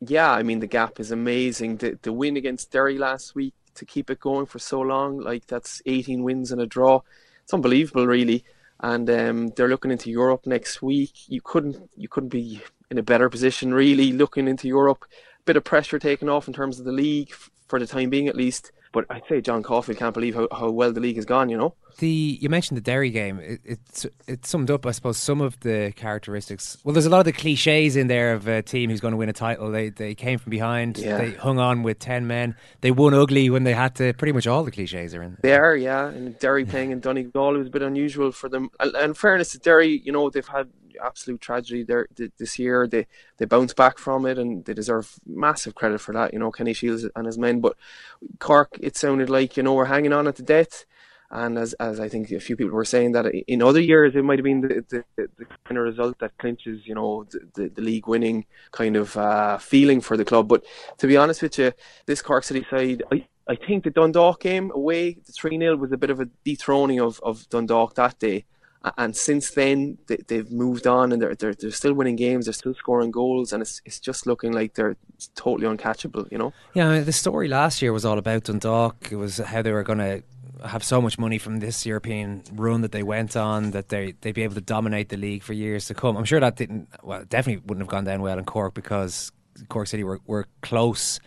Yeah, 0.00 0.30
I 0.30 0.42
mean 0.42 0.60
the 0.60 0.66
gap 0.66 1.00
is 1.00 1.10
amazing. 1.10 1.78
The 1.78 1.98
the 2.00 2.12
win 2.12 2.36
against 2.36 2.70
Derry 2.70 2.96
last 2.96 3.34
week 3.34 3.54
to 3.74 3.84
keep 3.84 4.08
it 4.10 4.20
going 4.20 4.46
for 4.46 4.58
so 4.58 4.80
long, 4.80 5.18
like 5.18 5.46
that's 5.46 5.82
18 5.86 6.22
wins 6.22 6.52
and 6.52 6.60
a 6.60 6.66
draw. 6.66 7.00
It's 7.42 7.52
unbelievable, 7.52 8.06
really. 8.06 8.44
And 8.78 9.10
um, 9.10 9.48
they're 9.56 9.68
looking 9.68 9.90
into 9.90 10.10
Europe 10.10 10.46
next 10.46 10.80
week. 10.80 11.28
You 11.28 11.40
couldn't 11.42 11.90
you 11.96 12.08
couldn't 12.08 12.30
be 12.30 12.62
in 12.90 12.98
a 12.98 13.02
better 13.02 13.28
position, 13.28 13.74
really, 13.74 14.12
looking 14.12 14.48
into 14.48 14.68
Europe. 14.68 15.04
A 15.10 15.44
bit 15.44 15.56
of 15.56 15.64
pressure 15.64 15.98
taken 15.98 16.28
off 16.28 16.48
in 16.48 16.54
terms 16.54 16.78
of 16.78 16.86
the 16.86 16.92
league 16.92 17.32
for 17.68 17.78
the 17.78 17.86
time 17.86 18.10
being, 18.10 18.28
at 18.28 18.36
least. 18.36 18.72
But 18.92 19.06
I'd 19.08 19.22
say 19.28 19.40
John 19.40 19.62
Caulfield 19.62 19.98
can't 19.98 20.14
believe 20.14 20.34
how, 20.34 20.48
how 20.50 20.70
well 20.70 20.92
the 20.92 21.00
league 21.00 21.16
has 21.16 21.24
gone. 21.24 21.48
You 21.48 21.56
know. 21.56 21.74
The 21.98 22.38
you 22.40 22.48
mentioned 22.48 22.76
the 22.76 22.82
Derry 22.82 23.10
game. 23.10 23.38
It, 23.40 23.60
it 23.64 24.06
it 24.26 24.46
summed 24.46 24.70
up, 24.70 24.86
I 24.86 24.90
suppose, 24.90 25.18
some 25.18 25.40
of 25.40 25.60
the 25.60 25.92
characteristics. 25.96 26.78
Well, 26.82 26.92
there's 26.92 27.06
a 27.06 27.10
lot 27.10 27.18
of 27.20 27.24
the 27.24 27.32
cliches 27.32 27.96
in 27.96 28.06
there 28.06 28.32
of 28.32 28.48
a 28.48 28.62
team 28.62 28.90
who's 28.90 29.00
going 29.00 29.12
to 29.12 29.18
win 29.18 29.28
a 29.28 29.32
title. 29.32 29.70
They 29.70 29.90
they 29.90 30.14
came 30.14 30.38
from 30.38 30.50
behind. 30.50 30.98
Yeah. 30.98 31.18
They 31.18 31.30
hung 31.32 31.58
on 31.58 31.82
with 31.82 31.98
ten 31.98 32.26
men. 32.26 32.56
They 32.80 32.90
won 32.90 33.14
ugly 33.14 33.50
when 33.50 33.64
they 33.64 33.74
had 33.74 33.94
to. 33.96 34.12
Pretty 34.14 34.32
much 34.32 34.46
all 34.46 34.64
the 34.64 34.70
cliches 34.70 35.14
are 35.14 35.22
in. 35.22 35.36
They 35.42 35.54
are, 35.54 35.76
yeah. 35.76 36.08
And 36.08 36.38
Derry 36.38 36.64
playing 36.64 36.90
in 36.90 37.00
Donegal 37.00 37.54
was 37.54 37.66
a 37.66 37.70
bit 37.70 37.82
unusual 37.82 38.32
for 38.32 38.48
them. 38.48 38.70
And, 38.80 38.94
and 38.94 39.04
in 39.04 39.14
fairness 39.14 39.52
to 39.52 39.58
Derry, 39.58 40.00
you 40.04 40.12
know, 40.12 40.30
they've 40.30 40.46
had 40.46 40.68
absolute 41.02 41.40
tragedy 41.40 41.82
there 41.82 42.06
th- 42.14 42.32
this 42.38 42.58
year. 42.58 42.86
They 42.86 43.06
they 43.38 43.44
bounced 43.44 43.76
back 43.76 43.98
from 43.98 44.26
it, 44.26 44.38
and 44.38 44.64
they 44.64 44.74
deserve 44.74 45.18
massive 45.26 45.74
credit 45.74 46.00
for 46.00 46.12
that. 46.12 46.32
You 46.32 46.38
know, 46.38 46.50
Kenny 46.50 46.72
Shiels 46.72 47.08
and 47.14 47.26
his 47.26 47.38
men. 47.38 47.60
But 47.60 47.76
Cork, 48.38 48.76
it 48.80 48.96
sounded 48.96 49.30
like 49.30 49.56
you 49.56 49.62
know 49.62 49.74
we're 49.74 49.86
hanging 49.86 50.12
on 50.12 50.28
at 50.28 50.36
the 50.36 50.42
death. 50.42 50.84
And 51.32 51.58
as 51.58 51.74
as 51.74 52.00
I 52.00 52.08
think 52.08 52.30
a 52.32 52.40
few 52.40 52.56
people 52.56 52.74
were 52.74 52.84
saying 52.84 53.12
that 53.12 53.26
in 53.26 53.62
other 53.62 53.80
years 53.80 54.16
it 54.16 54.24
might 54.24 54.40
have 54.40 54.44
been 54.44 54.62
the, 54.62 54.84
the, 54.88 55.28
the 55.38 55.44
kind 55.64 55.78
of 55.78 55.84
result 55.84 56.18
that 56.18 56.36
clinches 56.38 56.84
you 56.84 56.94
know 56.96 57.24
the, 57.30 57.40
the, 57.54 57.68
the 57.68 57.82
league 57.82 58.08
winning 58.08 58.46
kind 58.72 58.96
of 58.96 59.16
uh, 59.16 59.58
feeling 59.58 60.00
for 60.00 60.16
the 60.16 60.24
club. 60.24 60.48
But 60.48 60.64
to 60.98 61.06
be 61.06 61.16
honest 61.16 61.40
with 61.42 61.56
you, 61.56 61.72
this 62.06 62.20
Cork 62.20 62.42
City 62.42 62.66
side, 62.68 63.04
I, 63.12 63.26
I 63.50 63.56
think 63.56 63.82
the 63.82 63.90
Dundalk 63.90 64.40
game 64.40 64.70
away, 64.72 65.18
the 65.26 65.32
3 65.32 65.58
0 65.58 65.76
was 65.76 65.90
a 65.90 65.96
bit 65.96 66.10
of 66.10 66.20
a 66.20 66.26
dethroning 66.44 67.00
of, 67.00 67.20
of 67.24 67.48
Dundalk 67.48 67.94
that 67.96 68.18
day. 68.18 68.44
And 68.96 69.14
since 69.14 69.50
then, 69.50 69.98
they, 70.06 70.16
they've 70.26 70.50
moved 70.50 70.86
on 70.86 71.12
and 71.12 71.20
they're, 71.20 71.34
they're 71.34 71.52
they're 71.52 71.70
still 71.70 71.92
winning 71.92 72.16
games. 72.16 72.46
They're 72.46 72.54
still 72.54 72.74
scoring 72.74 73.10
goals, 73.10 73.52
and 73.52 73.60
it's 73.60 73.82
it's 73.84 74.00
just 74.00 74.26
looking 74.26 74.52
like 74.52 74.74
they're 74.74 74.96
totally 75.34 75.66
uncatchable. 75.66 76.30
You 76.32 76.38
know. 76.38 76.52
Yeah, 76.72 76.88
I 76.88 76.94
mean, 76.94 77.04
the 77.04 77.12
story 77.12 77.46
last 77.48 77.82
year 77.82 77.92
was 77.92 78.06
all 78.06 78.16
about 78.18 78.44
Dundalk. 78.44 79.12
It 79.12 79.16
was 79.16 79.36
how 79.36 79.60
they 79.60 79.72
were 79.72 79.82
going 79.82 79.98
to 79.98 80.22
have 80.66 80.84
so 80.84 81.00
much 81.00 81.18
money 81.18 81.38
from 81.38 81.58
this 81.58 81.84
European 81.86 82.42
run 82.52 82.80
that 82.80 82.92
they 82.92 83.02
went 83.02 83.36
on 83.36 83.72
that 83.72 83.88
they 83.88 84.14
they'd 84.20 84.34
be 84.34 84.42
able 84.42 84.54
to 84.54 84.60
dominate 84.60 85.10
the 85.10 85.16
league 85.16 85.42
for 85.42 85.52
years 85.52 85.86
to 85.86 85.94
come. 85.94 86.16
I'm 86.16 86.24
sure 86.24 86.40
that 86.40 86.56
didn't 86.56 86.88
well 87.02 87.24
definitely 87.24 87.62
wouldn't 87.66 87.82
have 87.82 87.90
gone 87.90 88.04
down 88.04 88.22
well 88.22 88.38
in 88.38 88.44
Cork 88.44 88.74
because 88.74 89.32
Cork 89.68 89.88
City 89.88 90.04
were 90.04 90.20
were 90.26 90.46
close 90.62 91.20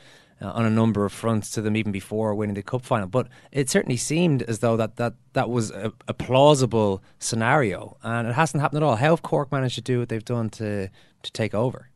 uh, 0.43 0.51
on 0.51 0.65
a 0.65 0.69
number 0.69 1.05
of 1.05 1.13
fronts 1.13 1.49
to 1.51 1.61
them 1.61 1.75
even 1.75 1.91
before 1.91 2.35
winning 2.35 2.55
the 2.55 2.61
cup 2.61 2.83
final. 2.83 3.07
But 3.07 3.27
it 3.51 3.69
certainly 3.69 3.97
seemed 3.97 4.43
as 4.43 4.59
though 4.59 4.77
that 4.77 4.97
that, 4.97 5.13
that 5.33 5.49
was 5.49 5.71
a, 5.71 5.93
a 6.07 6.13
plausible 6.13 7.01
scenario, 7.19 7.97
and 8.03 8.27
it 8.27 8.33
hasn't 8.33 8.61
happened 8.61 8.83
at 8.83 8.85
all. 8.85 8.97
How 8.97 9.11
have 9.11 9.21
Cork 9.21 9.51
managed 9.51 9.75
to 9.75 9.81
do 9.81 9.99
what 9.99 10.09
they've 10.09 10.25
done 10.25 10.49
to 10.51 10.89
to 11.23 11.31
take 11.31 11.53
over? 11.53 11.89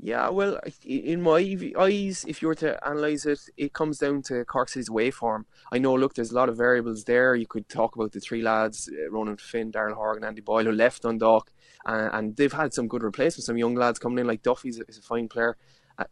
Yeah, 0.00 0.28
well, 0.28 0.60
in 0.84 1.22
my 1.22 1.56
eyes, 1.78 2.26
if 2.28 2.42
you 2.42 2.48
were 2.48 2.54
to 2.56 2.78
analyse 2.86 3.24
it, 3.24 3.40
it 3.56 3.72
comes 3.72 3.96
down 3.96 4.20
to 4.24 4.44
Cork 4.44 4.68
City's 4.68 4.90
away 4.90 5.10
form. 5.10 5.46
I 5.72 5.78
know, 5.78 5.94
look, 5.94 6.12
there's 6.12 6.30
a 6.30 6.34
lot 6.34 6.50
of 6.50 6.58
variables 6.58 7.04
there. 7.04 7.34
You 7.34 7.46
could 7.46 7.70
talk 7.70 7.96
about 7.96 8.12
the 8.12 8.20
three 8.20 8.42
lads, 8.42 8.90
uh, 8.92 9.10
Ronan 9.10 9.38
Finn, 9.38 9.72
Daryl 9.72 9.94
Horgan, 9.94 10.24
Andy 10.24 10.42
Boyle, 10.42 10.66
who 10.66 10.72
left 10.72 11.02
Dundalk, 11.04 11.50
uh, 11.86 12.10
and 12.12 12.36
they've 12.36 12.52
had 12.52 12.74
some 12.74 12.86
good 12.86 13.02
replacements. 13.02 13.46
Some 13.46 13.56
young 13.56 13.76
lads 13.76 13.98
coming 13.98 14.18
in, 14.18 14.26
like 14.26 14.42
Duffy's 14.42 14.78
is 14.88 14.98
a 14.98 15.02
fine 15.02 15.28
player. 15.28 15.56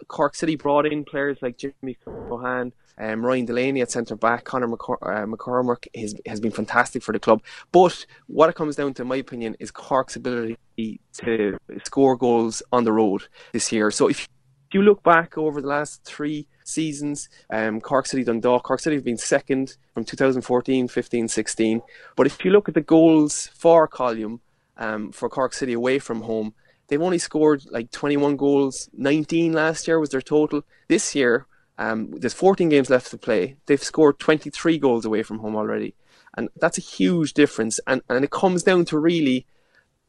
Cork 0.08 0.34
City 0.34 0.56
brought 0.56 0.86
in 0.86 1.04
players 1.04 1.38
like 1.42 1.58
Jimmy 1.58 1.96
Keohane, 2.06 2.72
um, 2.98 3.24
Ryan 3.24 3.46
Delaney 3.46 3.80
at 3.80 3.90
centre 3.90 4.16
back, 4.16 4.44
Conor 4.44 4.68
McCor- 4.68 5.02
uh, 5.02 5.26
McCormack 5.26 5.86
has, 5.94 6.14
has 6.26 6.40
been 6.40 6.50
fantastic 6.50 7.02
for 7.02 7.12
the 7.12 7.18
club. 7.18 7.42
But 7.72 8.06
what 8.26 8.48
it 8.48 8.54
comes 8.54 8.76
down 8.76 8.94
to, 8.94 9.02
in 9.02 9.08
my 9.08 9.16
opinion, 9.16 9.56
is 9.58 9.70
Cork's 9.70 10.16
ability 10.16 10.58
to 10.76 11.58
score 11.84 12.16
goals 12.16 12.62
on 12.72 12.84
the 12.84 12.92
road 12.92 13.26
this 13.52 13.72
year. 13.72 13.90
So 13.90 14.08
if 14.08 14.28
you 14.72 14.82
look 14.82 15.02
back 15.02 15.36
over 15.36 15.60
the 15.60 15.68
last 15.68 16.04
three 16.04 16.46
seasons, 16.64 17.28
um, 17.50 17.80
Cork 17.80 18.06
City, 18.06 18.24
Dundalk, 18.24 18.62
Cork 18.62 18.80
City 18.80 18.96
have 18.96 19.04
been 19.04 19.18
second 19.18 19.76
from 19.94 20.04
2014, 20.04 20.88
15, 20.88 21.28
16. 21.28 21.82
But 22.16 22.26
if 22.26 22.44
you 22.44 22.50
look 22.50 22.68
at 22.68 22.74
the 22.74 22.80
goals 22.80 23.48
for 23.54 23.88
column 23.88 24.40
um, 24.76 25.12
for 25.12 25.28
Cork 25.28 25.52
City 25.54 25.72
away 25.72 25.98
from 25.98 26.22
home, 26.22 26.54
they've 26.92 27.00
only 27.00 27.18
scored 27.18 27.64
like 27.70 27.90
21 27.90 28.36
goals. 28.36 28.90
19 28.92 29.54
last 29.54 29.88
year 29.88 29.98
was 29.98 30.10
their 30.10 30.20
total. 30.20 30.62
This 30.88 31.14
year, 31.14 31.46
um, 31.78 32.10
there's 32.10 32.34
14 32.34 32.68
games 32.68 32.90
left 32.90 33.10
to 33.12 33.16
play. 33.16 33.56
They've 33.64 33.82
scored 33.82 34.18
23 34.18 34.76
goals 34.76 35.06
away 35.06 35.22
from 35.22 35.38
home 35.38 35.56
already. 35.56 35.94
And 36.36 36.50
that's 36.60 36.76
a 36.76 36.82
huge 36.82 37.32
difference. 37.32 37.80
And, 37.86 38.02
and 38.10 38.22
it 38.22 38.30
comes 38.30 38.62
down 38.62 38.84
to 38.86 38.98
really, 38.98 39.46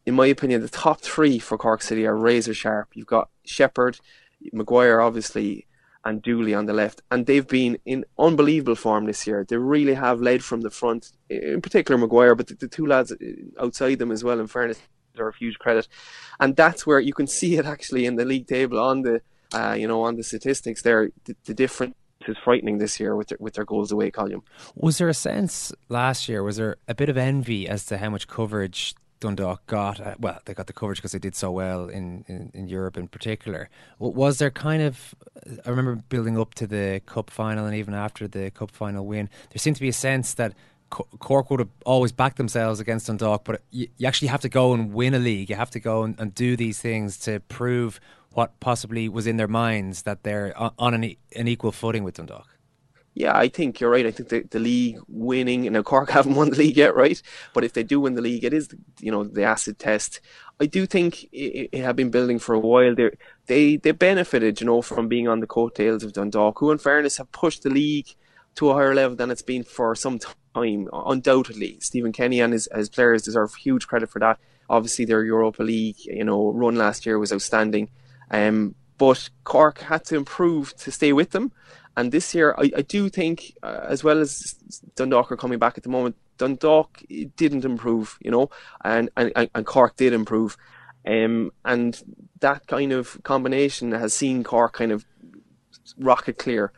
in 0.05 0.13
my 0.13 0.25
opinion, 0.25 0.59
the 0.59 0.67
top 0.67 0.99
three 0.99 1.39
for 1.39 1.57
Cork 1.57 1.81
City 1.81 2.05
are 2.05 2.17
razor 2.17 2.53
sharp. 2.53 2.89
You've 2.95 3.07
got 3.07 3.29
Sheppard, 3.45 3.99
Maguire, 4.51 4.99
obviously, 4.99 5.65
and 6.03 6.21
Dooley 6.21 6.53
on 6.53 6.65
the 6.65 6.73
left. 6.73 7.01
And 7.09 7.25
they've 7.25 7.47
been 7.47 7.77
in 7.85 8.03
unbelievable 8.19 8.75
form 8.75 9.05
this 9.05 9.25
year. 9.25 9.45
They 9.47 9.55
really 9.55 9.93
have 9.93 10.19
led 10.19 10.43
from 10.43 10.59
the 10.59 10.69
front, 10.69 11.13
in 11.29 11.61
particular 11.61 11.97
Maguire, 11.97 12.35
but 12.35 12.47
the, 12.47 12.55
the 12.55 12.67
two 12.67 12.85
lads 12.85 13.13
outside 13.57 13.99
them 13.99 14.11
as 14.11 14.21
well, 14.21 14.41
in 14.41 14.47
fairness, 14.47 14.81
deserve 15.13 15.35
huge 15.35 15.57
credit. 15.59 15.87
And 16.39 16.55
that's 16.55 16.85
where 16.85 16.99
you 16.99 17.13
can 17.13 17.27
see 17.27 17.57
it 17.57 17.65
actually 17.65 18.05
in 18.05 18.15
the 18.15 18.25
league 18.25 18.47
table 18.47 18.79
on 18.79 19.03
the, 19.03 19.21
uh, 19.53 19.73
you 19.73 19.87
know, 19.87 20.03
on 20.03 20.15
the 20.15 20.23
statistics 20.23 20.81
there, 20.81 21.09
the, 21.25 21.35
the 21.45 21.53
difference 21.53 21.95
is 22.27 22.37
frightening 22.43 22.77
this 22.77 22.99
year 22.99 23.15
with 23.15 23.27
their, 23.27 23.37
with 23.39 23.53
their 23.55 23.65
goals 23.65 23.91
away 23.91 24.09
column. 24.09 24.43
Was 24.75 24.97
there 24.97 25.09
a 25.09 25.13
sense 25.13 25.73
last 25.89 26.29
year? 26.29 26.43
Was 26.43 26.57
there 26.57 26.77
a 26.87 26.95
bit 26.95 27.09
of 27.09 27.17
envy 27.17 27.67
as 27.67 27.85
to 27.87 27.97
how 27.97 28.09
much 28.09 28.27
coverage 28.27 28.95
Dundalk 29.19 29.65
got? 29.67 29.99
Uh, 29.99 30.15
well, 30.19 30.39
they 30.45 30.53
got 30.53 30.67
the 30.67 30.73
coverage 30.73 30.99
because 30.99 31.11
they 31.11 31.19
did 31.19 31.35
so 31.35 31.51
well 31.51 31.87
in, 31.87 32.25
in, 32.27 32.51
in, 32.53 32.67
Europe 32.67 32.97
in 32.97 33.07
particular. 33.07 33.69
Was 33.99 34.39
there 34.39 34.51
kind 34.51 34.81
of? 34.81 35.15
I 35.65 35.69
remember 35.69 35.95
building 35.95 36.37
up 36.37 36.55
to 36.55 36.67
the 36.67 37.01
cup 37.05 37.29
final 37.29 37.65
and 37.65 37.75
even 37.75 37.93
after 37.93 38.27
the 38.27 38.51
cup 38.51 38.71
final 38.71 39.05
win, 39.05 39.29
there 39.51 39.59
seemed 39.59 39.75
to 39.77 39.81
be 39.81 39.89
a 39.89 39.93
sense 39.93 40.33
that. 40.35 40.53
Cork 40.93 41.49
would 41.49 41.59
have 41.59 41.69
always 41.85 42.11
backed 42.11 42.37
themselves 42.37 42.79
against 42.79 43.07
Dundalk, 43.07 43.43
but 43.43 43.61
you, 43.71 43.87
you 43.97 44.07
actually 44.07 44.27
have 44.27 44.41
to 44.41 44.49
go 44.49 44.73
and 44.73 44.93
win 44.93 45.13
a 45.13 45.19
league. 45.19 45.49
You 45.49 45.55
have 45.55 45.71
to 45.71 45.79
go 45.79 46.03
and, 46.03 46.19
and 46.19 46.35
do 46.35 46.55
these 46.55 46.79
things 46.79 47.17
to 47.19 47.39
prove 47.41 47.99
what 48.33 48.59
possibly 48.59 49.09
was 49.09 49.27
in 49.27 49.37
their 49.37 49.47
minds 49.47 50.03
that 50.03 50.23
they're 50.23 50.53
on 50.57 50.93
an, 50.93 51.15
an 51.35 51.47
equal 51.47 51.71
footing 51.71 52.03
with 52.03 52.15
Dundalk. 52.15 52.47
Yeah, 53.15 53.37
I 53.37 53.47
think 53.47 53.79
you're 53.79 53.91
right. 53.91 54.07
I 54.07 54.11
think 54.11 54.29
the, 54.29 54.41
the 54.41 54.59
league 54.59 54.97
winning, 55.07 55.67
and 55.67 55.85
Cork 55.85 56.09
haven't 56.17 56.35
won 56.35 56.49
the 56.49 56.57
league 56.57 56.77
yet, 56.77 56.95
right? 56.95 57.21
But 57.53 57.63
if 57.63 57.73
they 57.73 57.83
do 57.83 57.99
win 57.99 58.15
the 58.15 58.21
league, 58.21 58.43
it 58.43 58.53
is, 58.53 58.69
you 58.99 59.11
know, 59.11 59.23
the 59.23 59.43
acid 59.43 59.77
test. 59.77 60.19
I 60.59 60.65
do 60.65 60.85
think 60.85 61.25
it, 61.25 61.69
it 61.71 61.83
had 61.83 61.95
been 61.95 62.09
building 62.09 62.39
for 62.39 62.55
a 62.55 62.59
while. 62.59 62.95
They 62.95 63.11
they 63.45 63.75
they 63.77 63.91
benefited, 63.91 64.61
you 64.61 64.67
know, 64.67 64.81
from 64.81 65.07
being 65.07 65.27
on 65.27 65.41
the 65.41 65.47
coattails 65.47 66.03
of 66.03 66.13
Dundalk, 66.13 66.59
who, 66.59 66.71
in 66.71 66.79
fairness, 66.79 67.17
have 67.17 67.31
pushed 67.31 67.63
the 67.63 67.69
league 67.69 68.07
to 68.55 68.69
a 68.69 68.73
higher 68.73 68.95
level 68.95 69.15
than 69.15 69.29
it's 69.29 69.41
been 69.41 69.63
for 69.63 69.95
some 69.95 70.17
time. 70.17 70.33
Mean 70.55 70.87
undoubtedly, 70.93 71.77
Stephen 71.79 72.11
Kenny 72.11 72.39
and 72.39 72.53
his, 72.53 72.69
his 72.75 72.89
players 72.89 73.23
deserve 73.23 73.55
huge 73.55 73.87
credit 73.87 74.09
for 74.09 74.19
that. 74.19 74.39
Obviously, 74.69 75.05
their 75.05 75.23
Europa 75.23 75.63
League, 75.63 76.05
you 76.05 76.23
know, 76.23 76.51
run 76.51 76.75
last 76.75 77.05
year 77.05 77.17
was 77.17 77.33
outstanding. 77.33 77.89
Um, 78.29 78.75
but 78.97 79.29
Cork 79.43 79.79
had 79.79 80.05
to 80.05 80.15
improve 80.15 80.75
to 80.77 80.91
stay 80.91 81.11
with 81.11 81.31
them. 81.31 81.51
And 81.97 82.11
this 82.11 82.33
year, 82.33 82.55
I, 82.57 82.71
I 82.77 82.81
do 82.81 83.09
think, 83.09 83.55
uh, 83.61 83.81
as 83.83 84.03
well 84.03 84.19
as 84.19 84.55
Dundalk 84.95 85.31
are 85.31 85.37
coming 85.37 85.59
back 85.59 85.77
at 85.77 85.83
the 85.83 85.89
moment, 85.89 86.15
Dundalk 86.37 87.01
didn't 87.35 87.65
improve, 87.65 88.17
you 88.21 88.31
know, 88.31 88.49
and, 88.83 89.09
and, 89.17 89.49
and 89.53 89.65
Cork 89.65 89.95
did 89.95 90.13
improve. 90.13 90.57
Um, 91.05 91.51
and 91.65 92.01
that 92.39 92.67
kind 92.67 92.91
of 92.91 93.21
combination 93.23 93.91
has 93.91 94.13
seen 94.13 94.43
Cork 94.43 94.73
kind 94.73 94.91
of 94.91 95.05
rocket 95.97 96.37
clear. 96.37 96.71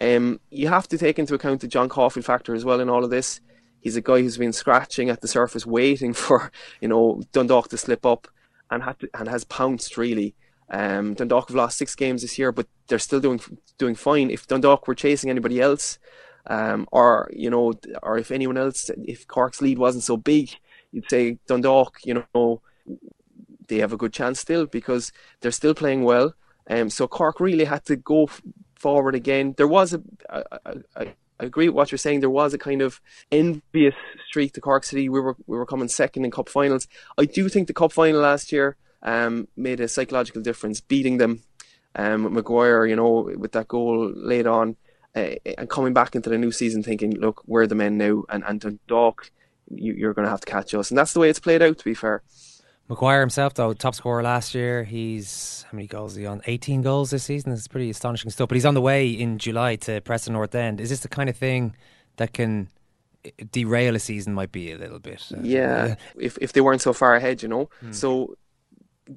Um, 0.00 0.40
you 0.50 0.68
have 0.68 0.88
to 0.88 0.98
take 0.98 1.18
into 1.18 1.34
account 1.34 1.60
the 1.60 1.68
John 1.68 1.88
Caulfield 1.88 2.24
factor 2.24 2.54
as 2.54 2.64
well 2.64 2.80
in 2.80 2.88
all 2.88 3.04
of 3.04 3.10
this. 3.10 3.40
He's 3.80 3.96
a 3.96 4.00
guy 4.00 4.20
who's 4.20 4.38
been 4.38 4.52
scratching 4.52 5.10
at 5.10 5.20
the 5.20 5.28
surface, 5.28 5.66
waiting 5.66 6.12
for 6.24 6.50
you 6.80 6.88
know 6.88 7.22
Dundalk 7.32 7.68
to 7.68 7.78
slip 7.78 8.06
up, 8.06 8.28
and 8.70 8.82
to, 9.00 9.08
and 9.14 9.28
has 9.28 9.44
pounced 9.44 9.96
really. 9.96 10.34
Um, 10.70 11.14
Dundalk 11.14 11.48
have 11.48 11.56
lost 11.56 11.78
six 11.78 11.94
games 11.94 12.22
this 12.22 12.38
year, 12.38 12.52
but 12.52 12.68
they're 12.88 12.98
still 12.98 13.20
doing 13.20 13.40
doing 13.78 13.94
fine. 13.94 14.30
If 14.30 14.46
Dundalk 14.46 14.86
were 14.86 14.94
chasing 14.94 15.28
anybody 15.28 15.60
else, 15.60 15.98
um, 16.46 16.86
or 16.92 17.30
you 17.32 17.50
know, 17.50 17.74
or 18.02 18.18
if 18.18 18.30
anyone 18.30 18.56
else, 18.56 18.90
if 19.04 19.26
Cork's 19.26 19.60
lead 19.60 19.78
wasn't 19.78 20.04
so 20.04 20.16
big, 20.16 20.50
you'd 20.92 21.10
say 21.10 21.38
Dundalk, 21.46 21.98
you 22.04 22.24
know, 22.34 22.62
they 23.68 23.78
have 23.78 23.92
a 23.92 23.96
good 23.96 24.12
chance 24.12 24.40
still 24.40 24.66
because 24.66 25.12
they're 25.40 25.50
still 25.50 25.74
playing 25.74 26.04
well. 26.04 26.34
Um, 26.68 26.88
so 26.90 27.08
Cork 27.08 27.40
really 27.40 27.64
had 27.64 27.84
to 27.86 27.96
go 27.96 28.28
forward 28.80 29.14
again. 29.14 29.54
There 29.56 29.68
was 29.68 29.92
a, 29.92 30.02
a, 30.28 30.42
a, 30.64 30.74
a 30.96 31.06
I 31.40 31.44
agree 31.44 31.68
with 31.68 31.76
what 31.76 31.90
you're 31.90 31.98
saying. 31.98 32.20
There 32.20 32.28
was 32.28 32.52
a 32.52 32.58
kind 32.58 32.82
of 32.82 33.00
envious 33.32 33.94
streak 34.28 34.52
to 34.54 34.60
Cork 34.60 34.84
City. 34.84 35.08
We 35.08 35.20
were 35.20 35.36
we 35.46 35.56
were 35.56 35.66
coming 35.66 35.88
second 35.88 36.24
in 36.24 36.30
cup 36.30 36.48
finals. 36.48 36.86
I 37.16 37.24
do 37.24 37.48
think 37.48 37.66
the 37.66 37.72
cup 37.72 37.92
final 37.92 38.20
last 38.20 38.52
year 38.52 38.76
um, 39.02 39.48
made 39.56 39.80
a 39.80 39.88
psychological 39.88 40.42
difference, 40.42 40.80
beating 40.80 41.16
them. 41.16 41.42
Um, 41.96 42.32
Maguire, 42.34 42.86
you 42.86 42.94
know, 42.94 43.32
with 43.36 43.52
that 43.52 43.66
goal 43.66 44.12
late 44.14 44.46
on, 44.46 44.76
uh, 45.16 45.34
and 45.58 45.68
coming 45.68 45.92
back 45.92 46.14
into 46.14 46.30
the 46.30 46.38
new 46.38 46.52
season 46.52 46.84
thinking, 46.84 47.16
look, 47.18 47.42
we're 47.46 47.66
the 47.66 47.74
men 47.74 47.96
now, 47.98 48.22
and 48.28 48.44
and 48.46 48.60
Dundalk, 48.60 49.32
you, 49.70 50.08
are 50.08 50.14
going 50.14 50.26
to 50.26 50.30
have 50.30 50.42
to 50.42 50.50
catch 50.50 50.74
us, 50.74 50.90
and 50.90 50.98
that's 50.98 51.14
the 51.14 51.20
way 51.20 51.30
it's 51.30 51.40
played 51.40 51.62
out. 51.62 51.78
To 51.78 51.84
be 51.84 51.94
fair. 51.94 52.22
Maguire 52.90 53.20
himself, 53.20 53.54
though, 53.54 53.72
top 53.72 53.94
scorer 53.94 54.20
last 54.20 54.52
year. 54.52 54.82
He's 54.82 55.64
how 55.70 55.76
many 55.76 55.86
goals 55.86 56.12
is 56.12 56.18
he 56.18 56.26
on? 56.26 56.42
18 56.44 56.82
goals 56.82 57.10
this 57.10 57.22
season. 57.22 57.52
It's 57.52 57.68
pretty 57.68 57.88
astonishing 57.88 58.32
stuff. 58.32 58.48
But 58.48 58.56
he's 58.56 58.66
on 58.66 58.74
the 58.74 58.80
way 58.80 59.08
in 59.08 59.38
July 59.38 59.76
to 59.76 60.00
Preston 60.00 60.32
North 60.32 60.56
End. 60.56 60.80
Is 60.80 60.90
this 60.90 60.98
the 60.98 61.08
kind 61.08 61.30
of 61.30 61.36
thing 61.36 61.76
that 62.16 62.32
can 62.32 62.68
derail 63.52 63.94
a 63.94 64.00
season? 64.00 64.34
Might 64.34 64.50
be 64.50 64.72
a 64.72 64.76
little 64.76 64.98
bit. 64.98 65.24
Uh, 65.32 65.40
yeah, 65.40 65.94
if 66.18 66.36
if 66.38 66.52
they 66.52 66.60
weren't 66.60 66.80
so 66.80 66.92
far 66.92 67.14
ahead, 67.14 67.44
you 67.44 67.48
know. 67.48 67.70
Hmm. 67.80 67.92
So 67.92 68.34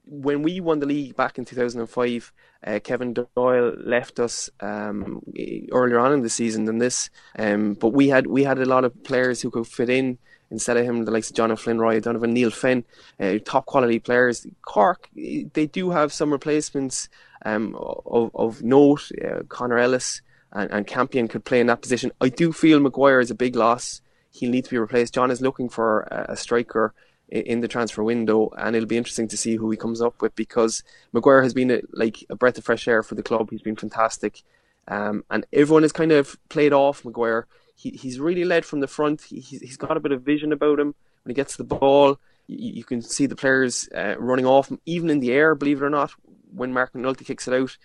when 0.05 0.43
we 0.43 0.59
won 0.59 0.79
the 0.79 0.85
league 0.85 1.15
back 1.15 1.39
in 1.39 1.45
2005, 1.45 2.31
uh, 2.65 2.79
Kevin 2.83 3.13
Doyle 3.13 3.73
left 3.77 4.19
us 4.19 4.51
um, 4.59 5.23
earlier 5.71 5.97
on 5.97 6.13
in 6.13 6.21
the 6.21 6.29
season 6.29 6.65
than 6.65 6.77
this. 6.77 7.09
Um, 7.39 7.73
but 7.73 7.89
we 7.89 8.09
had 8.09 8.27
we 8.27 8.43
had 8.43 8.59
a 8.59 8.65
lot 8.65 8.85
of 8.85 9.03
players 9.03 9.41
who 9.41 9.49
could 9.49 9.65
fit 9.65 9.89
in 9.89 10.19
instead 10.53 10.77
of 10.77 10.85
him, 10.85 11.03
the 11.03 11.11
likes 11.11 11.29
of 11.29 11.35
John 11.35 11.53
Flynn 11.55 11.79
Roy, 11.79 11.99
Donovan 11.99 12.33
Neale 12.33 12.51
Fenn, 12.51 12.85
uh, 13.19 13.39
top 13.43 13.65
quality 13.65 13.99
players. 13.99 14.47
Cork, 14.61 15.09
they 15.13 15.67
do 15.71 15.89
have 15.89 16.13
some 16.13 16.31
replacements 16.31 17.09
um, 17.43 17.75
of, 18.05 18.31
of 18.33 18.63
note. 18.63 19.11
Uh, 19.21 19.43
Connor 19.49 19.79
Ellis 19.79 20.21
and, 20.53 20.71
and 20.71 20.87
Campion 20.87 21.27
could 21.27 21.43
play 21.43 21.59
in 21.59 21.67
that 21.67 21.81
position. 21.81 22.11
I 22.21 22.29
do 22.29 22.53
feel 22.53 22.79
Maguire 22.79 23.19
is 23.19 23.31
a 23.31 23.35
big 23.35 23.55
loss. 23.55 24.01
He'll 24.31 24.51
need 24.51 24.65
to 24.65 24.71
be 24.71 24.77
replaced. 24.77 25.13
John 25.13 25.31
is 25.31 25.41
looking 25.41 25.69
for 25.69 26.01
a, 26.01 26.33
a 26.33 26.37
striker 26.37 26.93
in 27.29 27.61
the 27.61 27.67
transfer 27.67 28.03
window, 28.03 28.51
and 28.57 28.75
it'll 28.75 28.87
be 28.87 28.97
interesting 28.97 29.27
to 29.27 29.37
see 29.37 29.55
who 29.55 29.69
he 29.71 29.77
comes 29.77 30.01
up 30.01 30.21
with 30.21 30.35
because 30.35 30.83
Maguire 31.13 31.41
has 31.41 31.53
been 31.53 31.71
a, 31.71 31.81
like 31.91 32.23
a 32.29 32.35
breath 32.35 32.57
of 32.57 32.63
fresh 32.63 32.87
air 32.87 33.01
for 33.01 33.15
the 33.15 33.23
club. 33.23 33.49
He's 33.49 33.61
been 33.61 33.75
fantastic, 33.75 34.43
um, 34.87 35.23
and 35.31 35.45
everyone 35.51 35.81
has 35.81 35.91
kind 35.91 36.11
of 36.11 36.37
played 36.49 36.73
off 36.73 37.03
Maguire. 37.03 37.47
He, 37.75 37.91
he's 37.91 38.19
really 38.19 38.45
led 38.45 38.65
from 38.65 38.79
the 38.79 38.87
front. 38.87 39.21
He, 39.21 39.39
he's 39.39 39.77
got 39.77 39.97
a 39.97 39.99
bit 39.99 40.11
of 40.11 40.21
vision 40.21 40.51
about 40.51 40.79
him 40.79 40.95
when 41.23 41.31
he 41.31 41.33
gets 41.33 41.55
the 41.55 41.63
ball. 41.63 42.19
You, 42.47 42.73
you 42.73 42.83
can 42.83 43.01
see 43.01 43.25
the 43.25 43.35
players 43.35 43.89
uh, 43.95 44.15
running 44.17 44.45
off 44.45 44.69
him, 44.69 44.79
even 44.85 45.09
in 45.09 45.19
the 45.19 45.31
air. 45.31 45.55
Believe 45.55 45.81
it 45.81 45.85
or 45.85 45.89
not, 45.89 46.11
when 46.53 46.73
Mark 46.73 46.93
McNulty 46.93 47.25
kicks 47.25 47.47
it 47.47 47.53
out, 47.53 47.77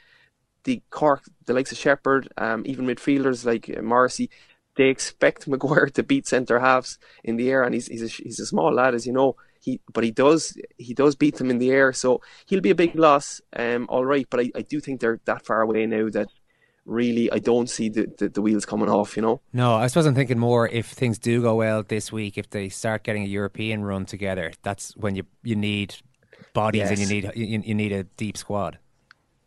the 0.64 0.82
Cork, 0.90 1.22
the 1.46 1.54
likes 1.54 1.72
of 1.72 1.78
Sheppard, 1.78 2.28
um, 2.36 2.62
even 2.66 2.86
midfielders 2.86 3.44
like 3.44 3.70
uh, 3.76 3.82
Morrissey, 3.82 4.30
they 4.76 4.88
expect 4.88 5.48
Maguire 5.48 5.88
to 5.90 6.02
beat 6.02 6.26
centre 6.26 6.60
halves 6.60 6.98
in 7.24 7.36
the 7.36 7.50
air, 7.50 7.62
and 7.62 7.74
he's 7.74 7.86
he's 7.86 8.02
a, 8.02 8.08
he's 8.08 8.40
a 8.40 8.46
small 8.46 8.72
lad, 8.72 8.94
as 8.94 9.06
you 9.06 9.12
know. 9.12 9.36
He 9.60 9.80
but 9.92 10.04
he 10.04 10.10
does 10.10 10.56
he 10.76 10.94
does 10.94 11.16
beat 11.16 11.36
them 11.36 11.50
in 11.50 11.58
the 11.58 11.70
air, 11.70 11.92
so 11.92 12.22
he'll 12.46 12.60
be 12.60 12.70
a 12.70 12.76
big 12.76 12.94
loss. 12.94 13.40
Um, 13.54 13.86
all 13.88 14.04
right, 14.04 14.26
but 14.30 14.40
I, 14.40 14.50
I 14.54 14.62
do 14.62 14.80
think 14.80 15.00
they're 15.00 15.20
that 15.24 15.44
far 15.44 15.62
away 15.62 15.84
now 15.86 16.08
that 16.10 16.28
really 16.88 17.30
I 17.30 17.38
don't 17.38 17.68
see 17.68 17.88
the, 17.88 18.10
the, 18.18 18.28
the, 18.28 18.42
wheels 18.42 18.64
coming 18.64 18.88
off, 18.88 19.16
you 19.16 19.22
know. 19.22 19.40
No, 19.52 19.74
I 19.74 19.86
suppose 19.86 20.06
I'm 20.06 20.14
thinking 20.14 20.38
more 20.38 20.66
if 20.68 20.86
things 20.86 21.18
do 21.18 21.42
go 21.42 21.56
well 21.56 21.82
this 21.82 22.10
week, 22.10 22.38
if 22.38 22.50
they 22.50 22.68
start 22.68 23.04
getting 23.04 23.22
a 23.22 23.26
European 23.26 23.84
run 23.84 24.06
together, 24.06 24.52
that's 24.62 24.96
when 24.96 25.14
you 25.14 25.24
you 25.42 25.54
need 25.54 25.94
bodies 26.54 26.80
yes. 26.80 26.90
and 26.90 26.98
you 26.98 27.06
need 27.06 27.32
you, 27.36 27.62
you, 27.64 27.74
need 27.74 27.92
a 27.92 28.04
deep 28.04 28.36
squad. 28.36 28.78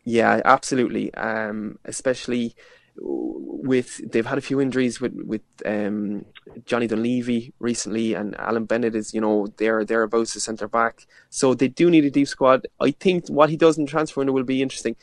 Yeah, 0.04 0.40
absolutely. 0.44 1.12
Um, 1.14 1.78
especially 1.84 2.54
with 2.96 4.00
they've 4.10 4.26
had 4.26 4.38
a 4.38 4.42
few 4.42 4.60
injuries 4.60 5.00
with 5.00 5.14
with 5.14 5.42
um, 5.64 6.24
Johnny 6.64 6.86
Dunleavy 6.86 7.52
recently, 7.58 8.14
and 8.14 8.38
Alan 8.38 8.64
Bennett 8.64 8.94
is 8.94 9.14
you 9.14 9.20
know 9.20 9.46
they're 9.56 9.84
thereabouts 9.84 10.34
the 10.34 10.40
centre 10.40 10.68
back, 10.68 11.06
so 11.30 11.54
they 11.54 11.68
do 11.68 11.90
need 11.90 12.04
a 12.04 12.10
deep 12.10 12.28
squad. 12.28 12.66
I 12.80 12.90
think 12.90 13.28
what 13.28 13.50
he 13.50 13.56
does 13.56 13.78
in 13.78 13.86
transfer 13.86 14.20
window 14.20 14.32
will 14.32 14.42
be 14.42 14.62
interesting. 14.62 14.96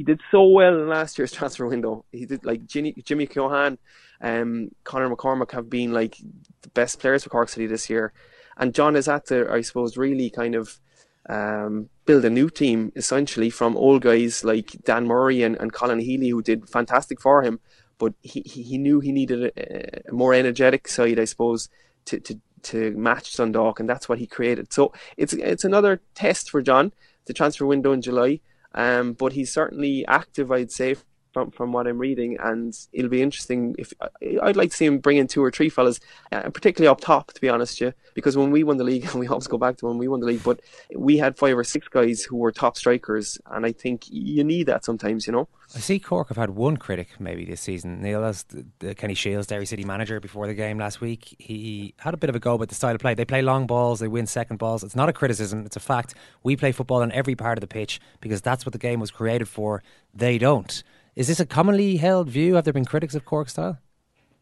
He 0.00 0.04
did 0.04 0.22
so 0.30 0.44
well 0.44 0.80
in 0.80 0.88
last 0.88 1.18
year's 1.18 1.30
transfer 1.38 1.66
window. 1.66 2.06
He 2.10 2.24
did 2.24 2.42
like 2.42 2.64
Jimmy, 2.66 2.94
Jimmy 3.04 3.26
Keohane, 3.26 3.76
um, 4.22 4.70
Conor 4.82 5.14
McCormack 5.14 5.50
have 5.50 5.68
been 5.68 5.92
like 5.92 6.16
the 6.62 6.70
best 6.70 7.00
players 7.00 7.22
for 7.22 7.28
Cork 7.28 7.50
City 7.50 7.66
this 7.66 7.90
year, 7.90 8.14
and 8.56 8.74
John 8.74 8.96
is 8.96 9.08
at 9.08 9.26
the 9.26 9.52
I 9.52 9.60
suppose 9.60 9.98
really 9.98 10.30
kind 10.30 10.54
of 10.54 10.80
um, 11.28 11.90
build 12.06 12.24
a 12.24 12.30
new 12.30 12.48
team 12.48 12.92
essentially 12.96 13.50
from 13.50 13.76
old 13.76 14.00
guys 14.00 14.42
like 14.42 14.74
Dan 14.86 15.06
Murray 15.06 15.42
and, 15.42 15.54
and 15.56 15.70
Colin 15.70 15.98
Healy 15.98 16.30
who 16.30 16.40
did 16.40 16.66
fantastic 16.66 17.20
for 17.20 17.42
him, 17.42 17.60
but 17.98 18.14
he, 18.22 18.40
he 18.40 18.78
knew 18.78 19.00
he 19.00 19.12
needed 19.12 19.52
a, 19.54 20.08
a 20.08 20.12
more 20.14 20.32
energetic 20.32 20.88
side, 20.88 21.18
I 21.18 21.26
suppose, 21.26 21.68
to, 22.06 22.18
to, 22.20 22.40
to 22.62 22.92
match 22.92 23.36
Dundalk, 23.36 23.78
and 23.78 23.86
that's 23.86 24.08
what 24.08 24.18
he 24.18 24.26
created. 24.26 24.72
So 24.72 24.94
it's 25.18 25.34
it's 25.34 25.64
another 25.64 26.00
test 26.14 26.48
for 26.48 26.62
John, 26.62 26.94
the 27.26 27.34
transfer 27.34 27.66
window 27.66 27.92
in 27.92 28.00
July. 28.00 28.40
Um, 28.74 29.14
but 29.14 29.32
he's 29.32 29.52
certainly 29.52 30.06
active, 30.06 30.50
I'd 30.52 30.70
say, 30.70 30.96
from 31.32 31.50
from 31.50 31.72
what 31.72 31.86
I'm 31.86 31.98
reading, 31.98 32.36
and 32.40 32.76
it'll 32.92 33.10
be 33.10 33.22
interesting 33.22 33.74
if 33.78 33.92
I'd 34.42 34.56
like 34.56 34.70
to 34.70 34.76
see 34.76 34.86
him 34.86 34.98
bring 34.98 35.16
in 35.16 35.26
two 35.26 35.42
or 35.42 35.50
three 35.50 35.68
fellas, 35.68 36.00
uh, 36.32 36.50
particularly 36.50 36.88
up 36.88 37.00
top, 37.00 37.32
to 37.32 37.40
be 37.40 37.48
honest, 37.48 37.80
yeah. 37.80 37.92
Because 38.14 38.36
when 38.36 38.50
we 38.50 38.64
won 38.64 38.76
the 38.76 38.84
league, 38.84 39.04
and 39.04 39.14
we 39.20 39.28
always 39.28 39.46
go 39.46 39.58
back 39.58 39.76
to 39.78 39.86
when 39.86 39.98
we 39.98 40.08
won 40.08 40.20
the 40.20 40.26
league, 40.26 40.42
but 40.42 40.60
we 40.94 41.18
had 41.18 41.38
five 41.38 41.56
or 41.56 41.64
six 41.64 41.88
guys 41.88 42.22
who 42.22 42.36
were 42.36 42.52
top 42.52 42.76
strikers, 42.76 43.38
and 43.46 43.64
I 43.64 43.72
think 43.72 44.04
you 44.08 44.44
need 44.44 44.64
that 44.64 44.84
sometimes, 44.84 45.26
you 45.26 45.32
know. 45.32 45.48
I 45.74 45.78
see 45.78 46.00
Cork 46.00 46.28
have 46.28 46.36
had 46.36 46.50
one 46.50 46.76
critic 46.76 47.10
maybe 47.20 47.44
this 47.44 47.60
season. 47.60 48.02
Neal, 48.02 48.24
as 48.24 48.42
the, 48.44 48.66
the 48.80 48.94
Kenny 48.94 49.14
Shiels, 49.14 49.46
Derry 49.46 49.66
City 49.66 49.84
manager, 49.84 50.18
before 50.18 50.48
the 50.48 50.54
game 50.54 50.78
last 50.78 51.00
week, 51.00 51.36
he 51.38 51.94
had 51.98 52.12
a 52.12 52.16
bit 52.16 52.28
of 52.28 52.34
a 52.34 52.40
go 52.40 52.54
about 52.54 52.68
the 52.68 52.74
style 52.74 52.94
of 52.94 53.00
play. 53.00 53.14
They 53.14 53.24
play 53.24 53.40
long 53.40 53.68
balls, 53.68 54.00
they 54.00 54.08
win 54.08 54.26
second 54.26 54.56
balls. 54.56 54.82
It's 54.82 54.96
not 54.96 55.08
a 55.08 55.12
criticism; 55.12 55.64
it's 55.64 55.76
a 55.76 55.80
fact. 55.80 56.14
We 56.42 56.56
play 56.56 56.72
football 56.72 57.02
on 57.02 57.12
every 57.12 57.36
part 57.36 57.56
of 57.56 57.60
the 57.60 57.68
pitch 57.68 58.00
because 58.20 58.40
that's 58.40 58.66
what 58.66 58.72
the 58.72 58.78
game 58.78 58.98
was 58.98 59.12
created 59.12 59.48
for. 59.48 59.82
They 60.12 60.38
don't 60.38 60.82
Is 61.20 61.26
this 61.26 61.38
a 61.38 61.44
commonly 61.44 61.98
held 61.98 62.30
view? 62.30 62.54
Have 62.54 62.64
there 62.64 62.72
been 62.72 62.86
critics 62.86 63.14
of 63.14 63.26
Cork 63.26 63.50
style? 63.50 63.76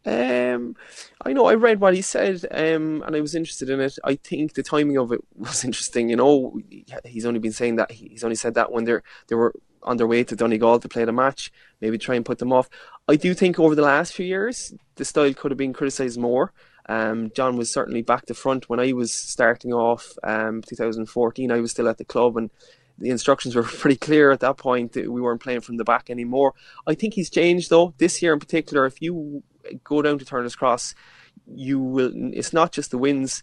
Um, 0.07 0.76
I 1.24 1.33
know 1.33 1.47
I 1.47 1.55
read 1.55 1.81
what 1.81 1.93
he 1.93 2.03
said, 2.03 2.47
um, 2.53 3.03
and 3.05 3.16
I 3.16 3.20
was 3.20 3.35
interested 3.35 3.68
in 3.68 3.81
it. 3.81 3.99
I 4.05 4.14
think 4.14 4.55
the 4.55 4.62
timing 4.62 4.97
of 4.97 5.11
it 5.11 5.20
was 5.37 5.64
interesting. 5.64 6.09
You 6.09 6.14
know, 6.14 6.61
he's 7.05 7.26
only 7.26 7.41
been 7.41 7.51
saying 7.51 7.74
that 7.76 7.91
he's 7.91 8.22
only 8.22 8.37
said 8.37 8.55
that 8.55 8.70
when 8.70 8.85
they're 8.85 9.03
they 9.26 9.35
were 9.35 9.53
on 9.83 9.97
their 9.97 10.07
way 10.07 10.22
to 10.22 10.37
Donegal 10.37 10.79
to 10.79 10.89
play 10.89 11.05
the 11.05 11.11
match, 11.11 11.51
maybe 11.81 11.99
try 11.99 12.14
and 12.14 12.24
put 12.24 12.39
them 12.39 12.53
off. 12.53 12.70
I 13.09 13.16
do 13.16 13.35
think 13.35 13.59
over 13.59 13.74
the 13.74 13.83
last 13.83 14.12
few 14.12 14.26
years 14.26 14.72
the 14.95 15.05
style 15.05 15.35
could 15.35 15.51
have 15.51 15.59
been 15.59 15.72
criticised 15.72 16.16
more. 16.16 16.53
Um, 16.89 17.33
John 17.35 17.57
was 17.57 17.72
certainly 17.72 18.03
back 18.03 18.26
to 18.26 18.35
front 18.35 18.68
when 18.68 18.79
I 18.79 18.93
was 18.93 19.12
starting 19.12 19.72
off. 19.72 20.16
Um, 20.22 20.62
2014, 20.62 21.51
I 21.51 21.59
was 21.59 21.72
still 21.72 21.89
at 21.89 21.99
the 21.99 22.05
club, 22.05 22.37
and 22.37 22.51
the 22.99 23.11
instructions 23.11 23.55
were 23.55 23.62
pretty 23.82 23.96
clear 23.96 24.30
at 24.30 24.40
that 24.40 24.57
point. 24.57 24.94
We 24.96 25.20
weren't 25.20 25.42
playing 25.42 25.61
from 25.61 25.76
the 25.76 25.84
back 25.84 26.11
anymore. 26.11 26.55
I 26.86 26.94
think 26.94 27.14
he's 27.14 27.30
changed 27.30 27.70
though 27.70 27.94
this 27.99 28.22
year 28.22 28.32
in 28.32 28.40
particular. 28.40 28.86
If 28.86 29.01
you 29.01 29.42
go 29.84 30.03
down 30.03 30.18
to 30.18 30.24
Turner's 30.24 30.57
Cross, 30.57 30.94
you 31.46 31.78
will. 31.78 32.12
It's 32.14 32.53
not 32.53 32.72
just 32.72 32.90
the 32.90 32.99
wins; 32.99 33.42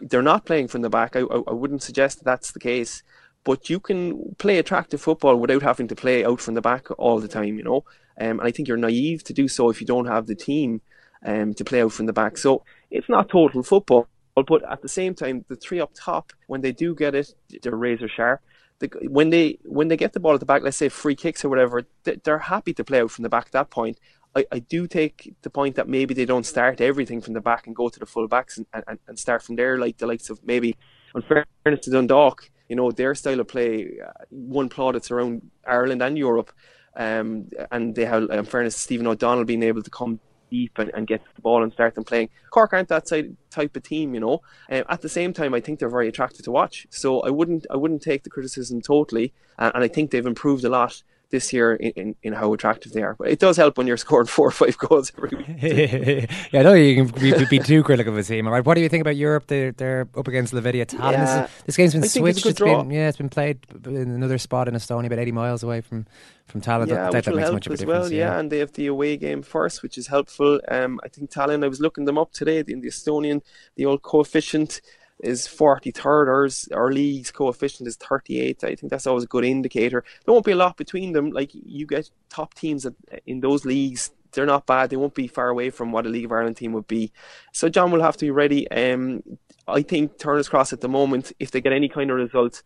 they're 0.00 0.22
not 0.22 0.44
playing 0.44 0.68
from 0.68 0.82
the 0.82 0.90
back. 0.90 1.16
I, 1.16 1.20
I, 1.20 1.52
wouldn't 1.52 1.82
suggest 1.82 2.18
that 2.18 2.24
that's 2.24 2.52
the 2.52 2.60
case 2.60 3.02
but 3.48 3.70
you 3.70 3.80
can 3.80 4.34
play 4.36 4.58
attractive 4.58 5.00
football 5.00 5.36
without 5.36 5.62
having 5.62 5.88
to 5.88 5.94
play 5.94 6.22
out 6.22 6.38
from 6.38 6.52
the 6.52 6.60
back 6.60 6.86
all 6.98 7.18
the 7.18 7.26
time, 7.28 7.56
you 7.56 7.64
know. 7.64 7.84
Um, 8.20 8.40
and 8.40 8.42
I 8.42 8.50
think 8.50 8.68
you're 8.68 8.76
naive 8.76 9.24
to 9.24 9.32
do 9.32 9.48
so 9.48 9.70
if 9.70 9.80
you 9.80 9.86
don't 9.86 10.04
have 10.04 10.26
the 10.26 10.34
team 10.34 10.82
um, 11.24 11.54
to 11.54 11.64
play 11.64 11.80
out 11.80 11.92
from 11.92 12.04
the 12.04 12.12
back. 12.12 12.36
So 12.36 12.64
it's 12.90 13.08
not 13.08 13.30
total 13.30 13.62
football, 13.62 14.06
but 14.34 14.70
at 14.70 14.82
the 14.82 14.88
same 14.88 15.14
time, 15.14 15.46
the 15.48 15.56
three 15.56 15.80
up 15.80 15.92
top, 15.94 16.32
when 16.46 16.60
they 16.60 16.72
do 16.72 16.94
get 16.94 17.14
it, 17.14 17.34
they're 17.62 17.74
razor 17.74 18.08
sharp. 18.08 18.42
The, 18.80 18.88
when 19.08 19.30
they 19.30 19.58
when 19.64 19.88
they 19.88 19.96
get 19.96 20.12
the 20.12 20.20
ball 20.20 20.34
at 20.34 20.40
the 20.40 20.46
back, 20.46 20.62
let's 20.62 20.76
say 20.76 20.88
free 20.88 21.16
kicks 21.16 21.44
or 21.44 21.48
whatever, 21.48 21.86
they're 22.04 22.38
happy 22.38 22.72
to 22.74 22.84
play 22.84 23.00
out 23.00 23.10
from 23.10 23.24
the 23.24 23.28
back 23.28 23.46
at 23.46 23.52
that 23.52 23.70
point. 23.70 23.98
I, 24.36 24.44
I 24.52 24.58
do 24.60 24.86
take 24.86 25.34
the 25.42 25.50
point 25.50 25.76
that 25.76 25.88
maybe 25.88 26.14
they 26.14 26.26
don't 26.26 26.46
start 26.46 26.80
everything 26.80 27.20
from 27.20 27.34
the 27.34 27.40
back 27.40 27.66
and 27.66 27.74
go 27.74 27.88
to 27.88 27.98
the 27.98 28.06
full 28.06 28.28
backs 28.28 28.58
and, 28.58 28.66
and, 28.72 28.98
and 29.08 29.18
start 29.18 29.42
from 29.42 29.56
there, 29.56 29.78
like 29.78 29.96
the 29.98 30.06
likes 30.06 30.30
of 30.30 30.38
maybe, 30.44 30.76
in 31.14 31.22
fairness 31.22 31.84
to 31.84 31.90
Dundalk, 31.90 32.50
you 32.68 32.76
know, 32.76 32.90
their 32.90 33.14
style 33.14 33.40
of 33.40 33.48
play 33.48 33.98
uh, 34.06 34.24
won 34.30 34.68
plaudits 34.68 35.10
around 35.10 35.50
Ireland 35.66 36.02
and 36.02 36.18
Europe. 36.18 36.52
Um, 36.94 37.48
and 37.70 37.94
they 37.94 38.04
have, 38.04 38.28
in 38.30 38.44
fairness, 38.44 38.76
Stephen 38.76 39.06
O'Donnell 39.06 39.44
being 39.44 39.62
able 39.62 39.82
to 39.82 39.90
come 39.90 40.20
deep 40.50 40.78
and, 40.78 40.90
and 40.94 41.06
get 41.06 41.22
the 41.34 41.42
ball 41.42 41.62
and 41.62 41.72
start 41.72 41.94
them 41.94 42.04
playing. 42.04 42.28
Cork 42.50 42.72
aren't 42.72 42.88
that 42.88 43.08
side, 43.08 43.36
type 43.50 43.76
of 43.76 43.82
team, 43.82 44.14
you 44.14 44.20
know. 44.20 44.42
Um, 44.70 44.84
at 44.88 45.02
the 45.02 45.08
same 45.08 45.32
time, 45.32 45.54
I 45.54 45.60
think 45.60 45.78
they're 45.78 45.88
very 45.88 46.08
attractive 46.08 46.44
to 46.44 46.50
watch. 46.50 46.86
So 46.90 47.20
I 47.20 47.30
wouldn't 47.30 47.66
I 47.70 47.76
wouldn't 47.76 48.02
take 48.02 48.22
the 48.24 48.30
criticism 48.30 48.80
totally, 48.80 49.32
uh, 49.58 49.70
and 49.74 49.84
I 49.84 49.88
think 49.88 50.10
they've 50.10 50.26
improved 50.26 50.64
a 50.64 50.68
lot 50.68 51.02
this 51.30 51.52
year 51.52 51.74
in, 51.74 51.90
in, 51.90 52.14
in, 52.22 52.32
how 52.32 52.52
attractive 52.52 52.92
they 52.92 53.02
are. 53.02 53.14
But 53.18 53.28
it 53.28 53.38
does 53.38 53.56
help 53.56 53.76
when 53.76 53.86
you're 53.86 53.96
scoring 53.96 54.26
four 54.26 54.48
or 54.48 54.50
five 54.50 54.78
goals 54.88 55.12
every 55.16 55.36
week. 55.36 55.46
yeah, 56.52 56.60
I 56.60 56.62
know 56.62 56.74
you 56.74 57.04
can 57.04 57.20
be, 57.20 57.46
be, 57.46 57.58
too 57.58 57.82
critical 57.82 58.12
of 58.12 58.18
a 58.18 58.22
team. 58.22 58.46
All 58.46 58.52
right, 58.52 58.64
what 58.64 58.74
do 58.74 58.80
you 58.80 58.88
think 58.88 59.02
about 59.02 59.16
Europe? 59.16 59.46
They're, 59.46 59.72
they're 59.72 60.08
up 60.16 60.28
against 60.28 60.54
Levadia 60.54 60.86
Tallinn. 60.86 61.12
Yeah. 61.12 61.42
This, 61.42 61.62
this, 61.66 61.76
game's 61.76 61.92
been 61.92 62.04
I 62.04 62.06
switched. 62.06 62.38
It's, 62.38 62.46
it's 62.46 62.60
been, 62.60 62.90
yeah, 62.90 63.08
it's 63.08 63.18
been 63.18 63.28
played 63.28 63.58
in 63.84 63.96
another 63.96 64.38
spot 64.38 64.68
in 64.68 64.74
Estonia, 64.74 65.06
about 65.06 65.18
80 65.18 65.32
miles 65.32 65.62
away 65.62 65.80
from 65.80 66.06
from 66.46 66.62
Tallinn. 66.62 66.88
Yeah, 66.88 67.10
that, 67.10 67.24
that 67.24 67.34
makes 67.34 67.52
much 67.52 67.66
of 67.66 67.74
a 67.74 67.76
difference. 67.76 68.04
Well, 68.04 68.12
yeah. 68.12 68.32
yeah. 68.32 68.38
and 68.38 68.50
they 68.50 68.58
have 68.58 68.72
the 68.72 68.86
away 68.86 69.16
game 69.16 69.42
first, 69.42 69.82
which 69.82 69.98
is 69.98 70.06
helpful. 70.06 70.60
Um, 70.68 70.98
I 71.04 71.08
think 71.08 71.30
Tallinn. 71.30 71.62
I 71.62 71.68
was 71.68 71.80
looking 71.80 72.06
them 72.06 72.18
up 72.18 72.32
today 72.32 72.64
in 72.66 72.80
the 72.80 72.88
Estonian, 72.88 73.42
the 73.76 73.84
old 73.84 74.02
coefficient 74.02 74.80
is 75.20 75.46
43rd. 75.46 76.28
Ours, 76.28 76.68
our 76.72 76.92
league's 76.92 77.30
coefficient 77.30 77.88
is 77.88 77.96
38. 77.96 78.64
I 78.64 78.74
think 78.74 78.90
that's 78.90 79.06
always 79.06 79.24
a 79.24 79.28
good 79.28 79.44
indicator. 79.44 80.04
There 80.24 80.32
won't 80.32 80.46
be 80.46 80.52
a 80.52 80.56
lot 80.56 80.76
between 80.76 81.12
them. 81.12 81.30
Like 81.30 81.50
you 81.52 81.86
get 81.86 82.10
top 82.28 82.54
teams 82.54 82.86
in 83.26 83.40
those 83.40 83.64
leagues. 83.64 84.10
They're 84.32 84.46
not 84.46 84.66
bad. 84.66 84.90
They 84.90 84.96
won't 84.96 85.14
be 85.14 85.26
far 85.26 85.48
away 85.48 85.70
from 85.70 85.90
what 85.90 86.06
a 86.06 86.10
League 86.10 86.26
of 86.26 86.32
Ireland 86.32 86.56
team 86.56 86.72
would 86.72 86.86
be. 86.86 87.12
So 87.52 87.68
John 87.68 87.90
will 87.90 88.02
have 88.02 88.16
to 88.18 88.26
be 88.26 88.30
ready. 88.30 88.70
Um, 88.70 89.22
I 89.66 89.82
think 89.82 90.18
Turner's 90.18 90.48
Cross 90.48 90.72
at 90.72 90.80
the 90.80 90.88
moment, 90.88 91.32
if 91.38 91.50
they 91.50 91.60
get 91.60 91.72
any 91.72 91.88
kind 91.88 92.10
of 92.10 92.18
result, 92.18 92.62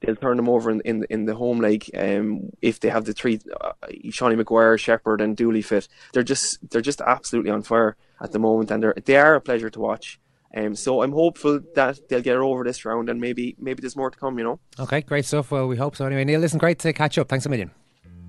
they'll 0.00 0.16
turn 0.16 0.36
them 0.36 0.48
over 0.48 0.70
in 0.70 0.80
in, 0.82 1.04
in 1.10 1.24
the 1.24 1.34
home 1.34 1.58
league. 1.58 1.90
Um, 1.96 2.50
if 2.62 2.80
they 2.80 2.88
have 2.88 3.04
the 3.04 3.12
three, 3.12 3.40
uh, 3.60 3.72
Seanie 4.06 4.36
Maguire, 4.36 4.78
Sheppard, 4.78 5.20
and 5.20 5.36
Dooley 5.36 5.62
fit, 5.62 5.88
they're 6.12 6.22
just 6.22 6.70
they're 6.70 6.80
just 6.80 7.00
absolutely 7.00 7.50
on 7.50 7.62
fire 7.62 7.96
at 8.20 8.32
the 8.32 8.38
moment, 8.38 8.70
and 8.70 8.82
they're 8.82 8.94
they 9.04 9.16
are 9.16 9.34
a 9.34 9.40
pleasure 9.40 9.70
to 9.70 9.80
watch. 9.80 10.18
Um, 10.54 10.74
so 10.74 11.02
I'm 11.02 11.12
hopeful 11.12 11.60
that 11.74 12.08
they'll 12.08 12.22
get 12.22 12.36
over 12.36 12.64
this 12.64 12.84
round 12.84 13.08
and 13.08 13.20
maybe 13.20 13.56
maybe 13.58 13.80
there's 13.80 13.96
more 13.96 14.10
to 14.10 14.18
come, 14.18 14.38
you 14.38 14.44
know. 14.44 14.60
Okay, 14.78 15.00
great 15.00 15.24
stuff. 15.24 15.50
Well, 15.50 15.66
we 15.68 15.76
hope 15.76 15.96
so 15.96 16.06
anyway. 16.06 16.24
Neal, 16.24 16.40
listen, 16.40 16.58
great 16.58 16.78
to 16.80 16.92
catch 16.92 17.18
up. 17.18 17.28
Thanks 17.28 17.46
a 17.46 17.48
million. 17.48 17.70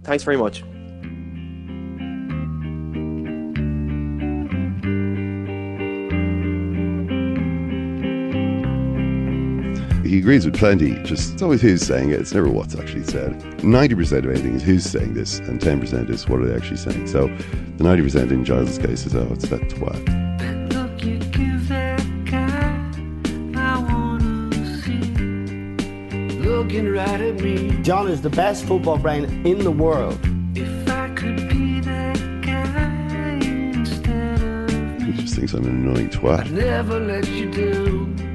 Thanks 0.04 0.24
very 0.24 0.38
much. 0.38 0.64
he 10.08 10.20
agrees 10.20 10.46
with 10.46 10.58
plenty. 10.58 10.96
Just 11.04 11.34
it's 11.34 11.42
always 11.42 11.62
who's 11.62 11.86
saying 11.86 12.12
it. 12.12 12.20
It's 12.20 12.34
never 12.34 12.50
what's 12.50 12.76
actually 12.76 13.04
said. 13.04 13.64
Ninety 13.64 13.96
percent 13.96 14.26
of 14.26 14.32
anything 14.32 14.56
is 14.56 14.64
who's 14.64 14.86
saying 14.86 15.14
this, 15.14 15.40
and 15.40 15.62
ten 15.62 15.80
percent 15.80 16.10
is 16.10 16.28
what 16.28 16.40
are 16.40 16.46
they 16.46 16.56
actually 16.56 16.78
saying. 16.78 17.08
So 17.08 17.28
the 17.78 17.84
ninety 17.84 18.04
percent 18.04 18.32
in 18.32 18.46
Giles' 18.46 18.78
case 18.78 19.06
is 19.06 19.16
oh, 19.16 19.28
it's 19.32 19.48
that 19.50 19.62
twat. 19.62 20.37
Looking 26.68 26.92
right 26.92 27.22
at 27.22 27.36
me. 27.36 27.82
John 27.82 28.10
is 28.10 28.22
the 28.22 28.30
best 28.30 28.66
football 28.66 28.98
brain 28.98 29.24
in 29.48 29.60
the 29.60 29.72
world. 29.72 30.20
If 30.54 30.90
I 30.90 31.08
could 31.16 31.48
be 31.48 31.80
that 31.80 32.42
guy 32.42 33.40
instead 33.42 34.42
of 34.42 35.00
me. 35.00 35.14
He 35.14 35.22
just 35.22 35.36
thinks 35.36 35.54
I'm 35.54 35.64
an 35.64 35.70
annoying 35.70 36.10
twat. 36.10 36.42
I'd 36.42 36.52
never 36.52 37.00
let 37.00 37.26
you 37.30 37.50
down. 37.52 38.27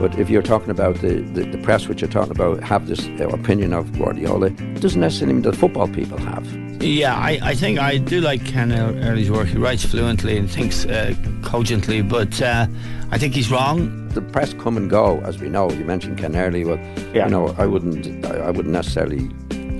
But 0.00 0.18
if 0.18 0.30
you're 0.30 0.42
talking 0.42 0.70
about 0.70 0.96
the, 0.96 1.20
the, 1.20 1.44
the 1.44 1.58
press, 1.58 1.88
which 1.88 2.00
you're 2.00 2.10
talking 2.10 2.32
about, 2.32 2.62
have 2.62 2.86
this 2.86 3.06
uh, 3.20 3.28
opinion 3.28 3.72
of 3.72 3.92
Guardiola, 3.98 4.46
it 4.46 4.80
doesn't 4.80 5.00
necessarily 5.00 5.34
mean 5.34 5.42
that 5.42 5.56
football 5.56 5.88
people 5.88 6.18
have. 6.18 6.46
Yeah, 6.82 7.16
I, 7.16 7.40
I 7.42 7.54
think 7.54 7.80
I 7.80 7.98
do 7.98 8.20
like 8.20 8.44
Ken 8.44 8.72
Early's 8.72 9.30
work. 9.30 9.48
He 9.48 9.58
writes 9.58 9.84
fluently 9.84 10.38
and 10.38 10.48
thinks 10.48 10.86
uh, 10.86 11.14
cogently, 11.42 12.02
but 12.02 12.40
uh, 12.40 12.66
I 13.10 13.18
think 13.18 13.34
he's 13.34 13.50
wrong 13.50 14.08
the 14.20 14.32
press 14.32 14.52
come 14.54 14.76
and 14.76 14.90
go, 14.90 15.20
as 15.20 15.38
we 15.38 15.48
know. 15.48 15.70
You 15.70 15.84
mentioned 15.84 16.18
Ken 16.18 16.34
Early. 16.34 16.64
Well, 16.64 16.78
yeah. 17.14 17.26
you 17.26 17.30
know, 17.30 17.54
I 17.58 17.66
wouldn't, 17.66 18.24
I, 18.26 18.50
wouldn't 18.50 18.72
necessarily 18.72 19.30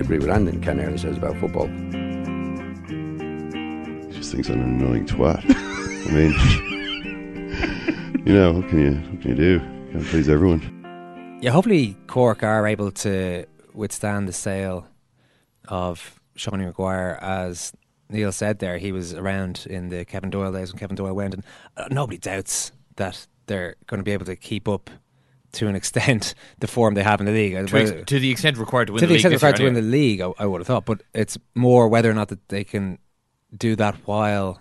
agree 0.01 0.19
with 0.19 0.29
anything 0.29 0.61
Ken 0.61 0.79
Early 0.81 0.99
says 0.99 1.17
about 1.17 1.37
football. 1.39 1.67
He 1.67 1.75
just 4.13 4.33
thinks 4.33 4.49
I'm 4.49 4.61
an 4.61 4.81
annoying 4.81 5.07
twat. 5.07 5.43
I 6.09 6.13
mean, 6.13 6.35
you 8.29 8.35
know, 8.35 8.53
what 8.53 8.69
can 8.69 8.79
you, 8.79 8.93
what 9.11 9.23
can 9.23 9.31
you 9.31 9.37
do? 9.37 9.53
You 9.53 9.93
can't 9.93 10.05
please 10.05 10.29
everyone. 10.29 11.39
Yeah, 11.41 11.51
hopefully 11.51 11.97
Cork 12.09 12.43
are 12.43 12.67
able 12.67 12.91
to 12.91 13.47
withstand 13.73 14.29
the 14.29 14.35
sale 14.35 14.87
of 15.67 16.21
Seanie 16.37 16.67
Maguire 16.67 17.19
as 17.23 17.73
Neal 18.11 18.31
said 18.31 18.59
there, 18.59 18.77
he 18.77 18.93
was 18.93 19.15
around 19.15 19.67
in 19.69 19.89
the 19.89 20.05
Kevin 20.05 20.29
Doyle 20.29 20.53
days 20.53 20.71
when 20.71 20.79
Kevin 20.79 20.95
Doyle 20.95 21.15
went, 21.15 21.33
and 21.33 21.43
uh, 21.79 21.87
nobody 21.91 22.19
doubts 22.19 22.71
that 22.97 23.27
they're 23.47 23.77
going 23.87 23.99
to 23.99 24.05
be 24.05 24.13
able 24.13 24.27
to 24.27 24.37
keep 24.37 24.69
up 24.69 24.91
to 25.53 25.67
an 25.67 25.75
extent 25.75 26.35
the 26.59 26.67
form 26.67 26.93
they 26.93 27.03
have 27.03 27.21
in 27.21 27.27
the 27.27 27.33
league. 27.33 27.67
To, 27.69 28.05
to 28.05 28.19
the 28.19 28.31
extent 28.31 28.59
required 28.59 28.89
to 28.89 28.93
win 28.93 29.01
to 29.01 29.07
the, 29.07 29.13
the 29.13 29.15
extent 29.15 29.35
required 29.35 29.57
to 29.57 29.65
win 29.65 29.75
the 29.75 29.81
league, 29.81 30.21
I, 30.21 30.33
I, 30.39 30.45
would 30.45 30.61
have 30.61 30.67
thought. 30.67 30.85
But 30.85 31.03
it's 31.15 31.39
more 31.55 31.89
whether 31.89 32.11
or 32.11 32.15
not 32.15 32.29
that 32.29 32.47
they 32.51 32.65
can 32.65 32.99
do 33.57 33.75
that 33.77 33.95
while 34.07 34.61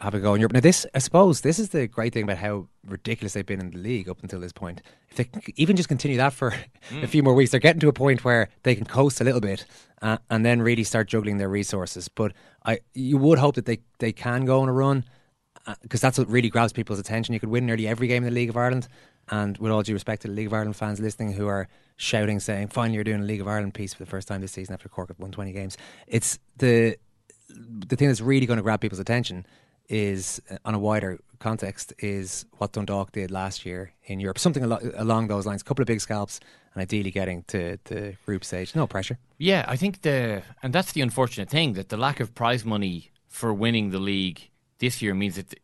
have 0.00 0.14
a 0.14 0.20
go 0.20 0.34
in 0.34 0.40
Europe. 0.40 0.52
Now, 0.52 0.60
this 0.60 0.86
I 0.94 0.98
suppose 0.98 1.40
this 1.40 1.58
is 1.58 1.70
the 1.70 1.86
great 1.86 2.12
thing 2.12 2.24
about 2.24 2.38
how 2.38 2.68
ridiculous 2.86 3.32
they've 3.32 3.46
been 3.46 3.60
in 3.60 3.70
the 3.70 3.78
league 3.78 4.08
up 4.08 4.22
until 4.22 4.40
this 4.40 4.52
point. 4.52 4.82
If 5.10 5.16
they 5.16 5.30
even 5.56 5.76
just 5.76 5.88
continue 5.88 6.16
that 6.16 6.32
for 6.32 6.50
mm. 6.90 7.02
a 7.02 7.06
few 7.06 7.22
more 7.22 7.34
weeks, 7.34 7.50
they're 7.50 7.60
getting 7.60 7.80
to 7.80 7.88
a 7.88 7.92
point 7.92 8.24
where 8.24 8.48
they 8.64 8.74
can 8.74 8.84
coast 8.84 9.20
a 9.20 9.24
little 9.24 9.40
bit 9.40 9.64
uh, 10.02 10.18
and 10.30 10.44
then 10.44 10.60
really 10.62 10.84
start 10.84 11.08
juggling 11.08 11.38
their 11.38 11.48
resources. 11.48 12.08
But 12.08 12.32
I, 12.64 12.80
you 12.92 13.18
would 13.18 13.38
hope 13.38 13.54
that 13.54 13.66
they 13.66 13.80
they 13.98 14.12
can 14.12 14.44
go 14.44 14.60
on 14.60 14.68
a 14.68 14.72
run 14.72 15.04
because 15.82 16.00
that's 16.00 16.18
what 16.18 16.28
really 16.28 16.50
grabs 16.50 16.72
people's 16.72 16.98
attention. 16.98 17.32
You 17.32 17.40
could 17.40 17.48
win 17.48 17.64
nearly 17.66 17.86
every 17.88 18.06
game 18.08 18.24
in 18.24 18.28
the 18.28 18.34
League 18.34 18.50
of 18.50 18.56
Ireland, 18.56 18.88
and 19.30 19.56
with 19.58 19.72
all 19.72 19.82
due 19.82 19.94
respect 19.94 20.22
to 20.22 20.28
the 20.28 20.34
League 20.34 20.48
of 20.48 20.52
Ireland 20.52 20.76
fans 20.76 21.00
listening 21.00 21.32
who 21.32 21.46
are 21.46 21.68
shouting, 21.96 22.40
saying, 22.40 22.68
"Finally, 22.68 22.96
you're 22.96 23.04
doing 23.04 23.20
a 23.22 23.24
League 23.24 23.40
of 23.40 23.48
Ireland 23.48 23.74
piece 23.74 23.94
for 23.94 24.04
the 24.04 24.10
first 24.10 24.28
time 24.28 24.40
this 24.40 24.52
season 24.52 24.74
after 24.74 24.88
Cork 24.88 25.08
have 25.08 25.18
won 25.18 25.30
20 25.30 25.52
games." 25.52 25.76
It's 26.06 26.38
the 26.58 26.98
the 27.48 27.96
thing 27.96 28.08
that's 28.08 28.20
really 28.20 28.46
going 28.46 28.56
to 28.56 28.62
grab 28.62 28.80
people's 28.80 28.98
attention 28.98 29.46
is 29.88 30.40
uh, 30.50 30.56
on 30.64 30.74
a 30.74 30.78
wider 30.78 31.20
context 31.38 31.92
is 31.98 32.46
what 32.58 32.72
Dundalk 32.72 33.12
did 33.12 33.30
last 33.30 33.66
year 33.66 33.92
in 34.04 34.20
Europe. 34.20 34.38
Something 34.38 34.64
al- 34.64 34.80
along 34.96 35.28
those 35.28 35.46
lines. 35.46 35.62
A 35.62 35.64
couple 35.64 35.82
of 35.82 35.86
big 35.86 36.00
scalps 36.00 36.40
and 36.74 36.82
ideally 36.82 37.10
getting 37.10 37.42
to 37.44 37.78
the 37.84 38.16
group 38.24 38.44
stage. 38.44 38.74
No 38.74 38.86
pressure. 38.86 39.18
Yeah, 39.38 39.64
I 39.68 39.76
think 39.76 40.02
the 40.02 40.42
and 40.62 40.72
that's 40.72 40.92
the 40.92 41.00
unfortunate 41.00 41.50
thing 41.50 41.74
that 41.74 41.88
the 41.88 41.96
lack 41.96 42.20
of 42.20 42.34
prize 42.34 42.64
money 42.64 43.10
for 43.28 43.52
winning 43.52 43.90
the 43.90 43.98
league 43.98 44.50
this 44.78 45.02
year 45.02 45.14
means 45.14 45.36
that 45.36 45.54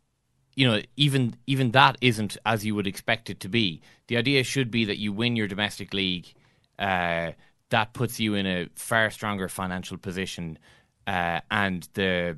you 0.54 0.66
know 0.68 0.82
even 0.96 1.34
even 1.46 1.70
that 1.72 1.96
isn't 2.00 2.36
as 2.44 2.64
you 2.64 2.74
would 2.74 2.86
expect 2.86 3.30
it 3.30 3.40
to 3.40 3.48
be. 3.48 3.80
The 4.08 4.16
idea 4.16 4.44
should 4.44 4.70
be 4.70 4.84
that 4.86 4.98
you 4.98 5.12
win 5.12 5.36
your 5.36 5.48
domestic 5.48 5.94
league, 5.94 6.26
uh, 6.78 7.32
that 7.70 7.92
puts 7.92 8.20
you 8.20 8.34
in 8.34 8.46
a 8.46 8.68
far 8.74 9.10
stronger 9.10 9.48
financial 9.48 9.98
position, 9.98 10.58
uh, 11.06 11.40
and 11.50 11.88
the 11.94 12.36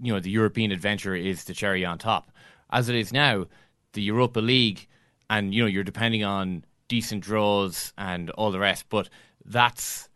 you 0.00 0.12
know 0.12 0.20
the 0.20 0.30
European 0.30 0.72
adventure 0.72 1.14
is 1.14 1.44
the 1.44 1.54
cherry 1.54 1.84
on 1.84 1.98
top. 1.98 2.30
As 2.70 2.88
it 2.88 2.94
is 2.94 3.12
now, 3.12 3.46
the 3.92 4.02
Europa 4.02 4.40
League, 4.40 4.86
and 5.30 5.54
you 5.54 5.62
know 5.62 5.68
you're 5.68 5.84
depending 5.84 6.24
on 6.24 6.64
decent 6.88 7.22
draws 7.22 7.92
and 7.98 8.30
all 8.30 8.50
the 8.50 8.58
rest, 8.58 8.86
but 8.88 9.08
that's 9.44 10.08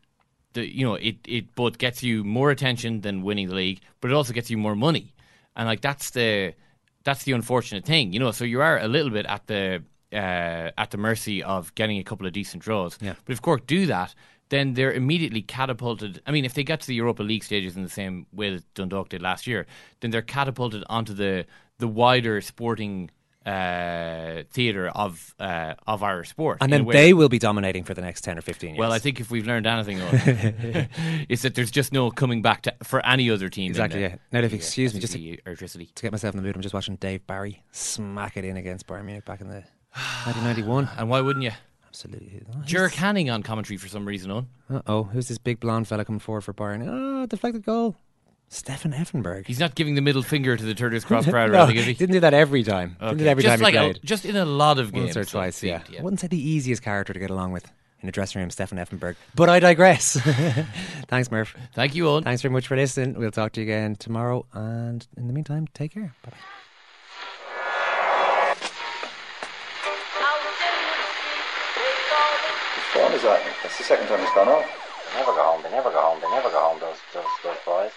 the 0.53 0.67
you 0.67 0.85
know 0.85 0.95
it 0.95 1.17
it 1.27 1.55
both 1.55 1.79
gets 1.79 2.03
you 2.03 2.25
more 2.25 2.51
attention 2.51 3.01
than 3.01 3.23
winning 3.23 3.49
the 3.49 3.55
league, 3.55 3.81
but 4.01 4.11
it 4.11 4.15
also 4.15 4.33
gets 4.33 4.51
you 4.51 4.59
more 4.59 4.77
money, 4.77 5.15
and 5.57 5.67
like 5.67 5.81
that's 5.81 6.11
the 6.11 6.55
that's 7.05 7.25
the 7.25 7.33
unfortunate 7.33 7.85
thing, 7.85 8.13
you 8.13 8.21
know. 8.21 8.31
So 8.31 8.45
you 8.45 8.61
are 8.61 8.79
a 8.79 8.89
little 8.89 9.11
bit 9.11 9.27
at 9.27 9.47
the 9.47 9.83
uh, 10.13 10.71
at 10.77 10.91
the 10.91 10.99
mercy 10.99 11.43
of 11.43 11.75
getting 11.75 11.99
a 11.99 12.05
couple 12.05 12.27
of 12.27 12.33
decent 12.33 12.63
draws. 12.63 12.99
Yeah. 13.01 13.15
But 13.25 13.33
if 13.33 13.43
Cork 13.43 13.67
do 13.67 13.87
that, 13.87 14.15
then 14.53 14.75
they're 14.75 14.93
immediately 14.93 15.41
catapulted. 15.41 16.21
I 16.27 16.31
mean, 16.31 16.45
if 16.45 16.53
they 16.53 16.63
get 16.63 16.79
to 16.83 16.87
the 16.87 16.95
Europa 16.95 17.23
League 17.23 17.43
stages 17.43 17.75
in 17.75 17.83
the 17.83 17.89
same 17.89 18.27
way 18.33 18.55
that 18.55 18.75
Dundalk 18.75 19.09
did 19.09 19.23
last 19.23 19.47
year, 19.47 19.67
then 20.01 20.11
they're 20.11 20.21
catapulted 20.21 20.85
onto 20.91 21.15
the 21.15 21.47
the 21.79 21.89
wider 21.89 22.41
sporting 22.43 23.11
uh, 23.47 24.43
theatre 24.51 24.89
of 24.89 25.35
uh, 25.41 25.73
of 25.87 26.03
Irish 26.03 26.29
sport. 26.29 26.59
And 26.61 26.71
then 26.71 26.87
they 26.87 27.15
will 27.15 27.31
be 27.31 27.39
dominating 27.39 27.83
for 27.83 27.95
the 27.95 28.03
next 28.03 28.21
10 28.21 28.37
or 28.37 28.43
15 28.43 28.71
years. 28.71 28.79
well, 28.79 28.93
I 28.93 28.99
think 28.99 29.21
if 29.21 29.31
we've 29.31 29.47
learned 29.47 29.67
anything, 29.67 30.03
Owen, 30.03 30.89
is 31.31 31.41
that 31.43 31.55
there's 31.55 31.71
just 31.71 31.91
no 31.91 32.11
coming 32.11 32.43
back 32.43 32.61
to, 32.63 32.75
for 32.83 33.05
any 33.07 33.31
other 33.31 33.49
team. 33.49 33.71
Exactly, 33.71 34.03
yeah. 34.03 34.17
Now, 34.33 34.41
if 34.41 34.53
you 34.53 34.57
excuse 34.57 34.93
me, 34.93 35.01
just 35.01 35.15
SSE 35.15 35.43
Airtricity. 35.45 35.95
to 35.95 36.03
get 36.03 36.13
myself 36.13 36.35
in 36.35 36.43
the 36.43 36.47
mood, 36.47 36.57
I'm 36.57 36.63
just 36.63 36.75
watching 36.75 36.97
Dave 36.97 37.27
Barry 37.27 37.63
smack 37.73 38.37
it 38.37 38.45
in 38.45 38.59
against 38.59 38.87
Bayern 38.87 39.07
Munich 39.07 39.25
back 39.25 39.41
in 39.41 39.49
the 39.49 39.65
1991. 40.27 40.91
And 40.99 41.09
why 41.09 41.23
wouldn't 41.23 41.43
you? 41.43 41.53
Absolutely. 41.93 42.43
Ger 42.65 42.89
Canning 42.89 43.29
on 43.29 43.43
commentary 43.43 43.77
for 43.77 43.87
some 43.87 44.07
reason, 44.07 44.31
on. 44.31 44.49
Uh 44.71 44.81
oh, 44.87 45.03
who's 45.05 45.29
this 45.29 45.37
big 45.37 45.61
blonde 45.61 45.87
fella 45.87 46.07
coming 46.07 46.21
forward 46.21 46.41
for 46.41 46.55
Bayern? 46.55 46.87
Oh, 46.89 47.27
deflected 47.27 47.67
goal. 47.67 47.97
Stefan 48.49 48.93
Effenberg. 48.93 49.47
He's 49.47 49.61
not 49.61 49.75
giving 49.75 49.95
the 49.95 50.01
middle 50.01 50.23
finger 50.23 50.57
to 50.57 50.63
the 50.65 50.75
Turner's 50.75 51.05
Cross 51.05 51.27
crowd, 51.31 51.53
no, 51.53 51.67
is 51.69 51.85
he? 51.85 51.93
didn't 51.93 52.15
do 52.15 52.21
that 52.21 52.33
every 52.33 52.63
time. 52.63 52.97
Didn't 52.99 53.19
do 53.19 53.25
that 53.25 53.31
every 53.31 53.43
just 53.43 53.63
time 53.63 53.73
he 53.73 53.79
played. 53.79 53.97
A, 53.97 54.07
just 54.07 54.25
in 54.25 54.37
a 54.37 54.45
lot 54.47 54.79
of 54.79 54.93
games. 54.93 55.15
Once 55.15 55.17
or 55.19 55.25
so 55.25 55.39
twice, 55.39 55.57
seemed, 55.57 55.83
yeah. 55.91 56.01
I 56.01 56.03
wouldn't 56.03 56.21
say 56.21 56.29
the 56.29 56.39
easiest 56.41 56.83
character 56.83 57.13
to 57.13 57.19
get 57.19 57.31
along 57.31 57.53
with 57.53 57.71
in 58.01 58.09
a 58.09 58.13
dressing 58.13 58.41
room, 58.41 58.51
Stefan 58.51 58.79
Effenberg. 58.79 59.17
But 59.35 59.49
I 59.51 59.61
digress. 59.61 60.19
Thanks, 61.09 61.31
Murph. 61.31 61.55
Thank 61.75 61.95
you, 61.95 62.09
Owen. 62.09 62.25
Thanks 62.25 62.43
very 62.43 62.53
much 62.53 62.67
for 62.67 62.77
listening. 62.77 63.19
We'll 63.19 63.31
talk 63.31 63.53
to 63.53 63.61
you 63.61 63.67
again 63.67 63.97
tomorrow. 63.97 64.45
And 64.55 65.07
in 65.17 65.29
the 65.29 65.33
meantime, 65.33 65.69
take 65.75 65.93
care. 65.93 66.15
Bye. 66.25 66.33
Which 66.33 66.62
is 73.23 73.29
that? 73.29 73.41
That's 73.63 73.79
the 73.79 73.85
second 73.85 74.07
time 74.09 74.19
he's 74.19 74.35
gone 74.35 74.49
off. 74.49 74.67
They 75.13 75.19
never 75.19 75.33
go 75.33 75.43
home. 75.43 75.63
They 75.63 75.71
never 75.71 75.91
go 75.91 76.01
home. 76.01 76.21
They 76.21 76.31
never 76.31 76.51
go 76.51 76.61
home. 76.61 76.81
Those 76.81 76.97
those 77.15 77.25
those 77.45 77.57
boys. 77.65 77.91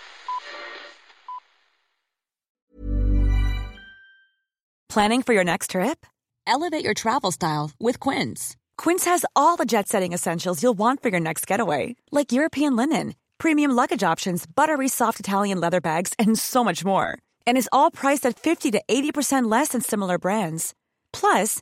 Planning 4.90 5.24
for 5.24 5.34
your 5.34 5.44
next 5.44 5.72
trip? 5.72 6.06
Elevate 6.48 6.84
your 6.86 6.94
travel 6.94 7.32
style 7.32 7.72
with 7.80 8.00
Quince. 8.00 8.56
Quince 8.78 9.06
has 9.06 9.26
all 9.36 9.58
the 9.58 9.66
jet 9.66 9.88
setting 9.90 10.14
essentials 10.14 10.62
you'll 10.62 10.78
want 10.78 11.02
for 11.02 11.10
your 11.10 11.20
next 11.20 11.48
getaway, 11.48 11.96
like 12.12 12.32
European 12.32 12.76
linen, 12.76 13.16
premium 13.38 13.72
luggage 13.72 14.04
options, 14.04 14.46
buttery 14.46 14.88
soft 14.88 15.20
Italian 15.20 15.60
leather 15.60 15.82
bags, 15.82 16.14
and 16.20 16.38
so 16.38 16.64
much 16.64 16.86
more. 16.86 17.18
And 17.48 17.58
is 17.58 17.70
all 17.72 17.92
priced 17.92 18.26
at 18.26 18.40
50 18.40 18.72
to 18.72 18.82
80% 18.88 19.52
less 19.52 19.70
than 19.70 19.82
similar 19.82 20.18
brands. 20.18 20.74
Plus, 21.12 21.62